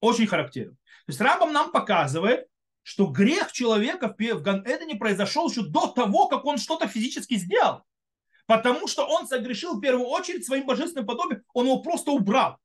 Очень 0.00 0.26
характерен. 0.26 0.76
То 0.76 1.10
есть 1.10 1.20
Рамбам 1.20 1.52
нам 1.52 1.72
показывает, 1.72 2.48
что 2.86 3.06
грех 3.06 3.50
человека 3.50 4.14
в 4.16 4.42
ган 4.42 4.64
не 4.86 4.94
произошел 4.94 5.50
еще 5.50 5.62
до 5.66 5.88
того, 5.88 6.28
как 6.28 6.44
он 6.44 6.56
что-то 6.56 6.86
физически 6.86 7.34
сделал. 7.34 7.84
Потому 8.46 8.86
что 8.86 9.04
он 9.04 9.26
согрешил 9.26 9.74
в 9.76 9.80
первую 9.80 10.06
очередь 10.06 10.46
своим 10.46 10.66
божественным 10.66 11.04
подобием, 11.04 11.42
он 11.52 11.66
его 11.66 11.82
просто 11.82 12.12
убрал. 12.12 12.60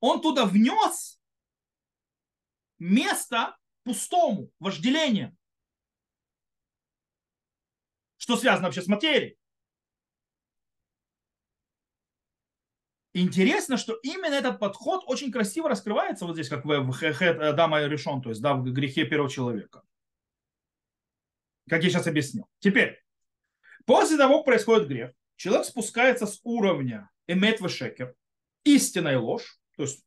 Он 0.00 0.22
туда 0.22 0.46
внес 0.46 1.20
место 2.78 3.58
пустому, 3.82 4.50
вожделением. 4.58 5.36
Что 8.16 8.38
связано 8.38 8.68
вообще 8.68 8.80
с 8.80 8.86
материей. 8.86 9.36
Интересно, 13.14 13.76
что 13.76 13.94
именно 14.02 14.34
этот 14.34 14.58
подход 14.58 15.04
очень 15.06 15.32
красиво 15.32 15.68
раскрывается 15.68 16.26
вот 16.26 16.34
здесь, 16.34 16.48
как 16.48 16.64
в 16.64 16.92
Хет 16.92 17.38
Дама 17.56 17.82
решен, 17.86 18.20
то 18.20 18.28
есть 18.28 18.42
да, 18.42 18.54
в 18.54 18.64
грехе 18.64 19.04
первого 19.04 19.30
человека. 19.30 19.82
Как 21.68 21.82
я 21.82 21.90
сейчас 21.90 22.06
объяснил. 22.06 22.46
Теперь, 22.58 23.04
После 23.86 24.16
того, 24.16 24.38
как 24.38 24.46
происходит 24.46 24.88
грех, 24.88 25.12
человек 25.36 25.66
спускается 25.66 26.26
с 26.26 26.40
уровня 26.42 27.10
эмет 27.26 27.60
шекер, 27.70 28.14
истина 28.64 29.08
и 29.08 29.16
ложь, 29.16 29.58
то 29.76 29.82
есть 29.82 30.04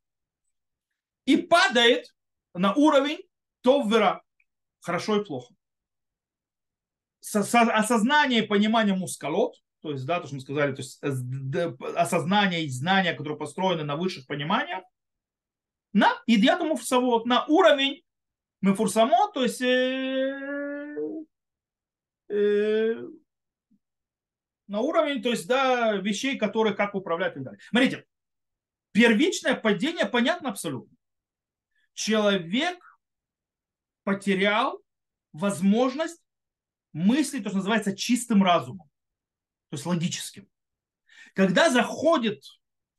и 1.26 1.38
падает 1.38 2.16
на 2.54 2.74
уровень 2.74 3.20
товвера, 3.62 4.24
хорошо 4.80 5.22
и 5.22 5.26
плохо. 5.26 5.54
Осознание 7.22 8.44
и 8.44 8.48
понимание 8.48 8.96
мускалот, 8.96 9.56
то 9.88 9.94
есть, 9.94 10.06
да, 10.06 10.20
то, 10.20 10.28
что 10.28 10.36
мы 10.36 10.42
сказали, 10.42 10.76
то 10.76 10.82
есть 10.82 11.02
осознание 11.96 12.66
и 12.66 12.70
знания, 12.70 13.14
которые 13.14 13.38
построены 13.38 13.84
на 13.84 13.96
высших 13.96 14.28
пониманиях, 14.28 14.84
на 15.94 16.12
идиату 16.28 16.66
муфсавод, 16.66 17.26
на 17.26 17.46
уровень 17.46 18.04
мефурсамо, 18.62 19.32
то 19.34 19.44
есть 19.44 19.62
э, 19.62 21.26
э, 22.30 22.96
на 24.68 24.80
уровень, 24.82 25.22
то 25.22 25.30
есть, 25.30 25.48
да, 25.48 25.94
вещей, 25.96 26.38
которые 26.38 26.76
как 26.76 26.94
управлять 26.96 27.34
и 27.34 27.36
так 27.36 27.44
далее. 27.44 27.60
Смотрите, 27.70 28.06
первичное 28.92 29.56
падение 29.56 30.06
понятно 30.06 30.50
абсолютно. 30.50 30.96
Человек 31.94 32.78
потерял 34.04 34.84
возможность 35.34 36.22
мыслить, 36.94 37.44
то, 37.44 37.50
что 37.50 37.58
называется 37.58 37.96
чистым 37.96 38.44
разумом, 38.44 38.87
то 39.70 39.76
есть 39.76 39.86
логическим. 39.86 40.48
Когда 41.34 41.70
заходит 41.70 42.44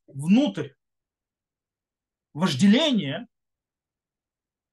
внутрь 0.07 0.69
вожделение, 2.33 3.27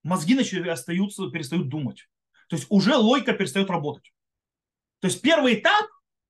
мозги 0.02 0.34
начинают 0.34 0.68
остаются, 0.68 1.30
перестают 1.30 1.68
думать. 1.68 2.08
То 2.48 2.56
есть 2.56 2.66
уже 2.70 2.96
логика 2.96 3.32
перестает 3.32 3.70
работать. 3.70 4.12
То 5.00 5.08
есть 5.08 5.20
первый 5.20 5.58
этап 5.58 5.86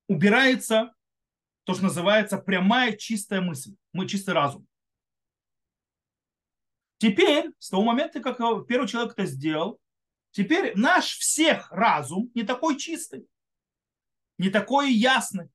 убирается 0.09 0.95
то, 1.65 1.75
что 1.75 1.85
называется 1.85 2.39
прямая 2.39 2.97
чистая 2.97 3.41
мысль, 3.41 3.75
мы 3.93 4.09
чистый 4.09 4.35
разум. 4.35 4.67
Теперь, 6.99 7.53
с 7.59 7.69
того 7.69 7.83
момента, 7.83 8.21
как 8.21 8.39
первый 8.67 8.89
человек 8.89 9.13
это 9.13 9.27
сделал, 9.27 9.79
теперь 10.31 10.73
наш 10.77 11.19
всех 11.19 11.71
разум 11.71 12.31
не 12.35 12.45
такой 12.45 12.79
чистый, 12.79 13.29
не 14.39 14.49
такой 14.49 14.93
ясный. 14.93 15.51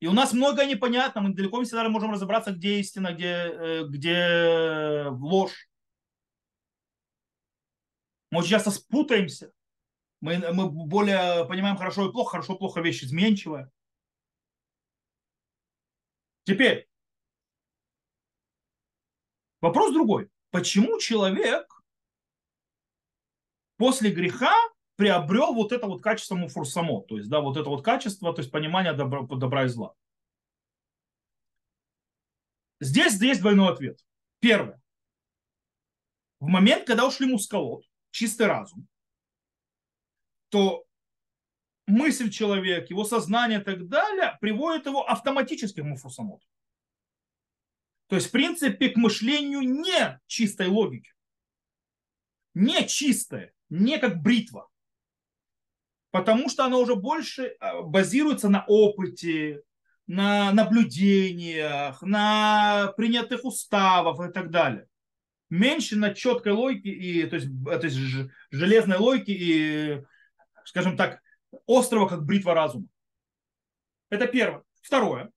И 0.00 0.06
у 0.06 0.12
нас 0.12 0.32
многое 0.32 0.66
непонятно, 0.66 1.20
мы 1.20 1.34
далеко 1.34 1.58
не 1.58 1.64
всегда 1.64 1.88
можем 1.88 2.12
разобраться, 2.12 2.52
где 2.52 2.78
истина, 2.78 3.12
где, 3.12 3.26
э, 3.26 3.84
где 3.88 5.06
ложь. 5.10 5.68
Мы 8.30 8.40
очень 8.40 8.50
часто 8.50 8.70
спутаемся. 8.70 9.52
Мы, 10.20 10.38
мы 10.52 10.70
более 10.70 11.46
понимаем 11.46 11.76
хорошо 11.76 12.08
и 12.08 12.12
плохо, 12.12 12.32
хорошо 12.32 12.54
и 12.54 12.58
плохо 12.58 12.80
вещь 12.80 13.02
изменчивая. 13.02 13.70
Теперь, 16.44 16.88
вопрос 19.60 19.92
другой. 19.92 20.30
Почему 20.50 20.98
человек 20.98 21.82
после 23.76 24.10
греха 24.10 24.54
приобрел 24.98 25.54
вот 25.54 25.70
это 25.70 25.86
вот 25.86 26.02
качество 26.02 26.34
муфурсамо, 26.34 27.02
то 27.02 27.16
есть, 27.16 27.30
да, 27.30 27.40
вот 27.40 27.56
это 27.56 27.70
вот 27.70 27.84
качество, 27.84 28.34
то 28.34 28.40
есть 28.40 28.50
понимание 28.50 28.92
добра, 28.92 29.22
добра 29.22 29.64
и 29.64 29.68
зла. 29.68 29.94
Здесь 32.80 33.20
есть 33.20 33.40
двойной 33.40 33.72
ответ. 33.72 34.04
Первое. 34.40 34.82
В 36.40 36.48
момент, 36.48 36.84
когда 36.84 37.06
ушли 37.06 37.26
мускалот, 37.26 37.84
чистый 38.10 38.48
разум, 38.48 38.88
то 40.48 40.84
мысль 41.86 42.28
человека, 42.28 42.88
его 42.90 43.04
сознание 43.04 43.60
и 43.60 43.64
так 43.64 43.86
далее 43.86 44.36
приводит 44.40 44.86
его 44.86 45.08
автоматически 45.08 45.80
к 45.80 45.84
муфусамот. 45.84 46.42
То 48.08 48.16
есть, 48.16 48.28
в 48.28 48.32
принципе, 48.32 48.88
к 48.88 48.96
мышлению 48.96 49.60
не 49.60 50.20
чистой 50.26 50.66
логики. 50.66 51.12
Не 52.54 52.88
чистое, 52.88 53.54
не 53.68 53.98
как 53.98 54.22
бритва. 54.22 54.68
Потому 56.18 56.48
что 56.48 56.64
оно 56.64 56.80
уже 56.80 56.96
больше 56.96 57.54
а, 57.60 57.82
базируется 57.82 58.48
на 58.48 58.64
опыте, 58.66 59.62
на 60.08 60.52
наблюдениях, 60.52 62.02
на 62.02 62.92
принятых 62.96 63.44
уставах 63.44 64.28
и 64.28 64.32
так 64.32 64.50
далее. 64.50 64.88
Меньше 65.48 65.94
на 65.94 66.12
четкой 66.12 66.54
логике, 66.54 66.90
и, 66.90 67.24
то, 67.24 67.36
есть, 67.36 67.46
то 67.64 67.84
есть 67.84 67.96
железной 68.50 68.96
логике 68.98 69.32
и, 69.32 70.02
скажем 70.64 70.96
так, 70.96 71.20
острого, 71.68 72.08
как 72.08 72.24
бритва 72.24 72.52
разума. 72.52 72.88
Это 74.10 74.26
первое. 74.26 74.64
Второе. 74.82 75.30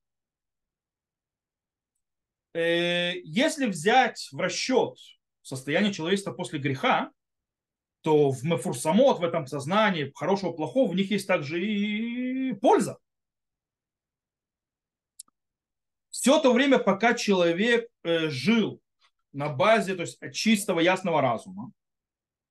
Э, 2.56 3.12
если 3.24 3.68
взять 3.68 4.30
в 4.32 4.40
расчет 4.40 4.98
состояние 5.44 5.94
человечества 5.94 6.32
после 6.32 6.58
греха, 6.58 7.12
то 8.02 8.32
в 8.32 8.44
мефурсамот, 8.44 9.20
в 9.20 9.24
этом 9.24 9.48
сознании, 9.48 10.12
хорошего, 10.16 10.52
плохого, 10.52 10.92
в 10.92 10.96
них 10.96 11.12
есть 11.12 11.28
также 11.28 11.64
и 11.64 12.54
польза. 12.54 12.98
Все 16.10 16.40
то 16.40 16.54
время, 16.54 16.78
пока 16.78 17.14
человек 17.14 17.90
э, 18.04 18.30
жил 18.30 18.82
на 19.34 19.50
базе 19.50 19.96
то 19.96 20.02
есть, 20.02 20.20
чистого, 20.34 20.80
ясного 20.80 21.22
разума, 21.22 21.72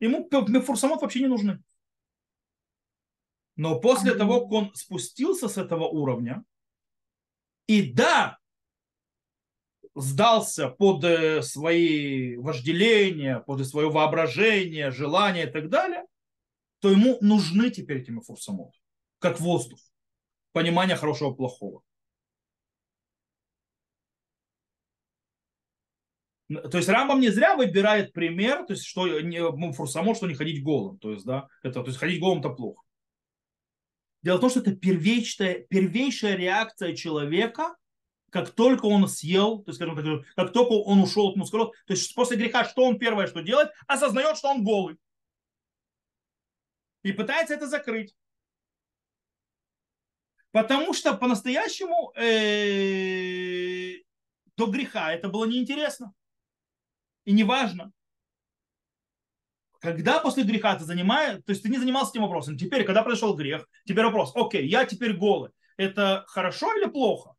ему 0.00 0.28
мефурсамот 0.30 1.02
вообще 1.02 1.20
не 1.20 1.26
нужны. 1.26 1.62
Но 3.56 3.78
после 3.78 4.14
того, 4.14 4.40
как 4.40 4.52
он 4.52 4.74
спустился 4.74 5.48
с 5.48 5.58
этого 5.58 5.84
уровня, 5.84 6.44
и 7.66 7.92
да, 7.92 8.39
сдался 9.94 10.68
под 10.68 11.05
э, 11.05 11.42
свои 11.42 12.37
вожделения, 12.37 13.40
под 13.40 13.66
свое 13.66 13.90
воображение, 13.90 14.90
желания 14.90 15.44
и 15.44 15.50
так 15.50 15.68
далее, 15.68 16.05
то 16.81 16.90
ему 16.90 17.18
нужны 17.20 17.70
теперь 17.70 17.98
эти 17.98 18.11
мефурсамот, 18.11 18.72
как 19.18 19.40
воздух, 19.40 19.79
понимание 20.53 20.96
хорошего 20.96 21.33
плохого. 21.33 21.83
То 26.48 26.79
есть 26.79 26.88
Рамбам 26.88 27.20
не 27.20 27.29
зря 27.29 27.55
выбирает 27.55 28.12
пример, 28.12 28.66
то 28.66 28.72
есть 28.72 28.85
что 28.85 29.07
муфурсамот, 29.53 30.16
что 30.16 30.26
не 30.26 30.35
ходить 30.35 30.64
голым. 30.64 30.98
То 30.98 31.12
есть, 31.12 31.24
да, 31.24 31.46
это, 31.62 31.81
то 31.83 31.87
есть 31.87 31.98
ходить 31.98 32.20
голым-то 32.20 32.50
плохо. 32.50 32.83
Дело 34.22 34.38
в 34.38 34.40
том, 34.40 34.50
что 34.50 34.61
это 34.61 34.74
первейшая, 34.74 35.61
первейшая 35.61 36.37
реакция 36.37 36.94
человека 36.94 37.76
как 38.30 38.50
только 38.50 38.86
он 38.86 39.08
съел, 39.08 39.58
то 39.58 39.70
есть, 39.70 39.76
скажем 39.76 39.96
так, 39.96 40.34
как 40.36 40.52
только 40.52 40.72
он 40.72 41.00
ушел 41.00 41.28
от 41.28 41.36
мускулов, 41.36 41.74
то 41.86 41.92
есть 41.92 42.14
после 42.14 42.36
греха, 42.36 42.64
что 42.64 42.84
он 42.84 42.98
первое, 42.98 43.26
что 43.26 43.42
делает? 43.42 43.70
Осознает, 43.86 44.36
что 44.36 44.48
он 44.48 44.64
голый. 44.64 44.96
И 47.02 47.12
пытается 47.12 47.54
это 47.54 47.66
закрыть. 47.66 48.14
Потому 50.52 50.92
что 50.92 51.14
по-настоящему 51.14 52.12
э, 52.16 54.02
до 54.56 54.66
греха 54.66 55.12
это 55.12 55.28
было 55.28 55.44
неинтересно. 55.44 56.12
И 57.24 57.32
не 57.32 57.44
важно. 57.44 57.92
Когда 59.78 60.18
после 60.18 60.42
греха 60.42 60.76
ты 60.76 60.84
занимаешь, 60.84 61.42
то 61.44 61.50
есть 61.52 61.62
ты 61.62 61.70
не 61.70 61.78
занимался 61.78 62.10
этим 62.12 62.22
вопросом, 62.22 62.58
теперь, 62.58 62.84
когда 62.84 63.02
произошел 63.02 63.34
грех, 63.34 63.66
теперь 63.86 64.04
вопрос, 64.04 64.32
окей, 64.34 64.66
я 64.66 64.84
теперь 64.84 65.16
голый, 65.16 65.52
это 65.78 66.24
хорошо 66.26 66.74
или 66.76 66.86
плохо? 66.86 67.34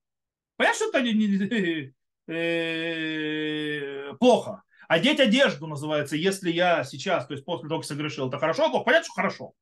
Понятно, 0.62 0.78
что 0.78 0.90
это 0.90 1.02
не, 1.02 1.14
не, 1.14 1.94
э, 2.32 4.14
плохо. 4.20 4.62
Одеть 4.88 5.20
одежду 5.20 5.66
называется, 5.66 6.16
если 6.16 6.52
я 6.52 6.84
сейчас, 6.84 7.26
то 7.26 7.34
есть 7.34 7.44
после 7.44 7.68
того, 7.68 7.82
как 7.82 7.88
согрешил, 7.88 8.28
это 8.28 8.38
хорошо, 8.38 8.70
плохо? 8.70 8.84
Понятно, 8.84 9.06
что 9.06 9.14
хорошо. 9.14 9.54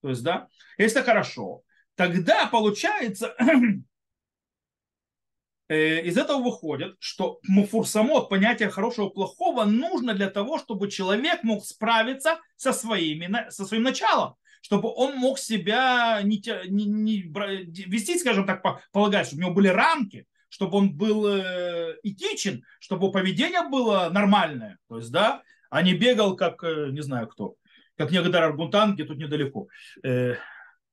То 0.00 0.08
есть, 0.08 0.22
да, 0.22 0.48
если 0.78 1.00
это 1.00 1.10
хорошо, 1.10 1.60
тогда 1.94 2.46
получается, 2.46 3.36
э, 5.68 6.00
из 6.00 6.16
этого 6.16 6.40
выходит, 6.40 6.96
что 7.00 7.38
муфурсамот, 7.46 8.30
понятие 8.30 8.70
хорошего 8.70 9.10
плохого, 9.10 9.64
нужно 9.64 10.14
для 10.14 10.30
того, 10.30 10.58
чтобы 10.58 10.90
человек 10.90 11.42
мог 11.42 11.66
справиться 11.66 12.40
со, 12.56 12.72
своими, 12.72 13.50
со 13.50 13.66
своим 13.66 13.82
началом 13.82 14.36
чтобы 14.62 14.92
он 14.92 15.16
мог 15.16 15.38
себя 15.38 16.20
не, 16.24 16.42
не, 16.68 16.86
не 16.86 17.22
вести, 17.22 18.18
скажем 18.18 18.46
так, 18.46 18.64
полагать, 18.90 19.28
чтобы 19.28 19.42
у 19.42 19.44
него 19.44 19.54
были 19.54 19.68
рамки, 19.68 20.26
чтобы 20.48 20.78
он 20.78 20.96
был 20.96 21.26
э, 21.26 21.98
этичен, 22.02 22.64
чтобы 22.80 23.10
поведение 23.12 23.68
было 23.68 24.08
нормальное, 24.10 24.78
то 24.88 24.98
есть, 24.98 25.10
да, 25.10 25.42
а 25.70 25.82
не 25.82 25.94
бегал 25.94 26.36
как, 26.36 26.62
э, 26.64 26.88
не 26.90 27.02
знаю 27.02 27.28
кто, 27.28 27.56
как 27.96 28.10
некоторые 28.10 28.48
Аргунтан, 28.48 28.94
где 28.94 29.04
тут 29.04 29.18
недалеко, 29.18 29.68
э, 30.02 30.34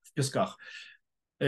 в 0.03 0.13
песках. 0.13 0.57
Э, 1.39 1.45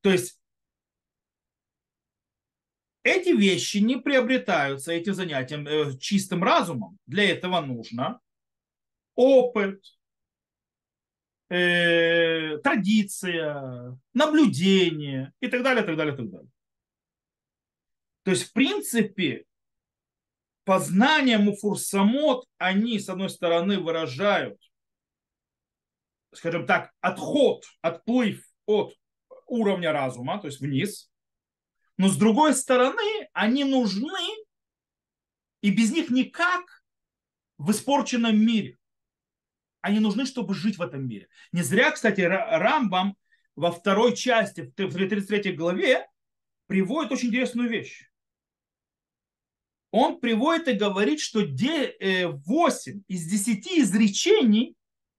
то 0.00 0.10
есть, 0.10 0.38
эти 3.02 3.28
вещи 3.30 3.78
не 3.78 3.96
приобретаются, 3.96 4.92
эти 4.92 5.10
занятия 5.10 5.62
э, 5.62 5.98
чистым 5.98 6.42
разумом. 6.42 6.98
Для 7.06 7.30
этого 7.30 7.60
нужно 7.60 8.20
опыт, 9.14 9.82
э, 11.48 12.58
традиция, 12.58 13.98
наблюдение 14.12 15.32
и 15.40 15.48
так 15.48 15.62
далее, 15.62 15.84
так 15.84 15.96
далее, 15.96 16.16
так 16.16 16.30
далее. 16.30 16.50
То 18.24 18.30
есть, 18.30 18.44
в 18.44 18.52
принципе, 18.52 19.44
познание 20.64 21.38
муфурсамот, 21.38 22.46
они, 22.58 22.98
с 22.98 23.08
одной 23.08 23.28
стороны, 23.28 23.78
выражают, 23.78 24.58
скажем 26.32 26.66
так, 26.66 26.92
отход, 27.00 27.64
отплыв 27.82 28.42
от 28.66 28.94
уровня 29.46 29.92
разума, 29.92 30.40
то 30.40 30.46
есть 30.46 30.60
вниз, 30.60 31.10
но 31.96 32.08
с 32.08 32.16
другой 32.16 32.54
стороны, 32.54 33.28
они 33.32 33.64
нужны, 33.64 34.08
и 35.60 35.70
без 35.70 35.92
них 35.92 36.10
никак 36.10 36.84
в 37.58 37.70
испорченном 37.70 38.36
мире 38.36 38.78
они 39.84 40.00
нужны, 40.00 40.24
чтобы 40.24 40.54
жить 40.54 40.78
в 40.78 40.82
этом 40.82 41.06
мире. 41.06 41.28
Не 41.52 41.62
зря, 41.62 41.90
кстати, 41.90 42.22
Рамбам 42.22 43.16
во 43.54 43.70
второй 43.70 44.16
части, 44.16 44.62
в 44.62 44.72
33 44.72 45.52
главе, 45.52 46.08
приводит 46.66 47.12
очень 47.12 47.28
интересную 47.28 47.68
вещь. 47.68 48.10
Он 49.90 50.18
приводит 50.20 50.68
и 50.68 50.72
говорит, 50.72 51.20
что 51.20 51.40
8 51.40 51.52
э, 52.00 53.00
из 53.08 53.26
10 53.26 53.66
изречений, 53.78 54.74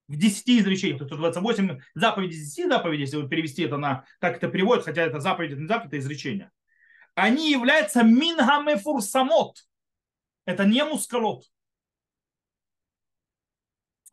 в 0.07 0.17
10 0.17 0.49
изречениях, 0.61 0.97
то 0.97 1.05
есть 1.05 1.15
28 1.15 1.79
заповедей 1.93 2.35
из 2.35 2.55
10 2.55 2.67
заповедей, 2.67 3.01
если 3.01 3.27
перевести 3.27 3.61
это 3.61 3.77
на, 3.77 4.03
как 4.19 4.37
это 4.37 4.47
переводит, 4.47 4.83
хотя 4.83 5.03
это 5.03 5.19
заповеди, 5.19 5.53
это 5.53 5.61
не 5.61 5.67
заповедь, 5.67 5.93
это 5.93 5.99
изречения, 5.99 6.51
они 7.13 7.51
являются 7.51 8.01
мингамефурсамот. 8.01 9.59
Это 10.45 10.65
не 10.65 10.83
мускалот 10.83 11.45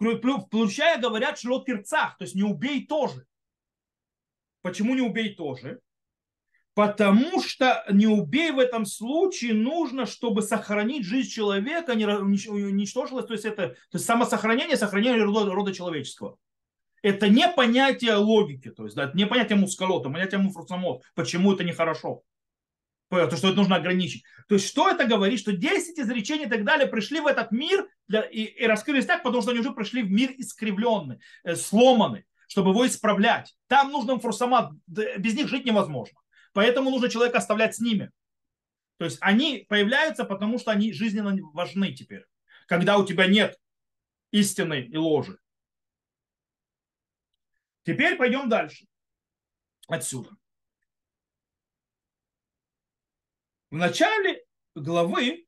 включая, 0.02 1.00
говорят, 1.00 1.38
шлот 1.38 1.64
перцах, 1.64 2.16
то 2.18 2.24
есть 2.24 2.34
не 2.34 2.42
убей 2.42 2.86
тоже. 2.86 3.26
Почему 4.62 4.94
не 4.94 5.02
убей 5.02 5.34
тоже? 5.34 5.80
Потому 6.74 7.42
что 7.42 7.84
не 7.90 8.06
убей 8.06 8.50
в 8.50 8.58
этом 8.58 8.86
случае 8.86 9.52
нужно, 9.52 10.06
чтобы 10.06 10.40
сохранить 10.40 11.04
жизнь 11.04 11.30
человека, 11.30 11.94
не 11.94 12.06
уничтожилось, 12.06 13.26
то 13.26 13.34
есть 13.34 13.44
это 13.44 13.70
то 13.70 13.76
есть 13.94 14.06
самосохранение, 14.06 14.76
сохранение 14.76 15.22
рода, 15.22 15.52
рода 15.52 15.74
человеческого. 15.74 16.38
Это 17.02 17.28
не 17.28 17.48
понятие 17.48 18.14
логики, 18.14 18.70
то 18.70 18.84
есть 18.84 18.96
да, 18.96 19.10
не 19.12 19.26
понятие 19.26 19.58
мускалота, 19.58 20.08
понятие 20.08 20.40
муфрусамот. 20.40 21.02
Почему 21.14 21.52
это 21.52 21.64
нехорошо? 21.64 22.22
То, 23.12 23.36
что 23.36 23.48
это 23.48 23.56
нужно 23.56 23.76
ограничить. 23.76 24.24
То 24.48 24.54
есть 24.54 24.66
что 24.66 24.88
это 24.88 25.06
говорит? 25.06 25.38
Что 25.38 25.52
10 25.52 25.98
изречений 25.98 26.46
и 26.46 26.48
так 26.48 26.64
далее 26.64 26.86
пришли 26.86 27.20
в 27.20 27.26
этот 27.26 27.52
мир 27.52 27.86
для, 28.08 28.22
и, 28.22 28.42
и 28.42 28.66
раскрылись 28.66 29.06
так, 29.06 29.22
потому 29.22 29.42
что 29.42 29.50
они 29.50 29.60
уже 29.60 29.72
пришли 29.72 30.02
в 30.02 30.10
мир 30.10 30.32
искривленный, 30.36 31.18
э, 31.44 31.54
сломанный, 31.54 32.24
чтобы 32.48 32.70
его 32.70 32.86
исправлять. 32.86 33.54
Там 33.66 33.92
нужно 33.92 34.18
фурсамат, 34.18 34.72
без 34.86 35.34
них 35.34 35.48
жить 35.48 35.64
невозможно. 35.64 36.18
Поэтому 36.52 36.90
нужно 36.90 37.08
человека 37.08 37.38
оставлять 37.38 37.74
с 37.74 37.80
ними. 37.80 38.10
То 38.98 39.04
есть 39.06 39.18
они 39.20 39.66
появляются, 39.68 40.24
потому 40.24 40.58
что 40.58 40.70
они 40.70 40.92
жизненно 40.92 41.36
важны 41.52 41.92
теперь. 41.92 42.24
Когда 42.66 42.98
у 42.98 43.04
тебя 43.04 43.26
нет 43.26 43.58
истины 44.30 44.82
и 44.82 44.96
ложи. 44.96 45.38
Теперь 47.84 48.16
пойдем 48.16 48.48
дальше. 48.48 48.86
Отсюда. 49.88 50.30
В 53.72 53.76
начале 53.76 54.44
главы 54.74 55.46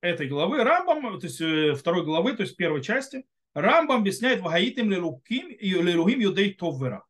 этой 0.00 0.26
главы 0.26 0.64
Рамбам, 0.64 1.20
то 1.20 1.26
есть 1.28 1.40
э, 1.40 1.74
второй 1.76 2.04
главы, 2.04 2.34
то 2.36 2.42
есть 2.42 2.56
первой 2.56 2.82
части, 2.82 3.24
Рамбам 3.54 4.00
объясняет 4.00 4.40
Вагаитим 4.40 4.90
Лерухим 4.90 6.18
Юдей 6.18 6.54
Товвера. 6.54 7.06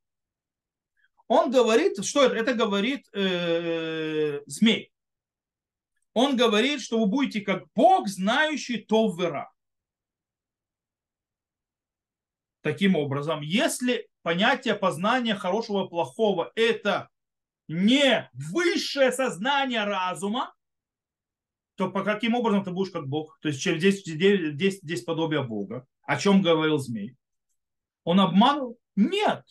Он 1.28 1.51
говорит, 1.51 2.05
что 2.05 2.26
это? 2.26 2.36
Это 2.36 2.53
говорит 2.53 3.09
э, 3.14 4.42
змей. 4.44 4.92
Он 6.12 6.36
говорит, 6.36 6.82
что 6.82 7.01
вы 7.01 7.07
будете 7.07 7.40
как 7.40 7.64
Бог, 7.74 8.07
знающий 8.07 8.76
Товвера. 8.76 9.51
Таким 12.61 12.97
образом, 12.97 13.40
если 13.40 14.11
понятие 14.20 14.74
познания 14.74 15.34
хорошего 15.34 15.86
и 15.86 15.88
плохого 15.88 16.53
это 16.55 17.09
не 17.68 18.28
высшее 18.32 19.12
сознание 19.12 19.84
разума, 19.84 20.54
то 21.76 21.90
по 21.90 22.02
каким 22.02 22.34
образом 22.34 22.64
ты 22.64 22.70
будешь 22.70 22.92
как 22.92 23.06
Бог? 23.06 23.38
То 23.40 23.48
есть 23.48 23.60
через 23.60 23.78
здесь, 23.80 24.02
здесь, 24.04 24.80
здесь 24.80 25.04
подобие 25.04 25.42
Бога. 25.42 25.86
О 26.02 26.16
чем 26.16 26.42
говорил 26.42 26.78
змей? 26.78 27.16
Он 28.04 28.20
обманул? 28.20 28.78
Нет. 28.94 29.44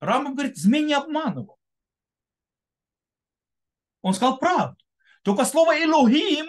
Рамбам 0.00 0.34
говорит, 0.34 0.56
змей 0.56 0.82
не 0.82 0.94
обманывал. 0.94 1.58
Он 4.02 4.14
сказал 4.14 4.38
правду. 4.38 4.76
Только 5.22 5.44
слово 5.44 5.82
Элохим, 5.82 6.48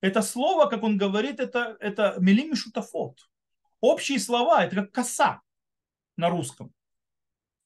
это 0.00 0.22
слово, 0.22 0.68
как 0.68 0.82
он 0.82 0.96
говорит, 0.96 1.40
это, 1.40 1.76
это 1.80 2.16
милими 2.18 2.54
шутафот. 2.54 3.18
Общие 3.80 4.18
слова, 4.18 4.64
это 4.64 4.76
как 4.76 4.92
коса 4.92 5.42
на 6.16 6.30
русском. 6.30 6.72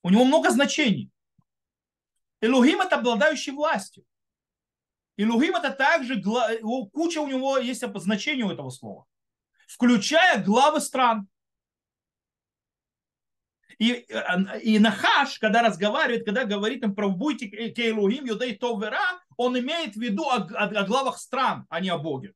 У 0.03 0.11
него 0.11 0.25
много 0.25 0.51
значений. 0.51 1.11
Элохим 2.43 2.81
это 2.81 2.97
обладающий 2.97 3.53
властью. 3.53 4.05
Илухим 5.17 5.55
это 5.55 5.71
также, 5.71 6.21
куча 6.21 7.21
у 7.21 7.29
него 7.29 7.59
есть 7.59 7.85
значение 7.97 8.45
у 8.45 8.51
этого 8.51 8.71
слова, 8.71 9.07
включая 9.69 10.43
главы 10.43 10.81
стран. 10.81 11.29
И, 13.79 14.07
и 14.63 14.79
Нахаш, 14.79 15.39
когда 15.39 15.63
разговаривает, 15.63 16.25
когда 16.25 16.45
говорит 16.45 16.83
им 16.83 16.95
про 16.95 17.09
будьте 17.09 17.49
кейлухим, 17.49 18.25
юдей 18.25 18.57
то 18.57 18.79
вера, 18.79 19.23
он 19.37 19.59
имеет 19.59 19.95
в 19.95 20.01
виду 20.01 20.25
о, 20.25 20.37
о, 20.37 20.65
о 20.65 20.85
главах 20.85 21.19
стран, 21.19 21.67
а 21.69 21.81
не 21.81 21.91
о 21.91 21.99
Боге. 21.99 22.35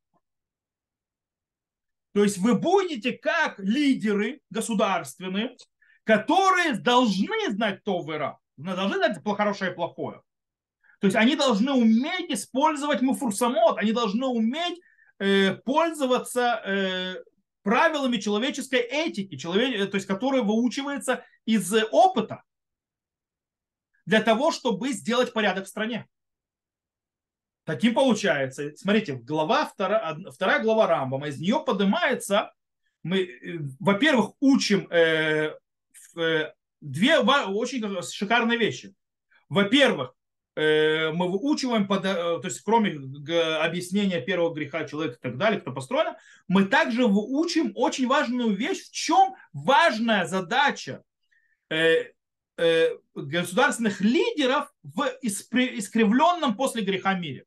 То 2.13 2.23
есть 2.23 2.39
вы 2.39 2.59
будете 2.59 3.13
как 3.13 3.59
лидеры 3.59 4.41
государственные, 4.51 5.57
которые 6.05 6.75
должны 6.79 7.51
знать 7.51 7.85
то 7.85 8.03
вера, 8.03 8.39
должны 8.57 8.97
знать 8.97 9.19
хорошее 9.25 9.73
и 9.73 9.75
плохое. 9.75 10.23
То 11.01 11.07
есть 11.07 11.17
они 11.17 11.37
должны 11.37 11.73
уметь 11.73 12.31
использовать 12.31 13.03
муфурсамот, 13.03 13.79
они 13.79 13.93
должны 13.93 14.27
уметь 14.27 14.81
э, 15.19 15.55
пользоваться 15.57 16.63
э, 16.65 17.17
правилами 17.63 18.17
человеческой 18.17 18.81
этики, 18.81 19.37
человек, 19.37 19.79
э, 19.79 19.87
то 19.87 19.97
есть 19.97 20.07
которая 20.07 20.43
выучивается 20.43 21.25
из 21.45 21.73
опыта 21.91 22.43
для 24.07 24.23
того, 24.23 24.53
чтобы 24.53 24.93
сделать 24.93 25.33
порядок 25.33 25.67
в 25.67 25.69
стране. 25.69 26.07
Таким 27.65 27.95
получается, 27.95 28.73
смотрите, 28.77 29.15
глава, 29.15 29.67
вторая, 29.67 30.17
вторая 30.31 30.63
глава 30.63 30.87
Рамбама, 30.87 31.27
из 31.27 31.41
нее 31.41 31.61
поднимается, 31.67 32.53
мы, 33.03 33.23
э, 33.23 33.59
во-первых, 33.81 34.35
учим 34.39 34.87
э, 34.91 35.53
э, 36.17 36.53
две 36.81 37.19
очень 37.19 38.03
шикарные 38.03 38.59
вещи. 38.59 38.95
Во-первых, 39.49 40.17
Э, 40.57 41.13
мы 41.13 41.29
выучиваем, 41.31 41.85
э, 41.85 42.01
то 42.03 42.41
есть 42.45 42.63
кроме 42.63 42.93
объяснения 43.61 44.23
первого 44.23 44.55
греха 44.55 44.87
человека 44.89 45.19
и 45.19 45.21
так 45.21 45.37
далее, 45.37 45.61
кто 45.61 45.71
построено, 45.71 46.17
мы 46.49 46.65
также 46.65 47.07
выучим 47.07 47.73
очень 47.75 48.07
важную 48.07 48.57
вещь, 48.57 48.89
в 48.89 48.91
чем 48.91 49.35
важная 49.53 50.25
задача 50.25 51.03
э, 51.69 52.05
государственных 53.15 54.01
лидеров 54.01 54.73
в 54.83 55.03
искривленном 55.21 56.57
после 56.57 56.83
греха 56.83 57.13
мире. 57.13 57.45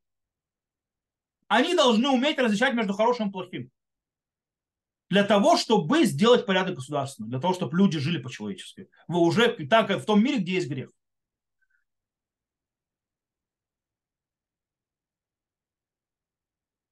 Они 1.47 1.73
должны 1.73 2.09
уметь 2.09 2.37
различать 2.37 2.75
между 2.75 2.93
хорошим 2.93 3.29
и 3.29 3.31
плохим. 3.31 3.71
Для 5.09 5.23
того, 5.23 5.57
чтобы 5.57 6.05
сделать 6.05 6.45
порядок 6.45 6.75
государственный, 6.75 7.29
для 7.29 7.39
того, 7.39 7.53
чтобы 7.53 7.75
люди 7.77 7.97
жили 7.97 8.19
по-человечески. 8.19 8.89
Вы 9.07 9.19
уже 9.19 9.49
так, 9.67 9.89
в 9.89 10.05
том 10.05 10.23
мире, 10.23 10.37
где 10.37 10.53
есть 10.53 10.69
грех. 10.69 10.91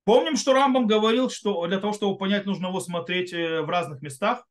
Помним, 0.03 0.37
что 0.37 0.53
Рамбам 0.53 0.87
говорил, 0.87 1.29
что 1.29 1.67
для 1.67 1.79
того, 1.79 1.91
чтобы 1.91 2.17
понять, 2.17 2.45
нужно 2.45 2.67
его 2.67 2.79
смотреть 2.79 3.33
э, 3.33 3.61
в 3.61 3.69
разных 3.69 4.01
местах, 4.01 4.47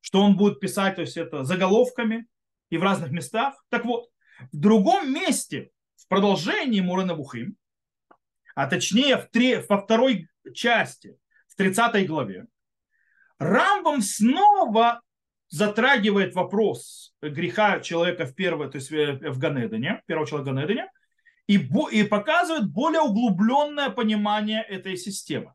что 0.00 0.22
он 0.22 0.38
будет 0.38 0.58
писать, 0.58 0.94
то 0.94 1.02
есть 1.02 1.18
это 1.18 1.44
заголовками 1.44 2.26
и 2.70 2.78
в 2.78 2.82
разных 2.82 3.10
местах. 3.10 3.62
Так 3.68 3.84
вот, 3.84 4.08
в 4.52 4.58
другом 4.58 5.12
месте, 5.12 5.70
в 5.96 6.08
продолжении 6.08 6.80
Мурена 6.80 7.14
Бухим, 7.14 7.56
а 8.54 8.66
точнее 8.66 9.18
в 9.18 9.28
три, 9.28 9.56
во 9.68 9.82
второй 9.82 10.28
части, 10.54 11.18
в 11.56 11.58
30 11.58 12.06
главе, 12.06 12.46
Рамбам 13.38 14.02
снова 14.02 15.00
затрагивает 15.48 16.34
вопрос 16.34 17.14
греха 17.22 17.80
человека 17.80 18.26
в 18.26 18.34
первой, 18.34 18.70
то 18.70 18.76
есть 18.76 18.92
э, 18.92 19.30
в 19.30 19.38
Ганедане, 19.38 20.02
первого 20.06 20.26
человека 20.26 20.50
в 20.50 20.54
Ганедане, 20.54 20.90
и, 21.46 21.54
и 21.92 22.02
показывает 22.02 22.70
более 22.70 23.00
углубленное 23.00 23.88
понимание 23.88 24.62
этой 24.62 24.98
системы. 24.98 25.54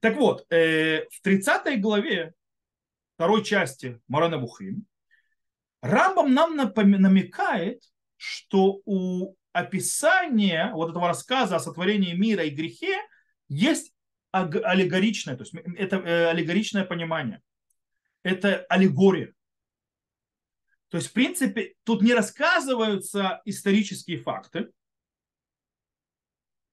Так 0.00 0.16
вот, 0.16 0.46
э, 0.52 1.06
в 1.10 1.20
30 1.22 1.80
главе 1.80 2.32
второй 3.16 3.42
части 3.42 4.00
Марана 4.06 4.38
Бухим 4.38 4.86
Рамбам 5.82 6.34
нам 6.34 6.56
намекает, 6.56 7.82
что 8.16 8.80
у 8.84 9.34
описания 9.52 10.70
вот 10.72 10.90
этого 10.90 11.08
рассказа 11.08 11.56
о 11.56 11.60
сотворении 11.60 12.14
мира 12.14 12.44
и 12.44 12.50
грехе 12.50 12.96
есть 13.48 13.92
аллегоричное, 14.42 15.36
то 15.36 15.44
есть 15.44 15.54
это 15.76 15.96
э, 15.96 16.30
аллегоричное 16.30 16.84
понимание. 16.84 17.42
Это 18.22 18.64
аллегория. 18.68 19.34
То 20.88 20.98
есть, 20.98 21.10
в 21.10 21.12
принципе, 21.12 21.74
тут 21.84 22.02
не 22.02 22.14
рассказываются 22.14 23.40
исторические 23.44 24.18
факты, 24.18 24.70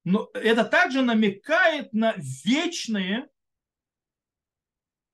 но 0.04 0.30
это 0.34 0.66
также 0.66 1.02
намекает 1.02 1.94
на 1.94 2.14
вечные, 2.18 3.28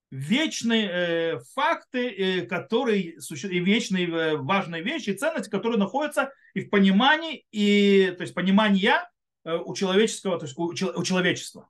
вечные 0.10 0.90
э, 0.90 1.40
факты, 1.54 2.10
э, 2.10 2.46
которые 2.46 3.18
и 3.20 3.60
вечные 3.60 4.08
э, 4.08 4.38
важные 4.38 4.84
вещи, 4.84 5.12
ценности, 5.12 5.50
которые 5.50 5.78
находятся 5.78 6.34
и 6.54 6.62
в 6.62 6.70
понимании, 6.70 7.46
и, 7.52 8.14
то 8.18 8.24
есть 8.24 8.34
понимания 8.34 9.10
э, 9.46 9.56
у 9.56 9.76
человеческого, 9.76 10.40
то 10.40 10.46
есть 10.46 10.58
у, 10.58 10.66
у 10.66 11.04
человечества. 11.04 11.70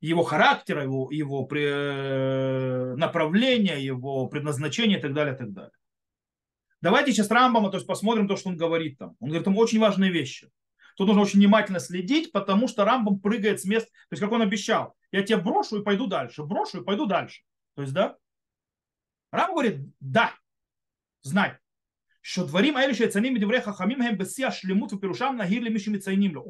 Его 0.00 0.22
характера, 0.22 0.82
его, 0.82 1.10
его 1.10 1.48
э, 1.50 2.94
направления, 2.96 3.78
его 3.78 4.28
предназначения 4.28 4.98
и 4.98 5.00
так 5.00 5.12
далее, 5.12 5.34
и 5.34 5.38
так 5.38 5.52
далее. 5.52 5.72
Давайте 6.80 7.12
сейчас 7.12 7.30
Рамбама, 7.30 7.70
то 7.70 7.76
есть 7.76 7.86
посмотрим 7.86 8.28
то, 8.28 8.36
что 8.36 8.50
он 8.50 8.56
говорит 8.56 8.98
там. 8.98 9.16
Он 9.18 9.28
говорит 9.28 9.44
там 9.44 9.56
очень 9.56 9.80
важные 9.80 10.12
вещи. 10.12 10.48
Тут 10.96 11.08
нужно 11.08 11.22
очень 11.22 11.40
внимательно 11.40 11.80
следить, 11.80 12.32
потому 12.32 12.68
что 12.68 12.84
Рамбом 12.84 13.20
прыгает 13.20 13.60
с 13.60 13.64
места. 13.64 13.88
То 14.08 14.12
есть, 14.12 14.22
как 14.22 14.32
он 14.32 14.42
обещал, 14.42 14.94
я 15.12 15.22
тебе 15.22 15.38
брошу 15.38 15.80
и 15.80 15.84
пойду 15.84 16.06
дальше, 16.06 16.44
брошу 16.44 16.80
и 16.80 16.84
пойду 16.84 17.06
дальше. 17.06 17.42
То 17.74 17.82
есть, 17.82 17.94
да? 17.94 18.16
Рам 19.30 19.52
говорит, 19.52 19.80
да, 20.00 20.32
знай, 21.22 21.58
что 22.23 22.45
дворим 22.45 22.77
האלה 22.77 22.93
שיציינים 22.93 23.33
בדברי 23.33 23.61
חכמים 23.61 24.01
הם 24.01 24.17
בשיא 24.17 24.47
השלמות 24.47 24.93
ופירושם 24.93 25.35
נהיר 25.37 25.63
למי 25.63 25.79
שמציינים 25.79 26.35
לו, 26.35 26.45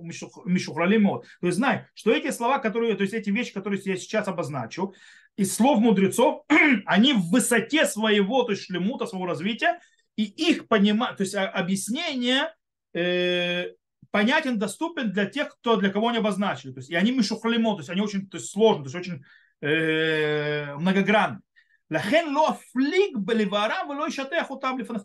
משוכללים 0.45 1.03
מאוד. 1.03 1.22
То 1.41 1.47
есть 1.47 1.57
знай, 1.57 1.86
что 1.95 2.11
эти 2.11 2.30
слова, 2.30 2.59
которые, 2.59 2.95
то 2.95 3.01
есть 3.01 3.14
эти 3.14 3.32
вещи, 3.32 3.53
которые 3.53 3.82
я 3.86 3.97
сейчас 3.97 4.28
обозначу, 4.28 4.93
из 5.36 5.55
слов 5.55 5.80
мудрецов, 5.80 6.43
они 6.86 7.14
в 7.14 7.32
высоте 7.32 7.86
своего, 7.86 8.43
то 8.43 8.51
есть 8.51 8.66
шлемута, 8.66 9.07
своего 9.07 9.26
развития, 9.26 9.80
и 10.16 10.26
их 10.26 10.68
понимание, 10.68 11.18
то 11.18 11.24
есть 11.24 11.34
объяснение 11.34 12.53
э, 12.93 13.72
понятен, 14.11 14.59
доступен 14.59 15.11
для 15.11 15.26
тех, 15.26 15.49
кто, 15.49 15.78
для 15.78 15.89
кого 15.89 16.09
они 16.09 16.20
обозначили. 16.20 16.72
То 16.72 16.82
есть, 16.82 16.91
и 16.91 16.95
они 16.95 17.11
мишухлимо, 17.11 17.74
то 17.74 17.80
есть 17.80 17.89
они 17.89 18.01
очень 18.01 18.28
то 18.28 18.38
есть, 18.38 18.51
сложны, 18.51 18.84
то 18.84 18.95
есть 18.95 18.95
очень 18.95 19.24
э, 19.61 20.76
многогранны. 20.76 21.39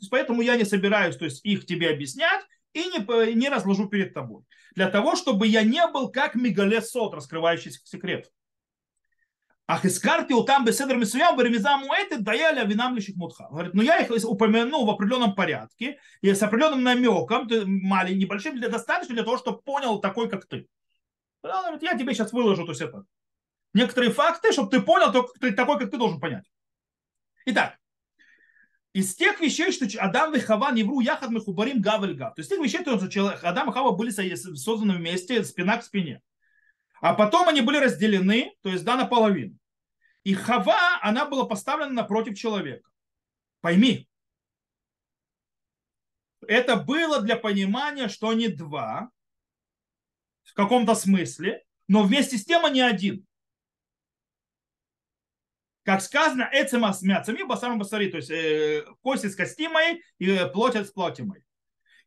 Поэтому 0.10 0.42
я 0.42 0.56
не 0.58 0.66
собираюсь 0.66 1.16
то 1.16 1.26
есть, 1.26 1.46
их 1.46 1.66
тебе 1.66 1.90
объяснять 1.90 2.46
и 2.74 2.80
не, 2.86 3.34
не 3.36 3.50
разложу 3.50 3.88
перед 3.88 4.14
тобой. 4.14 4.44
Для 4.76 4.90
того, 4.90 5.16
чтобы 5.16 5.48
я 5.48 5.64
не 5.64 5.86
был 5.88 6.10
как 6.12 6.36
мегалесот, 6.36 7.14
раскрывающий 7.14 7.72
секрет. 7.72 8.30
Ах, 9.66 9.86
искарти 9.86 10.34
там 10.46 10.66
беседр 10.66 10.98
мисуям, 10.98 11.38
баремиза 11.38 11.78
муэты, 11.78 12.18
даяля 12.18 12.66
винам 12.66 12.96
лиших 12.96 13.16
мутха. 13.16 13.48
Говорит, 13.50 13.74
ну 13.74 13.82
я 13.82 14.00
их 14.00 14.12
упомянул 14.26 14.86
в 14.86 14.90
определенном 14.90 15.36
порядке 15.36 16.00
и 16.22 16.34
с 16.34 16.44
определенным 16.44 16.84
намеком, 16.84 17.48
маленьким, 17.66 18.20
небольшим, 18.20 18.58
для, 18.58 18.68
достаточно 18.68 19.16
для 19.16 19.24
того, 19.24 19.38
чтобы 19.38 19.62
понял 19.62 20.02
такой, 20.02 20.30
как 20.30 20.48
ты. 20.48 20.68
Я 21.44 21.98
тебе 21.98 22.14
сейчас 22.14 22.34
выложу, 22.34 22.66
то 22.66 22.72
есть 22.72 22.82
это. 22.82 23.06
Некоторые 23.74 24.12
факты, 24.12 24.52
чтобы 24.52 24.70
ты 24.70 24.82
понял 24.82 25.12
такой, 25.12 25.80
как 25.80 25.92
ты 25.92 25.98
должен 25.98 26.20
понять. 26.20 26.46
Итак, 27.46 27.78
из 28.94 29.16
тех 29.16 29.40
вещей, 29.40 29.72
что 29.72 29.86
Адам 30.00 30.36
и 30.36 30.40
Хава 30.40 30.72
не 30.72 30.84
вру, 30.84 31.00
яхад 31.00 31.30
мы 31.32 31.42
хубарим 31.42 31.82
гавельга. 31.82 32.32
То 32.36 32.40
есть 32.40 32.50
тех 32.50 32.60
вещей, 32.60 32.82
что 32.82 33.30
Адам 33.48 33.70
и 33.70 33.74
Хава 33.74 33.92
были 33.92 34.12
созданы 34.12 34.96
вместе, 34.96 35.44
спина 35.44 35.78
к 35.78 35.84
спине. 35.84 36.22
А 37.02 37.14
потом 37.16 37.50
они 37.50 37.62
были 37.62 37.78
разделены, 37.78 38.56
то 38.62 38.70
есть 38.70 38.84
да, 38.84 38.96
наполовину. 38.96 39.58
И 40.24 40.34
Хава, 40.34 41.00
она 41.02 41.26
была 41.26 41.46
поставлена 41.46 41.92
напротив 41.92 42.38
человека. 42.38 42.90
Пойми, 43.62 44.08
это 46.48 46.76
было 46.76 47.22
для 47.22 47.36
понимания, 47.36 48.08
что 48.08 48.30
они 48.30 48.48
два, 48.48 49.10
в 50.44 50.54
каком-то 50.54 50.94
смысле, 50.96 51.64
но 51.88 52.04
вместе 52.04 52.38
с 52.38 52.46
тем 52.46 52.66
они 52.66 52.82
один. 52.82 53.26
Как 55.84 56.02
сказано, 56.02 56.50
эцема 56.54 56.94
с 56.94 57.02
мяцами, 57.02 57.44
басаром 57.44 57.80
басари, 57.80 58.10
то 58.10 58.18
есть 58.18 58.32
э, 58.32 58.86
кости 59.02 59.28
с 59.28 59.36
кости 59.36 59.68
моей 59.68 60.02
и 60.18 60.30
э, 60.30 60.48
плоть 60.48 60.76
от 60.76 60.94
плоти 60.94 61.22
моей. 61.22 61.44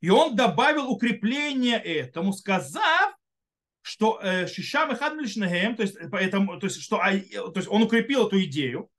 И 0.00 0.08
он 0.08 0.34
добавил 0.34 0.90
укрепление 0.90 1.78
этому, 1.78 2.32
сказав, 2.32 3.14
что 3.82 4.18
э, 4.22 4.46
Шишам 4.46 4.92
и 4.92 4.96
Хадмлишнагем, 4.96 5.76
то 5.76 5.82
есть, 5.82 5.96
то 5.98 6.18
есть, 6.62 6.82
что, 6.82 6.98
то 6.98 7.52
есть 7.56 7.68
он 7.68 7.82
укрепил 7.82 8.26
эту 8.26 8.42
идею, 8.44 8.90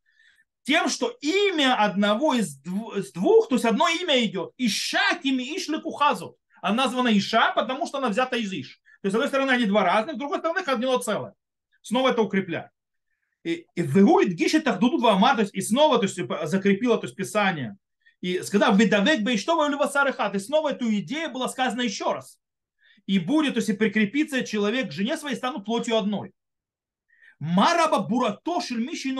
тем, 0.61 0.89
что 0.89 1.15
имя 1.21 1.75
одного 1.75 2.35
из 2.35 2.57
двух, 2.57 3.49
то 3.49 3.55
есть 3.55 3.65
одно 3.65 3.87
имя 3.87 4.23
идет, 4.23 4.51
Ишак 4.57 5.23
имя 5.23 5.43
Ишликухазу. 5.43 6.37
Она 6.61 6.83
названа 6.83 7.17
Иша, 7.17 7.51
потому 7.53 7.87
что 7.87 7.97
она 7.97 8.09
взята 8.09 8.35
из 8.35 8.51
Иш. 8.51 8.81
То 9.01 9.07
есть, 9.07 9.13
с 9.13 9.15
одной 9.15 9.29
стороны, 9.29 9.51
они 9.51 9.65
два 9.65 9.83
разных, 9.83 10.15
с 10.15 10.19
другой 10.19 10.39
стороны, 10.39 10.59
одно 10.59 10.97
целое. 10.97 11.33
Снова 11.81 12.09
это 12.09 12.21
укрепляет. 12.21 12.69
И 13.47 13.81
выгует 13.81 14.33
гишет 14.33 14.65
тахдуду 14.65 14.97
два 14.97 15.17
то 15.35 15.41
есть 15.41 15.55
и 15.55 15.61
снова 15.61 15.99
то 15.99 16.03
есть, 16.03 16.15
типа, 16.15 16.47
закрепила 16.47 16.97
то 16.97 17.05
есть, 17.05 17.15
Писание. 17.15 17.77
И 18.19 18.41
сказал, 18.41 18.73
что 19.37 19.55
вы 19.55 20.11
хат. 20.11 20.35
И 20.35 20.39
снова 20.39 20.71
эту 20.71 20.93
идею 20.99 21.31
было 21.31 21.47
сказано 21.47 21.81
еще 21.81 22.11
раз. 22.11 22.41
И 23.05 23.19
будет, 23.19 23.53
то 23.53 23.59
есть, 23.59 23.69
и 23.69 23.73
прикрепиться 23.73 24.43
человек 24.43 24.89
к 24.89 24.91
жене 24.91 25.15
своей, 25.15 25.37
станут 25.37 25.63
плотью 25.63 25.95
одной. 25.95 26.33
Мараба 27.39 27.99
бурато 27.99 28.59
шельмиши 28.59 29.15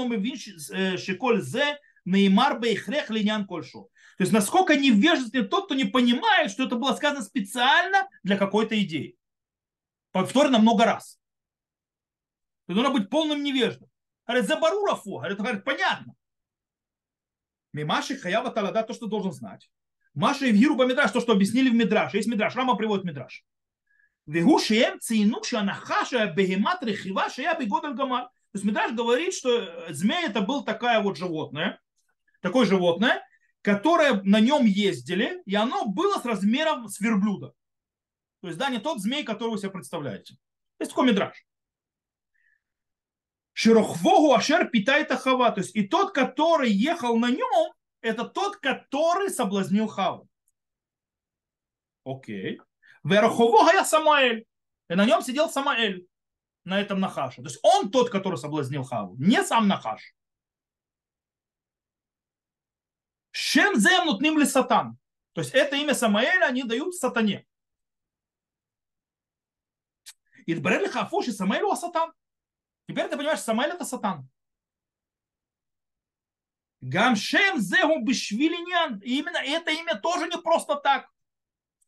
э, 0.73 0.97
шиколь 0.97 1.41
зе 1.41 1.77
неймар 2.03 2.59
бейхрех 2.59 3.09
линян 3.09 3.45
кольшу. 3.45 3.89
То 4.17 4.23
есть, 4.23 4.33
насколько 4.33 4.75
невежественный 4.75 5.47
тот, 5.47 5.65
кто 5.65 5.75
не 5.75 5.85
понимает, 5.85 6.51
что 6.51 6.65
это 6.65 6.75
было 6.75 6.93
сказано 6.95 7.23
специально 7.23 8.09
для 8.23 8.35
какой-то 8.35 8.77
идеи. 8.83 9.15
Повторено 10.11 10.59
много 10.59 10.83
раз. 10.83 11.17
Ты 12.65 12.73
должен 12.73 12.91
быть 12.91 13.09
полным 13.09 13.41
невеждом. 13.41 13.87
Говорит, 14.27 14.47
забарура 14.47 14.95
фу. 14.95 15.17
Говорит, 15.17 15.37
говорит, 15.37 15.63
понятно. 15.63 16.15
Мимаши 17.73 18.17
хаява 18.17 18.51
талада, 18.51 18.83
то, 18.83 18.93
что 18.93 19.07
должен 19.07 19.31
знать. 19.31 19.69
Маша 20.13 20.47
и 20.47 20.51
Виру 20.51 20.75
Мидраш, 20.75 21.11
то, 21.11 21.21
что 21.21 21.33
объяснили 21.33 21.69
в 21.69 21.75
Мидраш. 21.75 22.13
Есть 22.13 22.27
Мидраш, 22.27 22.55
Рама 22.55 22.75
приводит 22.75 23.05
Мидраш. 23.05 23.45
Вегу 24.25 24.59
шеем 24.59 24.99
цейну 24.99 25.43
шанахаша 25.43 26.33
бегемат 26.35 26.83
рехива 26.83 27.29
шея 27.29 27.57
бегодаль 27.57 27.93
гамаль. 27.93 28.23
То 28.23 28.55
есть 28.55 28.65
Мидраш 28.65 28.93
говорит, 28.93 29.33
что 29.33 29.93
змея 29.93 30.27
это 30.27 30.41
был 30.41 30.63
такое 30.65 30.99
вот 31.01 31.17
животное, 31.17 31.79
такое 32.41 32.65
животное, 32.65 33.23
которое 33.61 34.21
на 34.23 34.39
нем 34.39 34.65
ездили, 34.65 35.41
и 35.45 35.55
оно 35.55 35.85
было 35.85 36.19
с 36.19 36.25
размером 36.25 36.89
с 36.89 36.99
верблюда. 36.99 37.53
То 38.41 38.47
есть, 38.47 38.59
да, 38.59 38.69
не 38.69 38.79
тот 38.79 38.99
змей, 38.99 39.23
который 39.23 39.51
вы 39.51 39.57
себе 39.57 39.71
представляете. 39.71 40.37
Есть 40.79 40.91
такой 40.91 41.07
Мидраш. 41.07 41.46
Широхвогу 43.59 44.35
Ашер 44.35 44.69
питает 44.69 45.11
Ахава. 45.11 45.49
То 45.49 45.61
есть 45.61 45.75
и 45.75 45.87
тот, 45.87 46.13
который 46.13 46.69
ехал 46.71 47.17
на 47.17 47.31
нем, 47.31 47.73
это 48.01 48.23
тот, 48.23 48.57
который 48.57 49.31
соблазнил 49.31 49.87
Хаву. 49.87 50.29
Окей. 52.05 52.61
Верохового 53.03 53.71
я 53.73 53.83
Самаэль. 53.83 54.45
И 54.89 54.93
на 54.93 55.07
нем 55.07 55.23
сидел 55.23 55.49
Самаэль. 55.49 56.07
На 56.65 56.79
этом 56.79 56.99
Нахаше. 56.99 57.37
То 57.37 57.47
есть 57.47 57.59
он 57.63 57.89
тот, 57.89 58.11
который 58.11 58.37
соблазнил 58.37 58.83
Хаву. 58.83 59.15
Не 59.17 59.43
сам 59.43 59.67
Нахаш. 59.67 60.13
Шем 63.31 63.75
зем 63.79 64.05
нутним 64.05 64.37
ли 64.37 64.45
сатан. 64.45 64.99
То 65.33 65.41
есть 65.41 65.55
это 65.55 65.77
имя 65.77 65.95
Самаэля 65.95 66.45
они 66.45 66.61
дают 66.61 66.93
сатане. 66.93 67.47
И 70.45 70.53
Брелли 70.53 70.89
Хафуши 70.89 71.31
Самаэлю 71.31 71.71
а 71.71 71.75
сатан. 71.75 72.13
Теперь 72.87 73.09
ты 73.09 73.17
понимаешь, 73.17 73.39
Самаэль 73.39 73.71
это 73.71 73.85
сатан. 73.85 74.29
Гамшем 76.81 77.59
зегу 77.59 78.03
бешвилинян. 78.03 78.99
И 78.99 79.19
именно 79.19 79.37
это 79.37 79.71
имя 79.71 79.95
тоже 79.95 80.27
не 80.27 80.37
просто 80.41 80.75
так. 80.75 81.09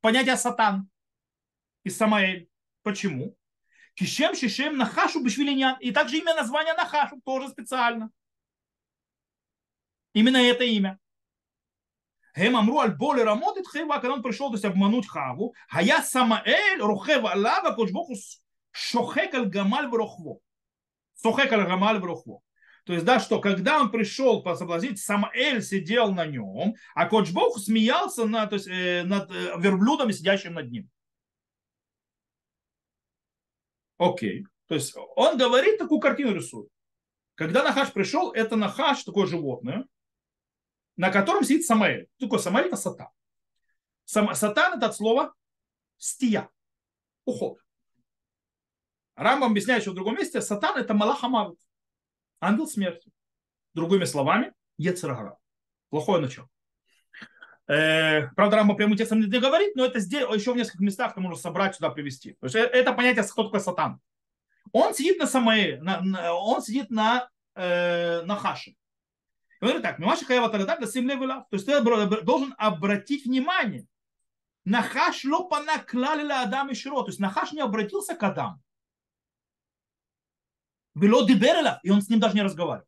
Понятие 0.02 0.36
сатан 0.36 0.89
и 1.84 1.89
Самаэль. 1.89 2.50
Почему? 2.84 3.36
Кишем 3.93 4.36
шишем 4.36 4.78
нахашу 4.78 5.24
бешвилинян. 5.24 5.78
И 5.80 5.91
также 5.91 6.18
имя 6.18 6.36
названия 6.36 6.74
нахашу 6.74 7.22
тоже 7.24 7.50
специально. 7.50 8.12
Именно 10.14 10.38
это 10.38 10.64
имя. 10.64 11.00
Хем 12.36 12.58
амру 12.58 12.80
аль 12.80 12.95
боли 12.95 13.22
работает 13.22 13.68
хева, 13.72 13.95
когда 13.95 14.14
он 14.14 14.24
пришел 14.24 14.50
то 14.50 14.56
есть, 14.56 14.66
обмануть 14.66 15.08
Хаву, 15.08 15.56
а 15.70 15.82
я 15.82 16.02
Самаэль 16.02 16.80
рухева 16.80 17.34
лава 17.36 17.74
кочбоху 17.76 18.16
шохек 18.72 19.34
аль 19.34 19.47
гамаль 19.47 19.88
в 19.88 19.95
Сухек 21.22 21.51
аль 21.51 21.99
брухву. 21.99 22.43
То 22.86 22.93
есть, 22.93 23.05
да, 23.05 23.20
что 23.20 23.39
когда 23.39 23.82
он 23.82 23.91
пришел 23.91 24.41
пособлазнить, 24.41 24.99
Самаэль 24.99 25.61
сидел 25.61 26.11
на 26.11 26.26
нем, 26.26 26.76
а 26.95 27.07
Коч 27.07 27.32
Бог 27.32 27.59
смеялся 27.59 28.26
над, 28.26 28.49
то 28.49 28.55
есть, 28.55 28.67
э, 28.67 29.03
над 29.03 29.30
э, 29.30 29.59
верблюдом, 29.59 30.11
сидящим 30.11 30.53
над 30.53 30.72
ним. 30.72 30.89
Окей. 33.97 34.45
То 34.67 34.76
есть 34.76 34.95
он 35.15 35.38
говорит, 35.38 35.78
такую 35.78 35.99
картину 35.99 36.34
рисует. 36.34 36.70
Когда 37.36 37.63
Нахаш 37.63 37.91
пришел, 37.91 38.32
это 38.32 38.55
Нахаш, 38.55 39.03
такое 39.03 39.28
животное, 39.28 39.86
на 40.95 41.11
котором 41.11 41.43
сидит 41.43 41.65
Самаэль. 41.65 42.07
Что 42.17 42.26
такое 42.26 42.39
Самаэль? 42.39 42.67
Это 42.67 42.78
сатан. 42.78 43.09
Сатан 44.05 44.78
это 44.78 44.88
от 44.88 44.95
слова 44.95 45.34
стия, 45.97 46.49
уход. 47.26 47.59
Рамбам 49.20 49.51
объясняет 49.51 49.82
еще 49.82 49.91
в 49.91 49.95
другом 49.95 50.15
месте, 50.15 50.39
сатан 50.39 50.78
это 50.78 50.93
Малах 50.93 51.22
Амавит, 51.26 51.59
ангел 52.39 52.67
смерти. 52.67 53.11
Другими 53.74 54.05
словами, 54.05 54.53
Ецерагара. 54.78 55.38
Плохое 55.89 56.22
начало. 56.22 56.47
Э, 57.67 58.30
правда, 58.30 58.55
Рамбам 58.55 58.78
прямым 58.78 58.95
текстом 58.95 59.20
не 59.20 59.28
говорит, 59.28 59.76
но 59.76 59.84
это 59.84 59.99
здесь 59.99 60.26
еще 60.34 60.53
в 60.53 60.55
нескольких 60.55 60.80
местах 60.80 61.15
ты 61.15 61.20
можешь 61.20 61.41
собрать 61.41 61.76
сюда 61.76 61.89
привести. 61.89 62.38
То 62.39 62.45
есть 62.45 62.55
э, 62.55 62.61
это 62.61 62.93
понятие, 62.93 63.26
кто 63.26 63.43
такой 63.43 63.59
сатан. 63.59 63.99
Он 64.72 64.93
сидит 64.93 65.20
на 65.20 65.28
Самае, 65.28 65.82
на, 65.82 65.99
на, 65.99 66.34
он 66.34 66.61
сидит 66.61 66.89
на, 66.89 67.28
э, 67.55 68.22
на 68.22 68.38
Хаше. 68.38 68.72
И 68.72 68.76
он 69.59 69.67
говорит 69.67 69.84
так, 69.84 69.99
Мимаши 69.99 70.24
Хаява 70.24 70.47
Тарадак, 70.47 70.80
То 70.80 70.86
есть 70.86 71.65
ты 71.65 71.82
должен 71.82 72.55
обратить 72.57 73.26
внимание. 73.26 73.86
Нахаш 74.63 75.26
лопана 75.26 75.80
клалила 75.80 76.41
Адам 76.41 76.70
и 76.70 76.74
Широ. 76.74 77.01
То 77.01 77.07
есть 77.07 77.20
Нахаш 77.20 77.51
не 77.51 77.59
обратился 77.59 78.15
к 78.15 78.24
Адаму. 78.24 78.61
Вело 81.00 81.26
диберела, 81.26 81.80
и 81.84 81.91
он 81.91 82.02
с 82.02 82.10
ним 82.10 82.20
даже 82.20 82.36
не 82.36 82.41
разговаривал. 82.41 82.88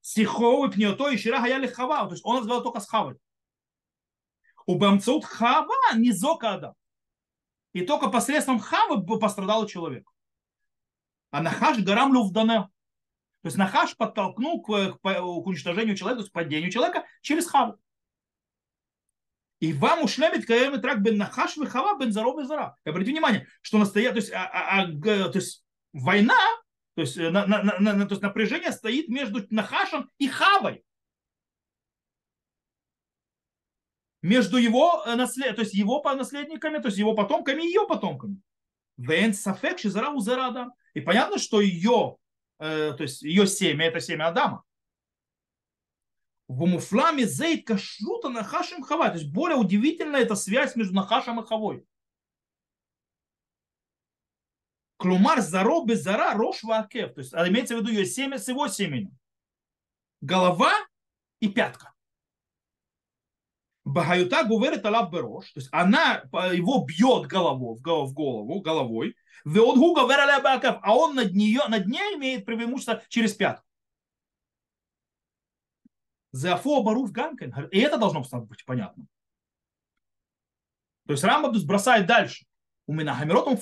Сиховый 0.00 0.70
пнето 0.70 1.08
и 1.08 1.16
шира 1.16 1.40
хаяли 1.40 1.66
хава, 1.66 2.06
то 2.06 2.12
есть 2.12 2.24
он 2.24 2.38
разговаривал 2.38 2.64
только 2.64 2.80
с 2.80 2.88
хавой. 2.88 3.16
У 4.66 4.76
бамцут 4.76 5.24
хава 5.24 5.94
не 5.94 6.10
зока 6.12 6.74
И 7.72 7.82
только 7.82 8.08
посредством 8.08 8.58
хавы 8.58 9.04
пострадал 9.18 9.66
человек. 9.66 10.08
А 11.30 11.42
Нахаш 11.42 11.78
гарам 11.78 12.12
лювдане. 12.12 12.68
То 13.42 13.48
есть 13.48 13.56
Нахаш 13.56 13.96
подтолкнул 13.96 14.62
к, 14.62 14.94
к, 14.94 14.98
к 15.02 15.46
уничтожению 15.46 15.96
человека, 15.96 16.28
к 16.28 16.32
падению 16.32 16.72
человека 16.72 17.04
через 17.20 17.46
хаву. 17.46 17.78
И 19.60 19.72
вам 19.72 20.02
ушлемит 20.02 20.46
каемит 20.46 20.82
трак 20.82 21.02
бен 21.02 21.18
Нахаш 21.18 21.54
хава 21.68 21.98
бен 21.98 22.12
заров 22.12 22.38
и 22.40 22.44
зара. 22.44 22.76
Обратите 22.84 23.12
внимание, 23.12 23.46
что 23.60 23.78
настоя... 23.78 24.10
то 24.10 24.16
есть, 24.16 24.32
а, 24.32 24.46
а, 24.46 24.82
а, 24.82 24.86
то 25.28 25.38
есть 25.38 25.65
война, 25.96 26.38
то 26.94 27.02
есть, 27.02 27.16
э, 27.16 27.30
на, 27.30 27.46
на, 27.46 27.62
на, 27.62 28.06
то 28.06 28.12
есть 28.12 28.22
напряжение 28.22 28.72
стоит 28.72 29.08
между 29.08 29.46
Нахашем 29.50 30.10
и 30.18 30.28
Хавой. 30.28 30.84
Между 34.22 34.56
его, 34.56 35.02
э, 35.06 35.14
наслед, 35.14 35.56
то 35.56 35.62
есть 35.62 35.74
его 35.74 36.02
наследниками, 36.02 36.78
то 36.78 36.86
есть 36.86 36.98
его 36.98 37.14
потомками 37.14 37.62
и 37.62 37.66
ее 37.66 37.86
потомками. 37.86 38.40
Вен 38.96 39.34
сафек 39.34 39.78
шизара 39.78 40.10
узара 40.10 40.72
И 40.94 41.00
понятно, 41.00 41.38
что 41.38 41.60
ее, 41.60 42.16
э, 42.58 42.92
то 42.96 43.02
есть 43.02 43.22
ее 43.22 43.46
семя, 43.46 43.86
это 43.86 44.00
семя 44.00 44.28
Адама. 44.28 44.64
В 46.48 46.64
муфламе 46.66 47.26
зейт 47.26 47.66
кашрута 47.66 48.28
нахашем 48.28 48.82
хава. 48.82 49.08
То 49.08 49.18
есть 49.18 49.32
более 49.32 49.56
удивительная 49.56 50.20
эта 50.20 50.34
связь 50.34 50.76
между 50.76 50.94
нахашем 50.94 51.40
и 51.40 51.46
хавой. 51.46 51.84
Клумар 54.96 55.40
заро 55.40 55.84
безара 55.84 56.34
рош 56.34 56.62
вакев. 56.62 57.14
То 57.14 57.20
есть 57.20 57.34
а 57.34 57.46
имеется 57.48 57.76
в 57.76 57.80
виду 57.80 57.90
ее 57.90 58.06
семя 58.06 58.38
с 58.38 58.48
его 58.48 58.68
семенем. 58.68 59.16
Голова 60.20 60.72
и 61.40 61.48
пятка. 61.48 61.92
Багаюта 63.84 64.42
говорит 64.42 64.84
Алав 64.84 65.12
Берош, 65.12 65.52
то 65.52 65.60
есть 65.60 65.68
она 65.70 66.24
его 66.52 66.84
бьет 66.84 67.28
голову, 67.28 67.76
в 67.76 68.12
голову, 68.12 68.60
головой, 68.60 69.14
Веодгу 69.44 69.94
говорит 69.94 70.26
а 70.82 70.96
он 70.96 71.14
над, 71.14 71.32
нее, 71.32 71.60
над 71.68 71.86
ней 71.86 72.16
имеет 72.16 72.44
преимущество 72.44 73.00
через 73.08 73.32
пятку. 73.34 73.64
Зафо 76.32 76.82
Баруф 76.82 77.12
Ганкен. 77.12 77.54
И 77.70 77.78
это 77.78 77.96
должно 77.96 78.22
быть 78.40 78.64
понятно. 78.64 79.06
То 81.06 81.12
есть 81.12 81.22
Рамбам 81.22 81.54
бросает 81.64 82.06
дальше. 82.06 82.44
У 82.88 82.92
меня 82.92 83.14
хамиротом 83.14 83.56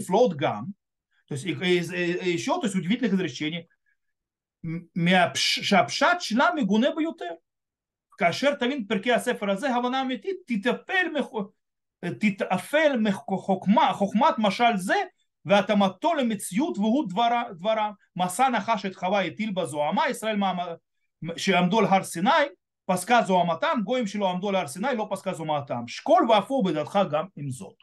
флоут 0.00 0.34
гам. 0.34 0.74
То 1.28 1.34
есть 1.34 1.44
еще 1.44 2.60
то 2.60 2.66
есть 2.66 2.76
удивительных 2.76 3.12
изречений. 3.12 3.68
Шапшат 5.34 6.22
шла 6.22 6.52
мигуне 6.52 6.92
баютер. 6.94 7.36
כאשר 8.18 8.54
תבין 8.54 8.86
פרקי 8.86 9.12
הספר 9.12 9.50
הזה, 9.50 9.74
הבנה 9.74 10.02
אמיתית, 10.02 10.36
תתאפל, 10.46 11.06
תתאפל 12.20 12.96
מחוכמה, 12.98 13.92
חוכמת 13.92 14.34
משל 14.38 14.76
זה 14.76 14.94
והתאמתו 15.44 16.14
למציאות 16.14 16.78
והוא 16.78 17.08
דברה, 17.08 17.44
דברה. 17.52 17.90
מסע 18.16 18.48
נחש 18.48 18.86
את 18.86 18.96
חווה 18.96 19.24
הטיל 19.24 19.50
בזוהמה, 19.50 20.08
ישראל 20.08 20.36
שעמדו 21.36 21.78
על 21.78 21.84
הר 21.84 22.02
סיני, 22.02 22.30
פסקה 22.86 23.22
זוהמתם, 23.22 23.80
גויים 23.84 24.06
שלא 24.06 24.30
עמדו 24.30 24.48
על 24.48 24.54
הר 24.54 24.66
סיני, 24.66 24.96
לא 24.96 25.08
פסקה 25.10 25.32
זוהמתם. 25.34 25.82
שקול 25.86 26.30
ואפו 26.30 26.62
בדעתך 26.62 26.98
גם 27.10 27.26
עם 27.36 27.50
זאת. 27.50 27.76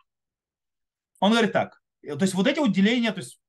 Он 1.21 1.33
говорит 1.33 1.53
так, 1.53 1.81
то 2.03 2.21
есть 2.21 2.35
вот 2.35 2.47
эти 2.47 2.59
вот 2.59 2.73
деления, 2.73 3.13
то 3.13 3.19
есть 3.19 3.41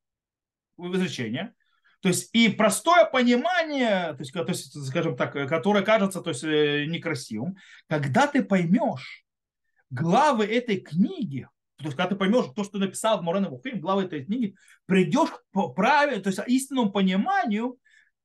изречения, 0.78 1.54
то 2.02 2.08
есть 2.10 2.30
и 2.34 2.50
простое 2.50 3.06
понимание, 3.06 4.14
то 4.14 4.20
есть, 4.20 4.34
то 4.34 4.46
есть, 4.48 4.88
скажем 4.88 5.18
так, 5.18 5.34
которое 5.34 5.84
кажется 5.84 6.22
то 6.22 6.30
есть, 6.30 6.44
э, 6.44 6.86
некрасивым, 6.86 7.58
когда 7.88 8.28
ты 8.28 8.42
поймешь 8.42 9.26
главы 9.90 10.46
этой 10.46 10.78
книги, 10.78 11.48
то 11.78 11.86
есть, 11.86 11.98
когда 11.98 12.10
ты 12.10 12.16
поймешь 12.16 12.46
то, 12.56 12.64
что 12.64 12.78
написал 12.78 13.22
Морен 13.22 13.48
Вухим, 13.48 13.80
главы 13.80 14.04
этой 14.04 14.26
книги, 14.26 14.56
придешь 14.86 15.30
к 15.30 15.74
правильному, 15.74 16.24
то 16.24 16.30
есть 16.30 16.40
истинному 16.48 16.92
пониманию, 16.92 17.78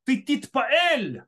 ты 0.05 0.19
титпаэль, 0.19 1.23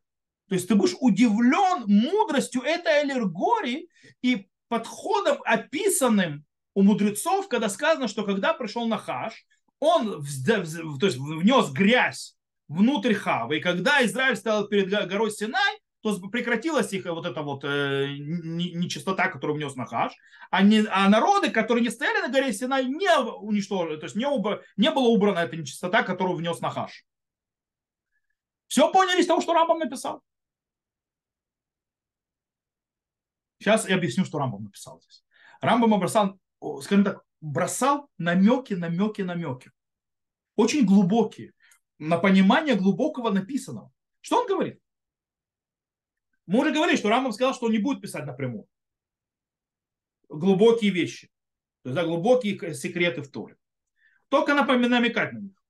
то 0.49 0.55
есть 0.55 0.69
ты 0.69 0.77
будешь 0.77 0.97
удивлен 1.01 1.85
мудростью 1.87 2.63
этой 2.63 3.03
аллегории 3.03 3.89
и 4.23 4.49
подходом, 4.69 5.39
описанным 5.45 6.46
у 6.77 6.83
мудрецов, 6.83 7.49
когда 7.49 7.71
сказано, 7.71 8.07
что 8.07 8.23
когда 8.23 8.53
пришел 8.53 8.87
Нахаш, 8.87 9.47
он 9.81 10.23
то 10.47 11.07
есть, 11.07 11.17
внес 11.17 11.71
грязь 11.71 12.37
внутрь 12.69 13.15
Хавы. 13.15 13.57
И 13.57 13.61
когда 13.63 14.05
Израиль 14.05 14.37
стал 14.37 14.69
перед 14.69 14.91
горой 15.09 15.31
Синай, 15.31 15.81
то 16.03 16.21
прекратилась 16.29 16.93
их 16.93 17.07
вот 17.07 17.25
эта 17.25 17.41
вот 17.41 17.65
э, 17.65 18.09
нечистота, 18.19 19.29
которую 19.29 19.57
внес 19.57 19.75
Нахаш, 19.75 20.13
а, 20.51 20.63
не, 20.63 20.85
а 20.91 21.09
народы, 21.09 21.51
которые 21.51 21.83
не 21.83 21.89
стояли 21.89 22.21
на 22.21 22.29
горе 22.29 22.53
Синай, 22.53 22.85
не 22.85 23.09
уничтожили, 23.19 23.97
то 23.97 24.05
есть 24.05 24.15
не, 24.15 24.27
уб, 24.27 24.61
не 24.77 24.91
была 24.91 25.09
убрана 25.09 25.39
эта 25.39 25.57
нечистота, 25.57 26.03
которую 26.03 26.37
внес 26.37 26.61
Нахаш. 26.61 27.07
Все 28.67 28.93
поняли 28.93 29.23
из 29.23 29.27
того, 29.27 29.41
что 29.41 29.55
Рамбам 29.55 29.79
написал? 29.79 30.23
Сейчас 33.61 33.89
я 33.89 33.97
объясню, 33.97 34.27
что 34.27 34.39
Рамбам 34.39 34.65
написал 34.65 35.01
здесь. 35.01 35.25
Рамбам 35.63 35.99
бросал, 35.99 36.39
скажем 36.83 37.05
так, 37.05 37.23
бросал 37.41 38.09
намеки, 38.19 38.75
намеки, 38.75 39.23
намеки. 39.23 39.71
Очень 40.57 40.87
глубокие 40.87 41.53
на 41.99 42.19
понимание 42.19 42.75
глубокого 42.75 43.31
написанного. 43.31 43.93
Что 44.21 44.41
он 44.41 44.49
говорит? 44.49 44.81
Мы 46.47 46.61
уже 46.61 46.73
говорили, 46.73 46.97
что 46.97 47.09
Рамбам 47.09 47.33
сказал, 47.33 47.55
что 47.55 47.67
он 47.67 47.73
не 47.73 47.79
будет 47.79 48.01
писать 48.01 48.25
напрямую. 48.25 48.67
Глубокие 50.29 50.91
вещи. 50.91 51.29
То 51.83 51.91
есть 51.91 51.97
да, 51.97 52.05
глубокие 52.05 52.75
секреты 52.75 53.23
в 53.23 53.31
Торе. 53.31 53.57
Только 54.29 54.55
намекать 54.55 55.33
на 55.33 55.39
них. 55.39 55.63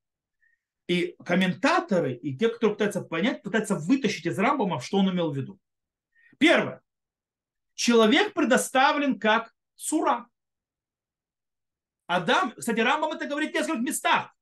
И 0.86 1.16
комментаторы, 1.24 2.14
и 2.14 2.36
те, 2.36 2.48
кто 2.48 2.70
пытаются 2.70 3.02
понять, 3.02 3.42
пытаются 3.42 3.74
вытащить 3.74 4.26
из 4.26 4.38
Рамбама, 4.38 4.80
что 4.80 4.98
он 4.98 5.10
имел 5.10 5.32
в 5.32 5.36
виду. 5.36 5.58
Первое. 6.38 6.80
Человек 7.74 8.34
предоставлен 8.34 9.18
как 9.18 9.52
сура. 9.74 10.28
Адам, 12.06 12.52
кстати, 12.52 12.80
Рамбам 12.80 13.12
это 13.12 13.26
говорит 13.26 13.52
в 13.52 13.54
нескольких 13.54 13.82
местах. 13.82 14.34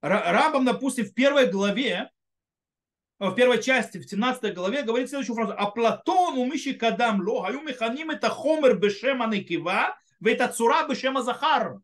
Рамбам, 0.00 0.64
допустим, 0.64 1.06
в 1.06 1.14
первой 1.14 1.50
главе, 1.50 2.10
в 3.18 3.34
первой 3.34 3.60
части, 3.60 3.98
в 3.98 4.08
17 4.08 4.54
главе, 4.54 4.82
говорит 4.82 5.08
следующую 5.08 5.34
фразу. 5.34 5.54
А 5.56 5.70
Платон 5.70 6.38
умыщи 6.38 6.74
кадам 6.74 7.20
ло, 7.26 7.46
аю 7.46 7.62
механим 7.62 8.10
это 8.10 8.28
хомер 8.28 8.78
бешема 8.78 9.26
никива, 9.26 9.98
это 10.24 10.48
цура 10.48 10.86
бешема 10.86 11.22
захар. 11.22 11.78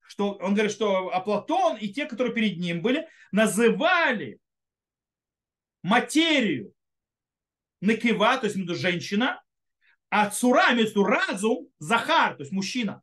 Что, 0.00 0.32
он 0.32 0.54
говорит, 0.54 0.72
что 0.72 1.08
а 1.12 1.20
Платон 1.20 1.76
и 1.76 1.88
те, 1.88 2.06
которые 2.06 2.34
перед 2.34 2.58
ним 2.58 2.80
были, 2.80 3.08
называли 3.32 4.38
материю 5.82 6.72
никива, 7.80 8.36
то 8.38 8.46
есть 8.46 8.56
между 8.56 8.74
женщина, 8.74 9.41
а 10.14 10.28
цура, 10.28 10.74
между 10.74 11.04
разум, 11.04 11.68
захар, 11.78 12.36
то 12.36 12.42
есть 12.42 12.52
мужчина. 12.52 13.02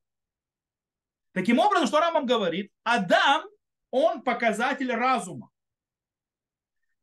Таким 1.32 1.57
образом, 1.57 1.88
что 1.88 1.99
Рамам 1.99 2.28
говорит, 2.28 2.72
Адам 2.84 3.49
он 3.89 4.22
показатель 4.22 4.91
разума. 4.91 5.49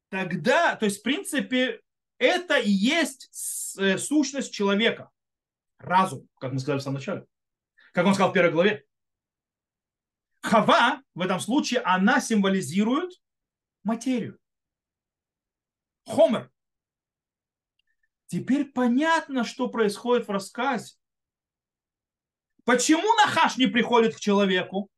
Тогда, 0.09 0.77
то 0.77 0.85
есть, 0.85 1.01
в 1.01 1.03
принципе, 1.03 1.81
это 2.19 2.57
и 2.57 2.71
есть 2.71 3.77
э, 3.81 3.99
сущность 3.99 4.55
человека. 4.55 5.11
Разум, 5.79 6.29
как 6.39 6.53
мы 6.53 6.61
сказали 6.61 6.79
в 6.79 6.83
самом 6.83 6.99
начале. 6.99 7.27
Как 7.93 8.07
он 8.07 8.15
сказал 8.15 8.31
в 8.31 8.35
первой 8.35 8.53
главе. 8.53 8.87
Хава 10.41 11.03
в 11.15 11.21
этом 11.21 11.41
случае, 11.41 11.81
она 11.81 12.21
символизирует 12.21 13.11
материю. 13.83 14.39
Хомер. 16.07 16.53
Теперь 18.27 18.65
понятно, 18.67 19.45
что 19.45 19.69
происходит 19.69 20.27
в 20.27 20.31
рассказе. 20.31 20.97
Почему 22.65 23.15
Нахаш 23.15 23.57
не 23.57 23.67
приходит 23.67 24.17
к 24.17 24.21
человеку? 24.21 24.91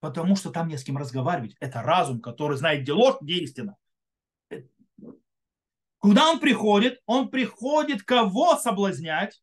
Потому 0.00 0.36
что 0.36 0.50
там 0.50 0.68
не 0.68 0.76
с 0.76 0.84
кем 0.84 0.96
разговаривать. 0.96 1.56
Это 1.60 1.82
разум, 1.82 2.20
который 2.20 2.56
знает, 2.56 2.82
где 2.82 2.92
ложь, 2.92 3.16
где 3.20 3.34
истина. 3.42 3.76
Куда 5.98 6.30
он 6.30 6.40
приходит? 6.40 7.00
Он 7.06 7.28
приходит 7.28 8.02
кого 8.02 8.56
соблазнять? 8.56 9.42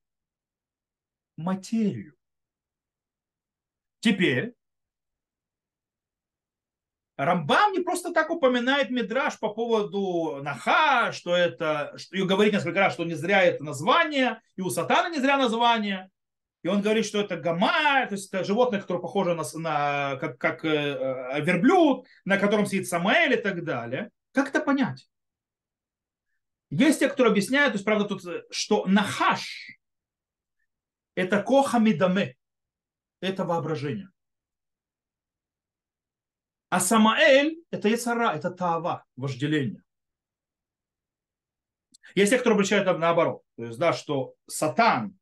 Материю. 1.38 2.18
Теперь 4.02 4.56
Рамбам 7.20 7.74
не 7.74 7.82
просто 7.82 8.14
так 8.14 8.30
упоминает 8.30 8.92
Мидраш 8.92 9.38
по 9.40 9.50
поводу 9.50 10.40
Наха, 10.42 11.12
что 11.12 11.36
это, 11.36 11.94
что, 11.98 12.16
и 12.16 12.24
говорит 12.24 12.54
несколько 12.54 12.80
раз, 12.80 12.94
что 12.94 13.04
не 13.04 13.14
зря 13.14 13.44
это 13.44 13.62
название, 13.62 14.40
и 14.56 14.62
у 14.62 14.70
Сатана 14.70 15.10
не 15.10 15.20
зря 15.20 15.38
название. 15.38 16.10
И 16.64 16.70
он 16.70 16.82
говорит, 16.82 17.06
что 17.06 17.20
это 17.20 17.36
гамма, 17.36 18.06
то 18.08 18.14
есть 18.14 18.34
это 18.34 18.46
животное, 18.46 18.80
которое 18.80 19.02
похоже 19.02 19.34
на, 19.34 19.44
на 19.56 20.16
как, 20.16 20.38
как 20.38 20.64
э, 20.64 20.70
э, 20.70 21.42
верблюд, 21.42 22.06
на 22.24 22.38
котором 22.38 22.66
сидит 22.66 22.88
Самаэль 22.88 23.34
и 23.34 23.42
так 23.42 23.66
далее. 23.66 24.12
Как 24.32 24.48
это 24.48 24.62
понять? 24.62 25.10
Есть 26.70 27.00
те, 27.00 27.10
которые 27.10 27.32
объясняют, 27.32 27.74
то 27.74 27.76
есть, 27.76 27.86
правда, 27.86 28.06
тут, 28.06 28.22
что 28.50 28.86
нахаш– 28.86 29.78
это 31.16 31.44
кохамидаме, 31.44 32.38
это 33.20 33.44
воображение. 33.44 34.10
А 36.70 36.80
Самаэль– 36.80 37.64
это 37.72 37.88
яцара, 37.88 38.34
это 38.36 38.52
тава, 38.52 39.06
вожделение. 39.16 39.84
Есть 42.16 42.32
те, 42.32 42.40
кто 42.40 42.52
обращают 42.52 42.86
наоборот. 43.00 43.44
То 43.56 43.66
есть, 43.66 43.80
да, 43.80 43.94
что 43.94 44.36
сатан 44.48 45.18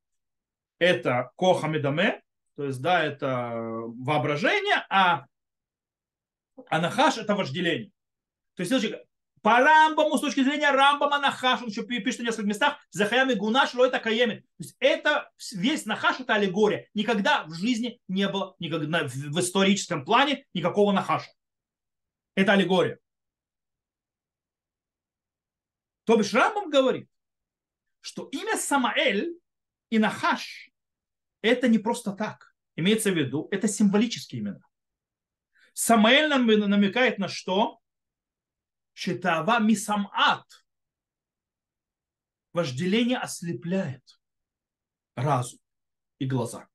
это 0.79 1.31
кохамедаме, 1.37 2.21
то 2.55 2.65
есть, 2.65 2.81
да, 2.81 3.03
это 3.03 3.53
воображение, 3.55 4.85
а 4.89 5.25
анахаш 6.69 7.17
это 7.17 7.35
вожделение. 7.35 7.91
То 8.55 8.63
есть, 8.63 8.93
по 9.41 9.59
Рамбаму, 9.59 10.17
с 10.17 10.21
точки 10.21 10.43
зрения 10.43 10.71
Рамбама, 10.71 11.19
Нахаш, 11.19 11.61
он 11.61 11.69
еще 11.69 11.83
пишет 11.83 12.19
в 12.19 12.23
нескольких 12.23 12.49
местах, 12.49 12.77
Захаями 12.89 13.33
Гунаш, 13.33 13.75
это 13.75 13.99
Каемит. 13.99 14.41
То 14.41 14.63
есть 14.63 14.75
это 14.79 15.29
весь 15.53 15.85
Нахаш, 15.85 16.19
это 16.19 16.33
аллегория. 16.33 16.89
Никогда 16.93 17.45
в 17.45 17.53
жизни 17.53 18.01
не 18.07 18.27
было, 18.27 18.55
никогда 18.59 19.03
в 19.05 19.39
историческом 19.39 20.03
плане 20.03 20.45
никакого 20.53 20.91
Нахаша. 20.91 21.29
Это 22.37 22.53
аллегория. 22.53 22.99
То 26.03 26.17
бишь 26.17 26.31
Рамбам 26.35 26.69
говорит, 26.69 27.09
что 27.99 28.29
имя 28.29 28.55
Самаэль 28.57 29.33
и 29.89 29.97
Нахаш 29.97 30.71
это 31.41 31.67
не 31.67 31.79
просто 31.79 32.11
так. 32.11 32.55
Имеется 32.75 33.11
в 33.11 33.17
виду, 33.17 33.47
это 33.49 33.67
символические 33.67 34.41
имена. 34.41 34.61
Самаэль 35.73 36.29
нам 36.29 36.45
намекает 36.45 37.17
на 37.17 37.27
что? 37.27 37.79
Шитава 38.93 39.59
мисамат. 39.59 40.45
Вожделение 42.53 43.17
ослепляет 43.17 44.21
разум 45.15 45.59
и 46.19 46.27
глаза. 46.27 46.69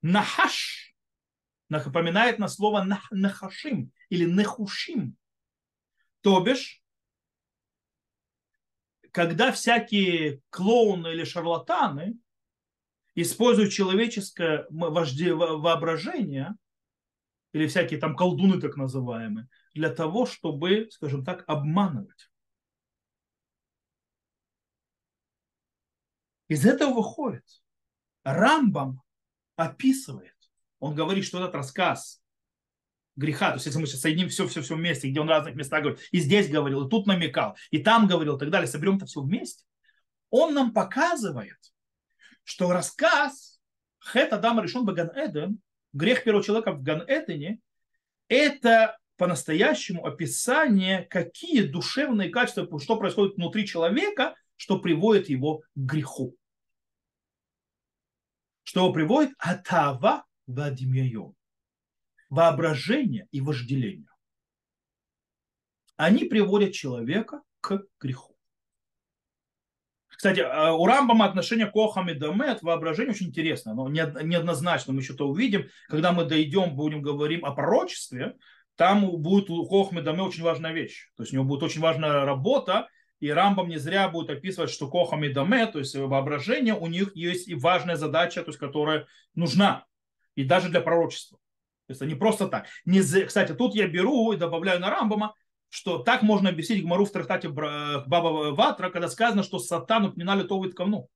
Нахаш 0.00 0.87
напоминает 1.68 2.38
на 2.38 2.48
слово 2.48 2.84
нахашим 3.10 3.92
или 4.08 4.24
нехушим. 4.24 5.16
То 6.20 6.40
бишь, 6.40 6.82
когда 9.12 9.52
всякие 9.52 10.42
клоуны 10.50 11.08
или 11.08 11.24
шарлатаны 11.24 12.18
используют 13.14 13.72
человеческое 13.72 14.66
воображение 14.70 16.54
или 17.52 17.66
всякие 17.66 17.98
там 17.98 18.14
колдуны 18.14 18.60
так 18.60 18.76
называемые, 18.76 19.48
для 19.74 19.90
того, 19.90 20.26
чтобы, 20.26 20.88
скажем 20.90 21.24
так, 21.24 21.44
обманывать. 21.48 22.30
Из 26.48 26.64
этого 26.64 26.94
выходит, 26.94 27.44
Рамбам 28.22 29.02
описывает, 29.56 30.37
он 30.78 30.94
говорит, 30.94 31.24
что 31.24 31.38
этот 31.38 31.54
рассказ 31.54 32.22
греха, 33.16 33.50
то 33.50 33.54
есть 33.54 33.66
если 33.66 33.80
мы 33.80 33.86
сейчас 33.86 34.02
соединим 34.02 34.28
все-все-все 34.28 34.76
вместе, 34.76 35.08
где 35.08 35.20
он 35.20 35.26
в 35.26 35.30
разных 35.30 35.56
местах 35.56 35.82
говорит, 35.82 36.00
и 36.12 36.20
здесь 36.20 36.48
говорил, 36.48 36.86
и 36.86 36.90
тут 36.90 37.06
намекал, 37.06 37.56
и 37.70 37.78
там 37.78 38.06
говорил, 38.06 38.36
и 38.36 38.38
так 38.38 38.50
далее, 38.50 38.68
соберем 38.68 38.96
это 38.96 39.06
все 39.06 39.20
вместе, 39.20 39.64
он 40.30 40.54
нам 40.54 40.72
показывает, 40.72 41.58
что 42.44 42.72
рассказ 42.72 43.60
Хет 44.12 44.32
Адама 44.32 44.62
решен 44.62 44.84
Баган 44.84 45.10
Эден, 45.14 45.60
грех 45.92 46.22
первого 46.22 46.44
человека 46.44 46.72
в 46.72 46.82
Ган 46.82 47.04
Эдене, 47.08 47.58
это 48.28 48.96
по-настоящему 49.16 50.06
описание, 50.06 51.02
какие 51.02 51.62
душевные 51.62 52.30
качества, 52.30 52.68
что 52.78 52.96
происходит 52.96 53.34
внутри 53.34 53.66
человека, 53.66 54.36
что 54.56 54.78
приводит 54.78 55.28
его 55.28 55.58
к 55.58 55.64
греху. 55.74 56.36
Что 58.62 58.92
приводит 58.92 59.32
атава 59.38 60.24
вадимьайон 60.48 61.34
воображение 62.30 63.26
и 63.30 63.40
вожделение. 63.40 64.08
Они 65.96 66.24
приводят 66.24 66.72
человека 66.72 67.42
к 67.60 67.82
греху. 68.00 68.36
Кстати, 70.08 70.40
э, 70.40 70.70
у 70.72 70.84
Рамбама 70.84 71.26
отношение 71.26 71.66
к 71.66 71.76
Охам 71.76 72.10
и 72.10 72.14
Дамет, 72.14 72.62
воображение 72.62 73.12
очень 73.12 73.28
интересно, 73.28 73.74
но 73.74 73.88
неоднозначно, 73.88 74.92
мы 74.92 75.00
еще-то 75.00 75.28
увидим. 75.28 75.68
Когда 75.88 76.12
мы 76.12 76.24
дойдем, 76.24 76.74
будем 76.74 77.02
говорить 77.02 77.42
о 77.42 77.52
пророчестве, 77.52 78.36
там 78.74 79.08
будет 79.20 79.48
у 79.50 79.66
Кохам 79.66 80.00
и 80.00 80.02
Даме 80.02 80.22
очень 80.22 80.42
важная 80.42 80.72
вещь. 80.72 81.10
То 81.16 81.22
есть 81.22 81.32
у 81.32 81.36
него 81.36 81.46
будет 81.46 81.62
очень 81.62 81.80
важная 81.80 82.24
работа, 82.24 82.88
и 83.20 83.30
Рамбам 83.30 83.68
не 83.68 83.78
зря 83.78 84.08
будет 84.08 84.30
описывать, 84.30 84.70
что 84.70 84.88
Кохам 84.88 85.24
и 85.24 85.32
Даме, 85.32 85.66
то 85.66 85.78
есть 85.78 85.94
воображение, 85.94 86.74
у 86.74 86.86
них 86.86 87.14
есть 87.16 87.48
и 87.48 87.54
важная 87.54 87.96
задача, 87.96 88.42
то 88.42 88.50
есть 88.50 88.58
которая 88.58 89.06
нужна, 89.34 89.87
и 90.38 90.44
даже 90.44 90.68
для 90.68 90.80
пророчества. 90.80 91.36
То 91.88 91.92
есть 91.92 92.00
они 92.00 92.14
просто 92.14 92.46
так. 92.46 92.68
Не, 92.84 93.02
кстати, 93.02 93.54
тут 93.54 93.74
я 93.74 93.88
беру 93.88 94.30
и 94.32 94.36
добавляю 94.36 94.78
на 94.78 94.88
Рамбама, 94.88 95.34
что 95.68 95.98
так 95.98 96.22
можно 96.22 96.48
объяснить 96.48 96.84
Гмару 96.84 97.06
в 97.06 97.10
трактате 97.10 97.48
Баба 97.48 98.54
Ватра, 98.54 98.88
когда 98.90 99.08
сказано, 99.08 99.42
что 99.42 99.58
сатан 99.58 100.04
упоминали 100.04 100.46
Товит 100.46 100.76
Кавну. 100.76 101.08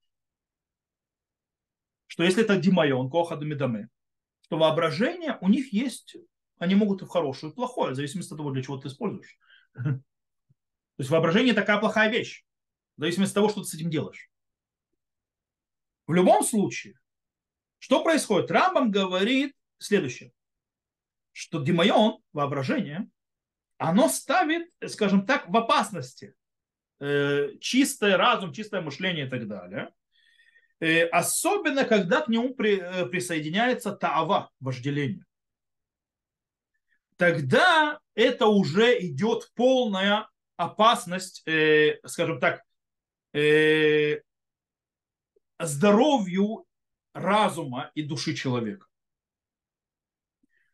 Что 2.08 2.24
если 2.24 2.42
это 2.42 2.56
Димайон, 2.56 3.10
Коха 3.10 3.36
Медаме, 3.36 3.90
что 4.40 4.58
воображение 4.58 5.38
у 5.40 5.48
них 5.48 5.72
есть, 5.72 6.16
они 6.58 6.74
могут 6.74 7.02
и 7.02 7.04
в 7.04 7.08
хорошую, 7.08 7.50
и 7.50 7.52
в 7.52 7.54
плохое, 7.54 7.92
в 7.92 7.94
зависимости 7.94 8.32
от 8.32 8.38
того, 8.38 8.50
для 8.50 8.62
чего 8.64 8.76
ты 8.76 8.88
используешь. 8.88 9.38
То 9.74 10.02
есть 10.98 11.10
воображение 11.10 11.54
такая 11.54 11.78
плохая 11.78 12.10
вещь, 12.10 12.44
в 12.96 13.02
зависимости 13.02 13.30
от 13.32 13.36
того, 13.36 13.48
что 13.50 13.60
ты 13.60 13.68
с 13.68 13.74
этим 13.74 13.88
делаешь. 13.88 14.30
В 16.08 16.12
любом 16.12 16.42
случае, 16.42 16.98
что 17.82 18.04
происходит? 18.04 18.52
Рамбам 18.52 18.92
говорит 18.92 19.56
следующее 19.78 20.32
что 21.32 21.60
демайон, 21.60 22.18
воображение, 22.32 23.08
оно 23.78 24.08
ставит, 24.08 24.70
скажем 24.86 25.26
так, 25.26 25.48
в 25.48 25.56
опасности 25.56 26.34
э, 27.00 27.48
чистый 27.60 28.16
разум, 28.16 28.52
чистое 28.52 28.80
мышление 28.82 29.26
и 29.26 29.30
так 29.30 29.48
далее. 29.48 29.92
Э, 30.80 31.06
особенно, 31.06 31.84
когда 31.84 32.20
к 32.20 32.28
нему 32.28 32.54
при, 32.54 32.78
э, 32.78 33.06
присоединяется 33.06 33.92
таава, 33.92 34.50
вожделение. 34.60 35.24
Тогда 37.16 37.98
это 38.14 38.46
уже 38.46 39.00
идет 39.06 39.50
полная 39.54 40.28
опасность, 40.56 41.42
э, 41.46 41.98
скажем 42.06 42.38
так, 42.40 42.62
здоровью 45.58 46.66
разума 47.12 47.90
и 47.94 48.02
души 48.02 48.34
человека. 48.34 48.86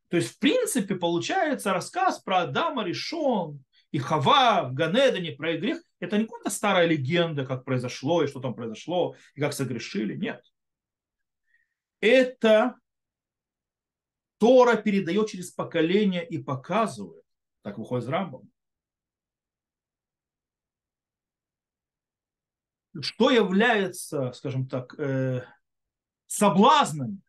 То 0.08 0.16
есть, 0.16 0.36
в 0.36 0.38
принципе, 0.38 0.94
получается 0.94 1.72
рассказ 1.72 2.18
про 2.20 2.40
Адама 2.42 2.84
решен, 2.84 3.62
и 3.90 3.98
Хава 3.98 4.68
в 4.68 4.74
Ганедане 4.74 5.32
про 5.32 5.52
их 5.52 5.60
грех. 5.60 5.82
Это 6.00 6.18
не 6.18 6.24
какая-то 6.24 6.50
старая 6.50 6.86
легенда, 6.86 7.44
как 7.44 7.64
произошло, 7.64 8.22
и 8.22 8.26
что 8.26 8.40
там 8.40 8.54
произошло, 8.54 9.16
и 9.34 9.40
как 9.40 9.52
согрешили. 9.52 10.14
Нет. 10.16 10.44
Это 12.00 12.76
Тора 14.38 14.76
передает 14.76 15.28
через 15.28 15.50
поколение 15.50 16.26
и 16.26 16.38
показывает. 16.38 17.24
Так 17.62 17.78
выходит 17.78 18.06
с 18.06 18.08
Рамбом. 18.08 18.50
Что 23.00 23.30
является, 23.30 24.32
скажем 24.32 24.68
так, 24.68 24.98
э, 24.98 25.44
соблазном 26.28 27.22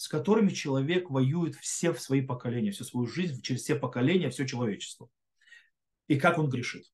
с 0.00 0.08
которыми 0.08 0.48
человек 0.48 1.10
воюет 1.10 1.56
все 1.56 1.92
в 1.92 2.00
свои 2.00 2.22
поколения, 2.22 2.70
всю 2.70 2.84
свою 2.84 3.06
жизнь, 3.06 3.42
через 3.42 3.60
все 3.60 3.76
поколения, 3.76 4.30
все 4.30 4.46
человечество. 4.46 5.10
И 6.08 6.18
как 6.18 6.38
он 6.38 6.48
грешит. 6.48 6.90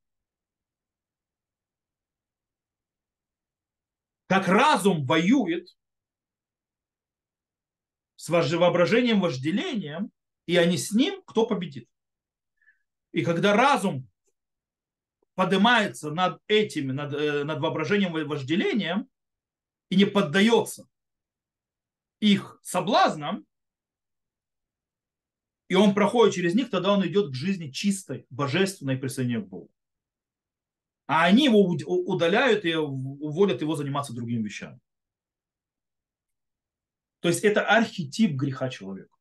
Как 4.26 4.48
разум 4.48 5.06
воюет 5.06 5.68
с 8.16 8.28
воображением, 8.28 9.20
вожделением, 9.20 10.10
и 10.46 10.56
они 10.56 10.76
с 10.76 10.90
ним, 10.90 11.22
кто 11.26 11.46
победит. 11.46 11.88
И 13.12 13.24
когда 13.24 13.54
разум 13.54 14.10
поднимается 15.36 16.10
над 16.10 16.42
этими, 16.48 16.90
над, 16.90 17.14
э, 17.14 17.44
над 17.44 17.60
воображением 17.60 18.18
и 18.18 18.24
вожделением, 18.24 19.08
и 19.90 19.94
не 19.94 20.06
поддается 20.06 20.88
их 22.26 22.58
соблазном, 22.62 23.46
и 25.68 25.74
он 25.74 25.94
проходит 25.94 26.34
через 26.34 26.54
них, 26.54 26.70
тогда 26.70 26.92
он 26.92 27.06
идет 27.06 27.30
к 27.30 27.34
жизни 27.34 27.70
чистой, 27.70 28.26
божественной 28.30 28.96
присоединения 28.96 29.44
к 29.44 29.48
Богу. 29.48 29.70
А 31.06 31.24
они 31.24 31.44
его 31.44 31.60
удаляют 31.62 32.64
и 32.64 32.74
уводят 32.74 33.60
его 33.60 33.76
заниматься 33.76 34.12
другими 34.12 34.44
вещами. 34.44 34.80
То 37.20 37.28
есть 37.28 37.44
это 37.44 37.64
архетип 37.66 38.32
греха 38.32 38.68
человека. 38.68 39.16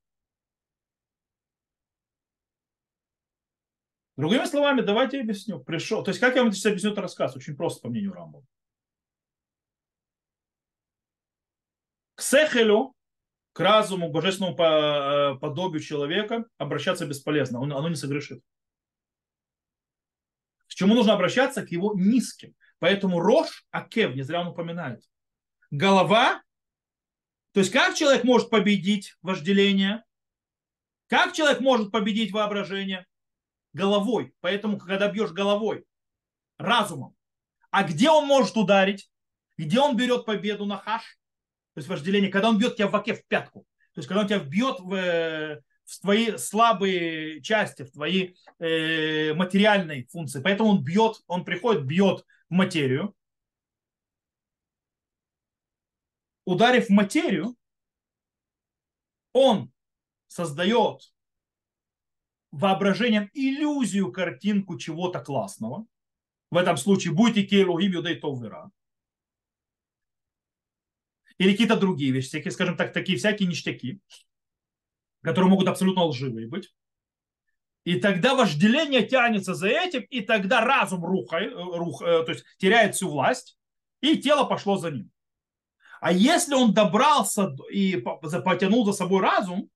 Другими 4.18 4.46
словами, 4.46 4.82
давайте 4.82 5.18
я 5.18 5.24
объясню. 5.24 5.60
Пришел. 5.60 6.04
То 6.04 6.10
есть, 6.10 6.22
как 6.22 6.36
я 6.36 6.44
вам 6.44 6.52
сейчас 6.52 6.68
объясню 6.68 6.92
этот 6.92 7.04
рассказ? 7.04 7.36
Очень 7.36 7.56
просто, 7.56 7.82
по 7.82 7.90
мнению 7.90 8.14
Рамбова. 8.14 8.46
к 12.16 12.22
сехелю, 12.22 12.95
к 13.56 13.62
разуму, 13.62 14.10
к 14.10 14.12
божественному 14.12 14.58
э, 14.58 15.40
подобию 15.40 15.82
человека 15.82 16.44
обращаться 16.58 17.06
бесполезно. 17.06 17.62
Он, 17.62 17.72
оно 17.72 17.88
не 17.88 17.96
согрешит. 17.96 18.44
К 20.68 20.74
чему 20.74 20.94
нужно 20.94 21.14
обращаться? 21.14 21.66
К 21.66 21.72
его 21.72 21.94
низким. 21.96 22.54
Поэтому 22.80 23.22
рожь, 23.22 23.66
акев, 23.72 24.14
не 24.14 24.24
зря 24.24 24.42
он 24.42 24.48
упоминает. 24.48 25.02
Голова, 25.72 26.44
то 27.54 27.62
есть 27.62 27.72
как 27.72 27.96
человек 27.96 28.26
может 28.26 28.50
победить 28.50 29.16
вожделение? 29.22 30.04
Как 31.08 31.32
человек 31.32 31.62
может 31.62 31.94
победить 31.94 32.34
воображение? 32.34 33.06
Головой. 33.72 34.36
Поэтому, 34.42 34.78
когда 34.78 35.08
бьешь 35.08 35.32
головой, 35.32 35.86
разумом. 36.58 37.16
А 37.72 37.84
где 37.84 38.10
он 38.10 38.28
может 38.28 38.58
ударить? 38.58 39.10
Где 39.58 39.80
он 39.80 39.96
берет 39.96 40.26
победу 40.26 40.66
на 40.66 40.76
хаш? 40.78 41.18
То 41.76 41.80
есть 41.80 41.88
вожделение, 41.88 42.32
когда 42.32 42.50
он 42.50 42.58
бьет 42.58 42.76
тебя 42.76 42.88
в 42.88 42.96
оке 42.96 43.14
в 43.14 43.26
пятку. 43.28 43.66
То 43.94 44.00
есть 44.00 44.08
когда 44.08 44.22
он 44.22 44.28
тебя 44.28 44.40
бьет 44.40 44.80
в, 44.80 44.94
э, 44.94 45.62
в 45.86 46.02
твои 46.02 46.38
слабые 46.38 47.42
части, 47.42 47.84
в 47.84 47.92
твои 47.92 48.34
э, 48.60 49.34
материальные 49.36 50.08
функции. 50.08 50.42
Поэтому 50.42 50.70
он 50.70 50.84
бьет, 50.84 51.22
он 51.28 51.46
приходит, 51.46 51.86
бьет 51.86 52.26
в 52.50 52.54
материю. 52.54 53.14
ударив 56.46 56.90
материю, 56.90 57.56
он 59.34 59.72
создает 60.28 61.14
воображением 62.52 63.30
иллюзию, 63.34 64.12
картинку 64.12 64.78
чего-то 64.78 65.20
классного. 65.20 65.86
В 66.52 66.58
этом 66.58 66.78
случае 66.78 67.14
будете 67.14 67.44
кейлухим 67.44 67.92
юдей 67.92 68.16
товвера. 68.16 68.72
Или 71.38 71.52
какие-то 71.52 71.76
другие 71.76 72.12
вещи, 72.12 72.28
всякие, 72.28 72.52
скажем 72.52 72.78
так, 72.78 72.94
такие 72.94 73.18
всякие 73.18 73.48
ништяки, 73.48 74.00
которые 75.22 75.50
могут 75.50 75.68
абсолютно 75.68 76.04
лживые 76.06 76.48
быть. 76.48 76.74
И 77.84 78.00
тогда 78.00 78.34
вожделение 78.36 79.04
тянется 79.04 79.54
за 79.54 79.68
этим, 79.68 80.02
и 80.10 80.22
тогда 80.22 80.62
разум 80.62 81.06
рухает, 81.06 81.54
рух, 81.54 82.02
э, 82.02 82.24
то 82.24 82.32
есть 82.32 82.44
теряет 82.58 82.96
всю 82.96 83.10
власть, 83.10 83.58
и 84.02 84.18
тело 84.18 84.44
пошло 84.46 84.78
за 84.78 84.92
ним. 84.92 85.12
А 86.02 86.12
если 86.12 86.56
он 86.56 86.74
добрался 86.74 87.56
и 87.72 87.98
потянул 87.98 88.86
за 88.86 88.94
собой 88.94 89.22
разум, 89.22 89.70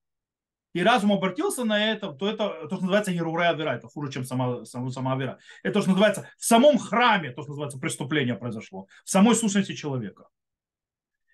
и 0.72 0.82
разум 0.82 1.12
обратился 1.12 1.64
на 1.64 1.92
это, 1.92 2.12
то 2.12 2.28
это 2.28 2.48
то, 2.68 2.76
что 2.76 2.82
называется 2.82 3.10
Еруре 3.10 3.48
Авера, 3.48 3.70
это 3.70 3.88
хуже, 3.88 4.12
чем 4.12 4.24
сама, 4.24 4.64
сама, 4.64 4.90
сама 4.90 5.14
Авера. 5.14 5.38
Это 5.62 5.74
то, 5.74 5.80
что 5.80 5.90
называется 5.90 6.28
в 6.38 6.44
самом 6.44 6.78
храме, 6.78 7.30
то, 7.30 7.42
что 7.42 7.50
называется 7.50 7.78
преступление 7.78 8.36
произошло, 8.36 8.86
в 9.04 9.10
самой 9.10 9.34
сущности 9.34 9.74
человека. 9.74 10.28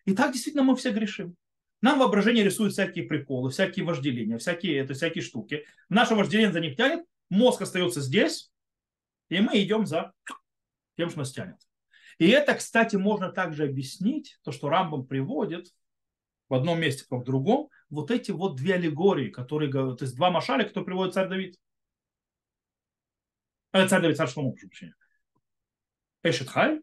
И 0.06 0.14
так 0.14 0.32
действительно 0.32 0.62
мы 0.62 0.76
все 0.76 0.92
грешим. 0.92 1.36
Нам 1.82 1.98
воображение 1.98 2.44
рисует 2.44 2.72
всякие 2.72 3.04
приколы, 3.04 3.50
всякие 3.50 3.84
вожделения, 3.84 4.38
всякие, 4.38 4.78
это 4.78 4.94
всякие 4.94 5.22
штуки. 5.22 5.66
Наше 5.88 6.14
вожделение 6.14 6.52
за 6.52 6.60
них 6.60 6.76
тянет, 6.76 7.04
мозг 7.28 7.60
остается 7.62 8.00
здесь, 8.00 8.50
и 9.28 9.40
мы 9.40 9.62
идем 9.62 9.86
за 9.86 10.12
тем, 10.96 11.10
что 11.10 11.18
нас 11.18 11.32
тянет. 11.32 11.58
И 12.18 12.28
это, 12.28 12.54
кстати, 12.54 12.96
можно 12.96 13.30
также 13.30 13.64
объяснить, 13.64 14.38
то, 14.42 14.52
что 14.52 14.70
Рамбам 14.70 15.06
приводит 15.06 15.74
в 16.48 16.54
одном 16.54 16.80
месте, 16.80 17.04
как 17.08 17.20
в 17.20 17.24
другом, 17.24 17.68
вот 17.90 18.10
эти 18.10 18.30
вот 18.30 18.56
две 18.56 18.74
аллегории, 18.74 19.28
которые, 19.30 19.70
то 19.70 19.96
есть 20.00 20.16
два 20.16 20.30
машали, 20.30 20.62
которые 20.62 20.86
приводит 20.86 21.14
царь 21.14 21.28
Давид. 21.28 21.56
Э, 23.72 23.86
царь 23.86 24.00
Давид, 24.00 24.16
царь 24.16 24.28
Шломо, 24.28 24.52
прошу 24.52 24.68
прощения. 24.68 24.94
Эшетхай 26.22 26.80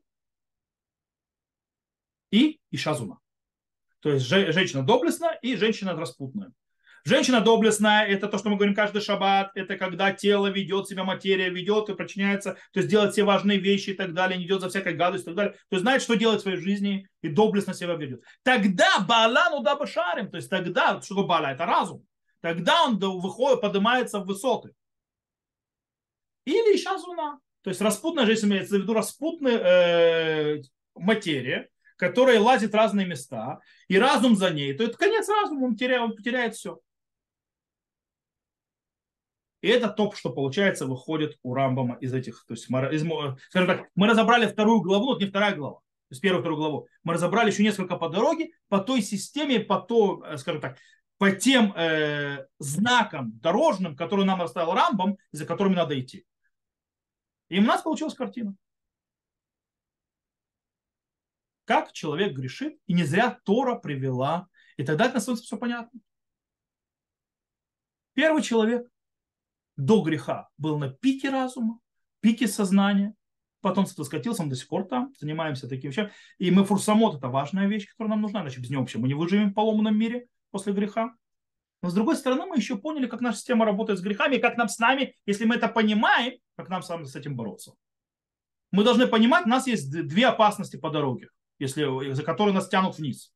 и 2.34 2.60
Ишазуна. 2.72 3.20
То 4.00 4.12
есть 4.12 4.26
женщина 4.26 4.84
доблестная 4.84 5.38
и 5.44 5.56
женщина 5.56 5.96
распутная. 5.96 6.52
Женщина 7.06 7.42
доблестная– 7.42 8.06
это 8.08 8.28
то, 8.28 8.38
что 8.38 8.50
мы 8.50 8.56
говорим 8.56 8.74
каждый 8.74 9.02
шаббат, 9.02 9.52
это 9.56 9.78
когда 9.78 10.12
тело 10.14 10.48
ведет 10.48 10.88
себя, 10.88 11.04
материя 11.04 11.50
ведет 11.50 11.90
и 11.90 11.96
подчиняется, 11.96 12.54
то 12.72 12.80
есть 12.80 12.90
делает 12.90 13.12
все 13.12 13.24
важные 13.24 13.60
вещи 13.60 13.90
и 13.90 13.94
так 13.94 14.14
далее, 14.14 14.38
не 14.38 14.46
идет 14.46 14.62
за 14.62 14.70
всякой 14.70 14.94
гадостью 14.94 15.34
и 15.34 15.36
так 15.36 15.36
далее, 15.36 15.54
то 15.54 15.76
есть 15.76 15.82
знает, 15.82 16.02
что 16.02 16.16
делать 16.16 16.40
в 16.40 16.44
своей 16.44 16.58
жизни 16.58 17.08
и 17.22 17.28
доблестно 17.28 17.74
себя 17.74 17.96
ведет. 17.96 18.24
Тогда 18.42 19.00
Баалану 19.08 19.62
да 19.62 19.78
шарим, 19.86 20.32
то 20.32 20.38
есть 20.38 20.50
тогда, 20.50 21.02
что 21.02 21.16
такое 21.16 21.28
Баала, 21.28 21.48
это 21.48 21.66
разум, 21.66 22.06
тогда 22.40 22.86
он 22.86 22.98
выходит, 22.98 23.62
поднимается 23.62 24.20
в 24.20 24.26
высоты. 24.26 24.72
Или 26.46 26.78
сейчас 26.78 27.04
луна. 27.04 27.40
То 27.64 27.70
есть 27.70 27.82
распутная 27.82 28.26
жизнь 28.26 28.48
имеется 28.48 28.78
в 28.78 28.82
виду 28.82 28.94
распутная 28.94 29.58
э, 29.60 30.62
материя, 30.96 31.70
которая 31.96 32.40
лазит 32.40 32.72
в 32.72 32.76
разные 32.76 33.06
места, 33.06 33.60
и 33.88 33.98
разум 33.98 34.36
за 34.36 34.50
ней, 34.50 34.74
то 34.74 34.84
это 34.84 34.98
конец 34.98 35.28
разума, 35.30 35.66
он 35.66 35.76
теряет, 35.76 36.02
он 36.02 36.16
потеряет 36.16 36.56
все. 36.56 36.80
И 39.62 39.68
это 39.70 39.88
то, 39.88 40.12
что 40.12 40.30
получается 40.30 40.86
выходит 40.86 41.38
у 41.42 41.54
Рамбама 41.54 41.96
из 42.02 42.14
этих, 42.14 42.44
то 42.46 42.54
есть, 42.54 42.70
из, 42.70 43.02
скажем 43.50 43.68
так, 43.68 43.90
мы 43.96 44.08
разобрали 44.08 44.46
вторую 44.46 44.82
главу, 44.82 45.06
вот 45.06 45.22
не 45.22 45.28
вторая 45.28 45.56
глава, 45.56 45.76
то 45.76 46.12
есть 46.12 46.22
первую 46.22 46.42
вторую 46.42 46.60
главу, 46.60 46.88
мы 47.04 47.14
разобрали 47.14 47.50
еще 47.50 47.64
несколько 47.64 47.96
по 47.96 48.10
дороге, 48.10 48.52
по 48.68 48.80
той 48.80 49.02
системе, 49.02 49.62
по 49.62 49.80
то, 49.80 50.22
э, 50.26 50.38
скажем 50.38 50.60
так, 50.60 50.78
по 51.18 51.32
тем 51.32 51.74
э, 51.78 52.46
знакам 52.60 53.40
дорожным, 53.40 53.96
которые 53.96 54.26
нам 54.26 54.42
оставил 54.42 54.74
Рамбам, 54.74 55.18
за 55.32 55.46
которыми 55.46 55.76
надо 55.76 55.98
идти. 55.98 56.26
И 57.48 57.60
у 57.60 57.64
нас 57.64 57.82
получилась 57.82 58.16
картина. 58.16 58.56
Как 61.66 61.94
человек 61.94 62.34
грешит, 62.34 62.78
и 62.88 62.94
не 62.94 63.04
зря 63.04 63.40
Тора 63.46 63.76
привела, 63.76 64.48
и 64.78 64.84
тогда 64.84 65.06
это 65.06 65.20
становится 65.20 65.46
все 65.46 65.58
понятно. 65.58 66.00
Первый 68.14 68.42
человек 68.42 68.88
до 69.76 70.02
греха 70.02 70.50
был 70.58 70.78
на 70.78 70.90
пике 70.90 71.30
разума, 71.30 71.80
пике 72.20 72.48
сознания, 72.48 73.16
потом 73.62 73.88
скатился, 73.88 74.44
он 74.44 74.50
до 74.50 74.56
сих 74.56 74.68
пор 74.68 74.86
там, 74.86 75.14
занимаемся 75.18 75.70
таким 75.70 75.92
вещами. 75.92 76.12
И 76.38 76.52
мы 76.52 76.66
фурсамот– 76.66 77.16
это 77.18 77.30
важная 77.30 77.68
вещь, 77.68 77.90
которая 77.90 78.12
нам 78.12 78.22
нужна, 78.22 78.42
иначе 78.42 78.60
без 78.60 78.70
нее 78.70 78.80
вообще 78.80 79.00
мы 79.00 79.08
не 79.08 79.14
выживем 79.14 79.52
в 79.52 79.54
поломанном 79.54 79.98
мире 79.98 80.28
после 80.52 80.74
греха. 80.74 81.16
Но 81.82 81.90
с 81.90 81.94
другой 81.94 82.16
стороны, 82.16 82.46
мы 82.46 82.58
еще 82.58 82.78
поняли, 82.78 83.08
как 83.08 83.22
наша 83.22 83.38
система 83.38 83.66
работает 83.66 84.00
с 84.00 84.02
грехами, 84.02 84.36
и 84.36 84.40
как 84.40 84.58
нам 84.58 84.70
с 84.70 84.80
нами, 84.80 85.16
если 85.26 85.46
мы 85.46 85.56
это 85.56 85.68
понимаем, 85.68 86.40
как 86.56 86.70
нам 86.70 86.82
с 86.82 87.16
этим 87.16 87.36
бороться. 87.36 87.74
Мы 88.72 88.84
должны 88.84 89.08
понимать, 89.08 89.46
у 89.46 89.50
нас 89.50 89.68
есть 89.68 89.90
две 89.92 90.28
опасности 90.28 90.78
по 90.78 90.90
дороге, 90.90 91.30
если, 91.64 92.12
за 92.12 92.24
которые 92.24 92.54
нас 92.54 92.70
тянут 92.70 92.98
вниз. 92.98 93.34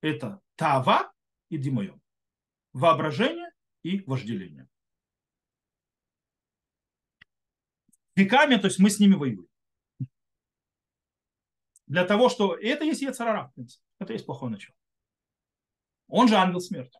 Это 0.00 0.40
тава 0.56 1.12
и 1.48 1.58
димоем. 1.58 2.00
Воображение 2.72 3.50
и 3.82 4.00
вожделение. 4.06 4.68
веками, 8.16 8.56
то 8.56 8.66
есть 8.66 8.78
мы 8.78 8.90
с 8.90 8.98
ними 8.98 9.14
воюем. 9.14 9.46
Для 11.86 12.04
того, 12.04 12.28
что 12.28 12.54
это 12.56 12.84
есть 12.84 13.02
Ецарара, 13.02 13.52
это 13.98 14.12
есть 14.12 14.24
плохое 14.26 14.50
начало. 14.50 14.76
Он 16.08 16.28
же 16.28 16.36
ангел 16.36 16.60
смерти. 16.60 16.98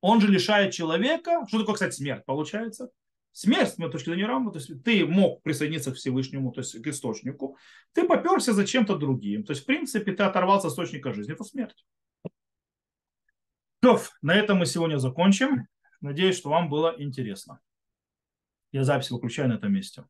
Он 0.00 0.20
же 0.20 0.28
лишает 0.28 0.72
человека, 0.72 1.46
что 1.46 1.58
такое, 1.58 1.74
кстати, 1.74 1.94
смерть 1.94 2.24
получается? 2.24 2.90
Смерть, 3.32 3.70
с 3.70 3.78
моей 3.78 3.92
точки 3.92 4.06
зрения, 4.06 4.26
Рамба, 4.26 4.52
то 4.52 4.58
есть 4.58 4.82
ты 4.82 5.06
мог 5.06 5.42
присоединиться 5.42 5.92
к 5.92 5.96
Всевышнему, 5.96 6.50
то 6.52 6.60
есть 6.60 6.82
к 6.82 6.86
источнику, 6.88 7.56
ты 7.92 8.06
поперся 8.06 8.52
за 8.52 8.66
чем-то 8.66 8.96
другим. 8.96 9.44
То 9.44 9.52
есть, 9.52 9.62
в 9.62 9.66
принципе, 9.66 10.12
ты 10.12 10.22
оторвался 10.24 10.66
от 10.66 10.72
источника 10.72 11.12
жизни, 11.12 11.32
это 11.32 11.44
смерть. 11.44 11.86
То, 13.80 14.00
на 14.20 14.34
этом 14.34 14.58
мы 14.58 14.66
сегодня 14.66 14.98
закончим. 14.98 15.66
Надеюсь, 16.00 16.36
что 16.36 16.50
вам 16.50 16.68
было 16.68 16.94
интересно. 16.98 17.60
Я 18.72 18.84
запись 18.84 19.10
выключаю 19.10 19.48
на 19.48 19.54
этом 19.54 19.72
месте. 19.72 20.04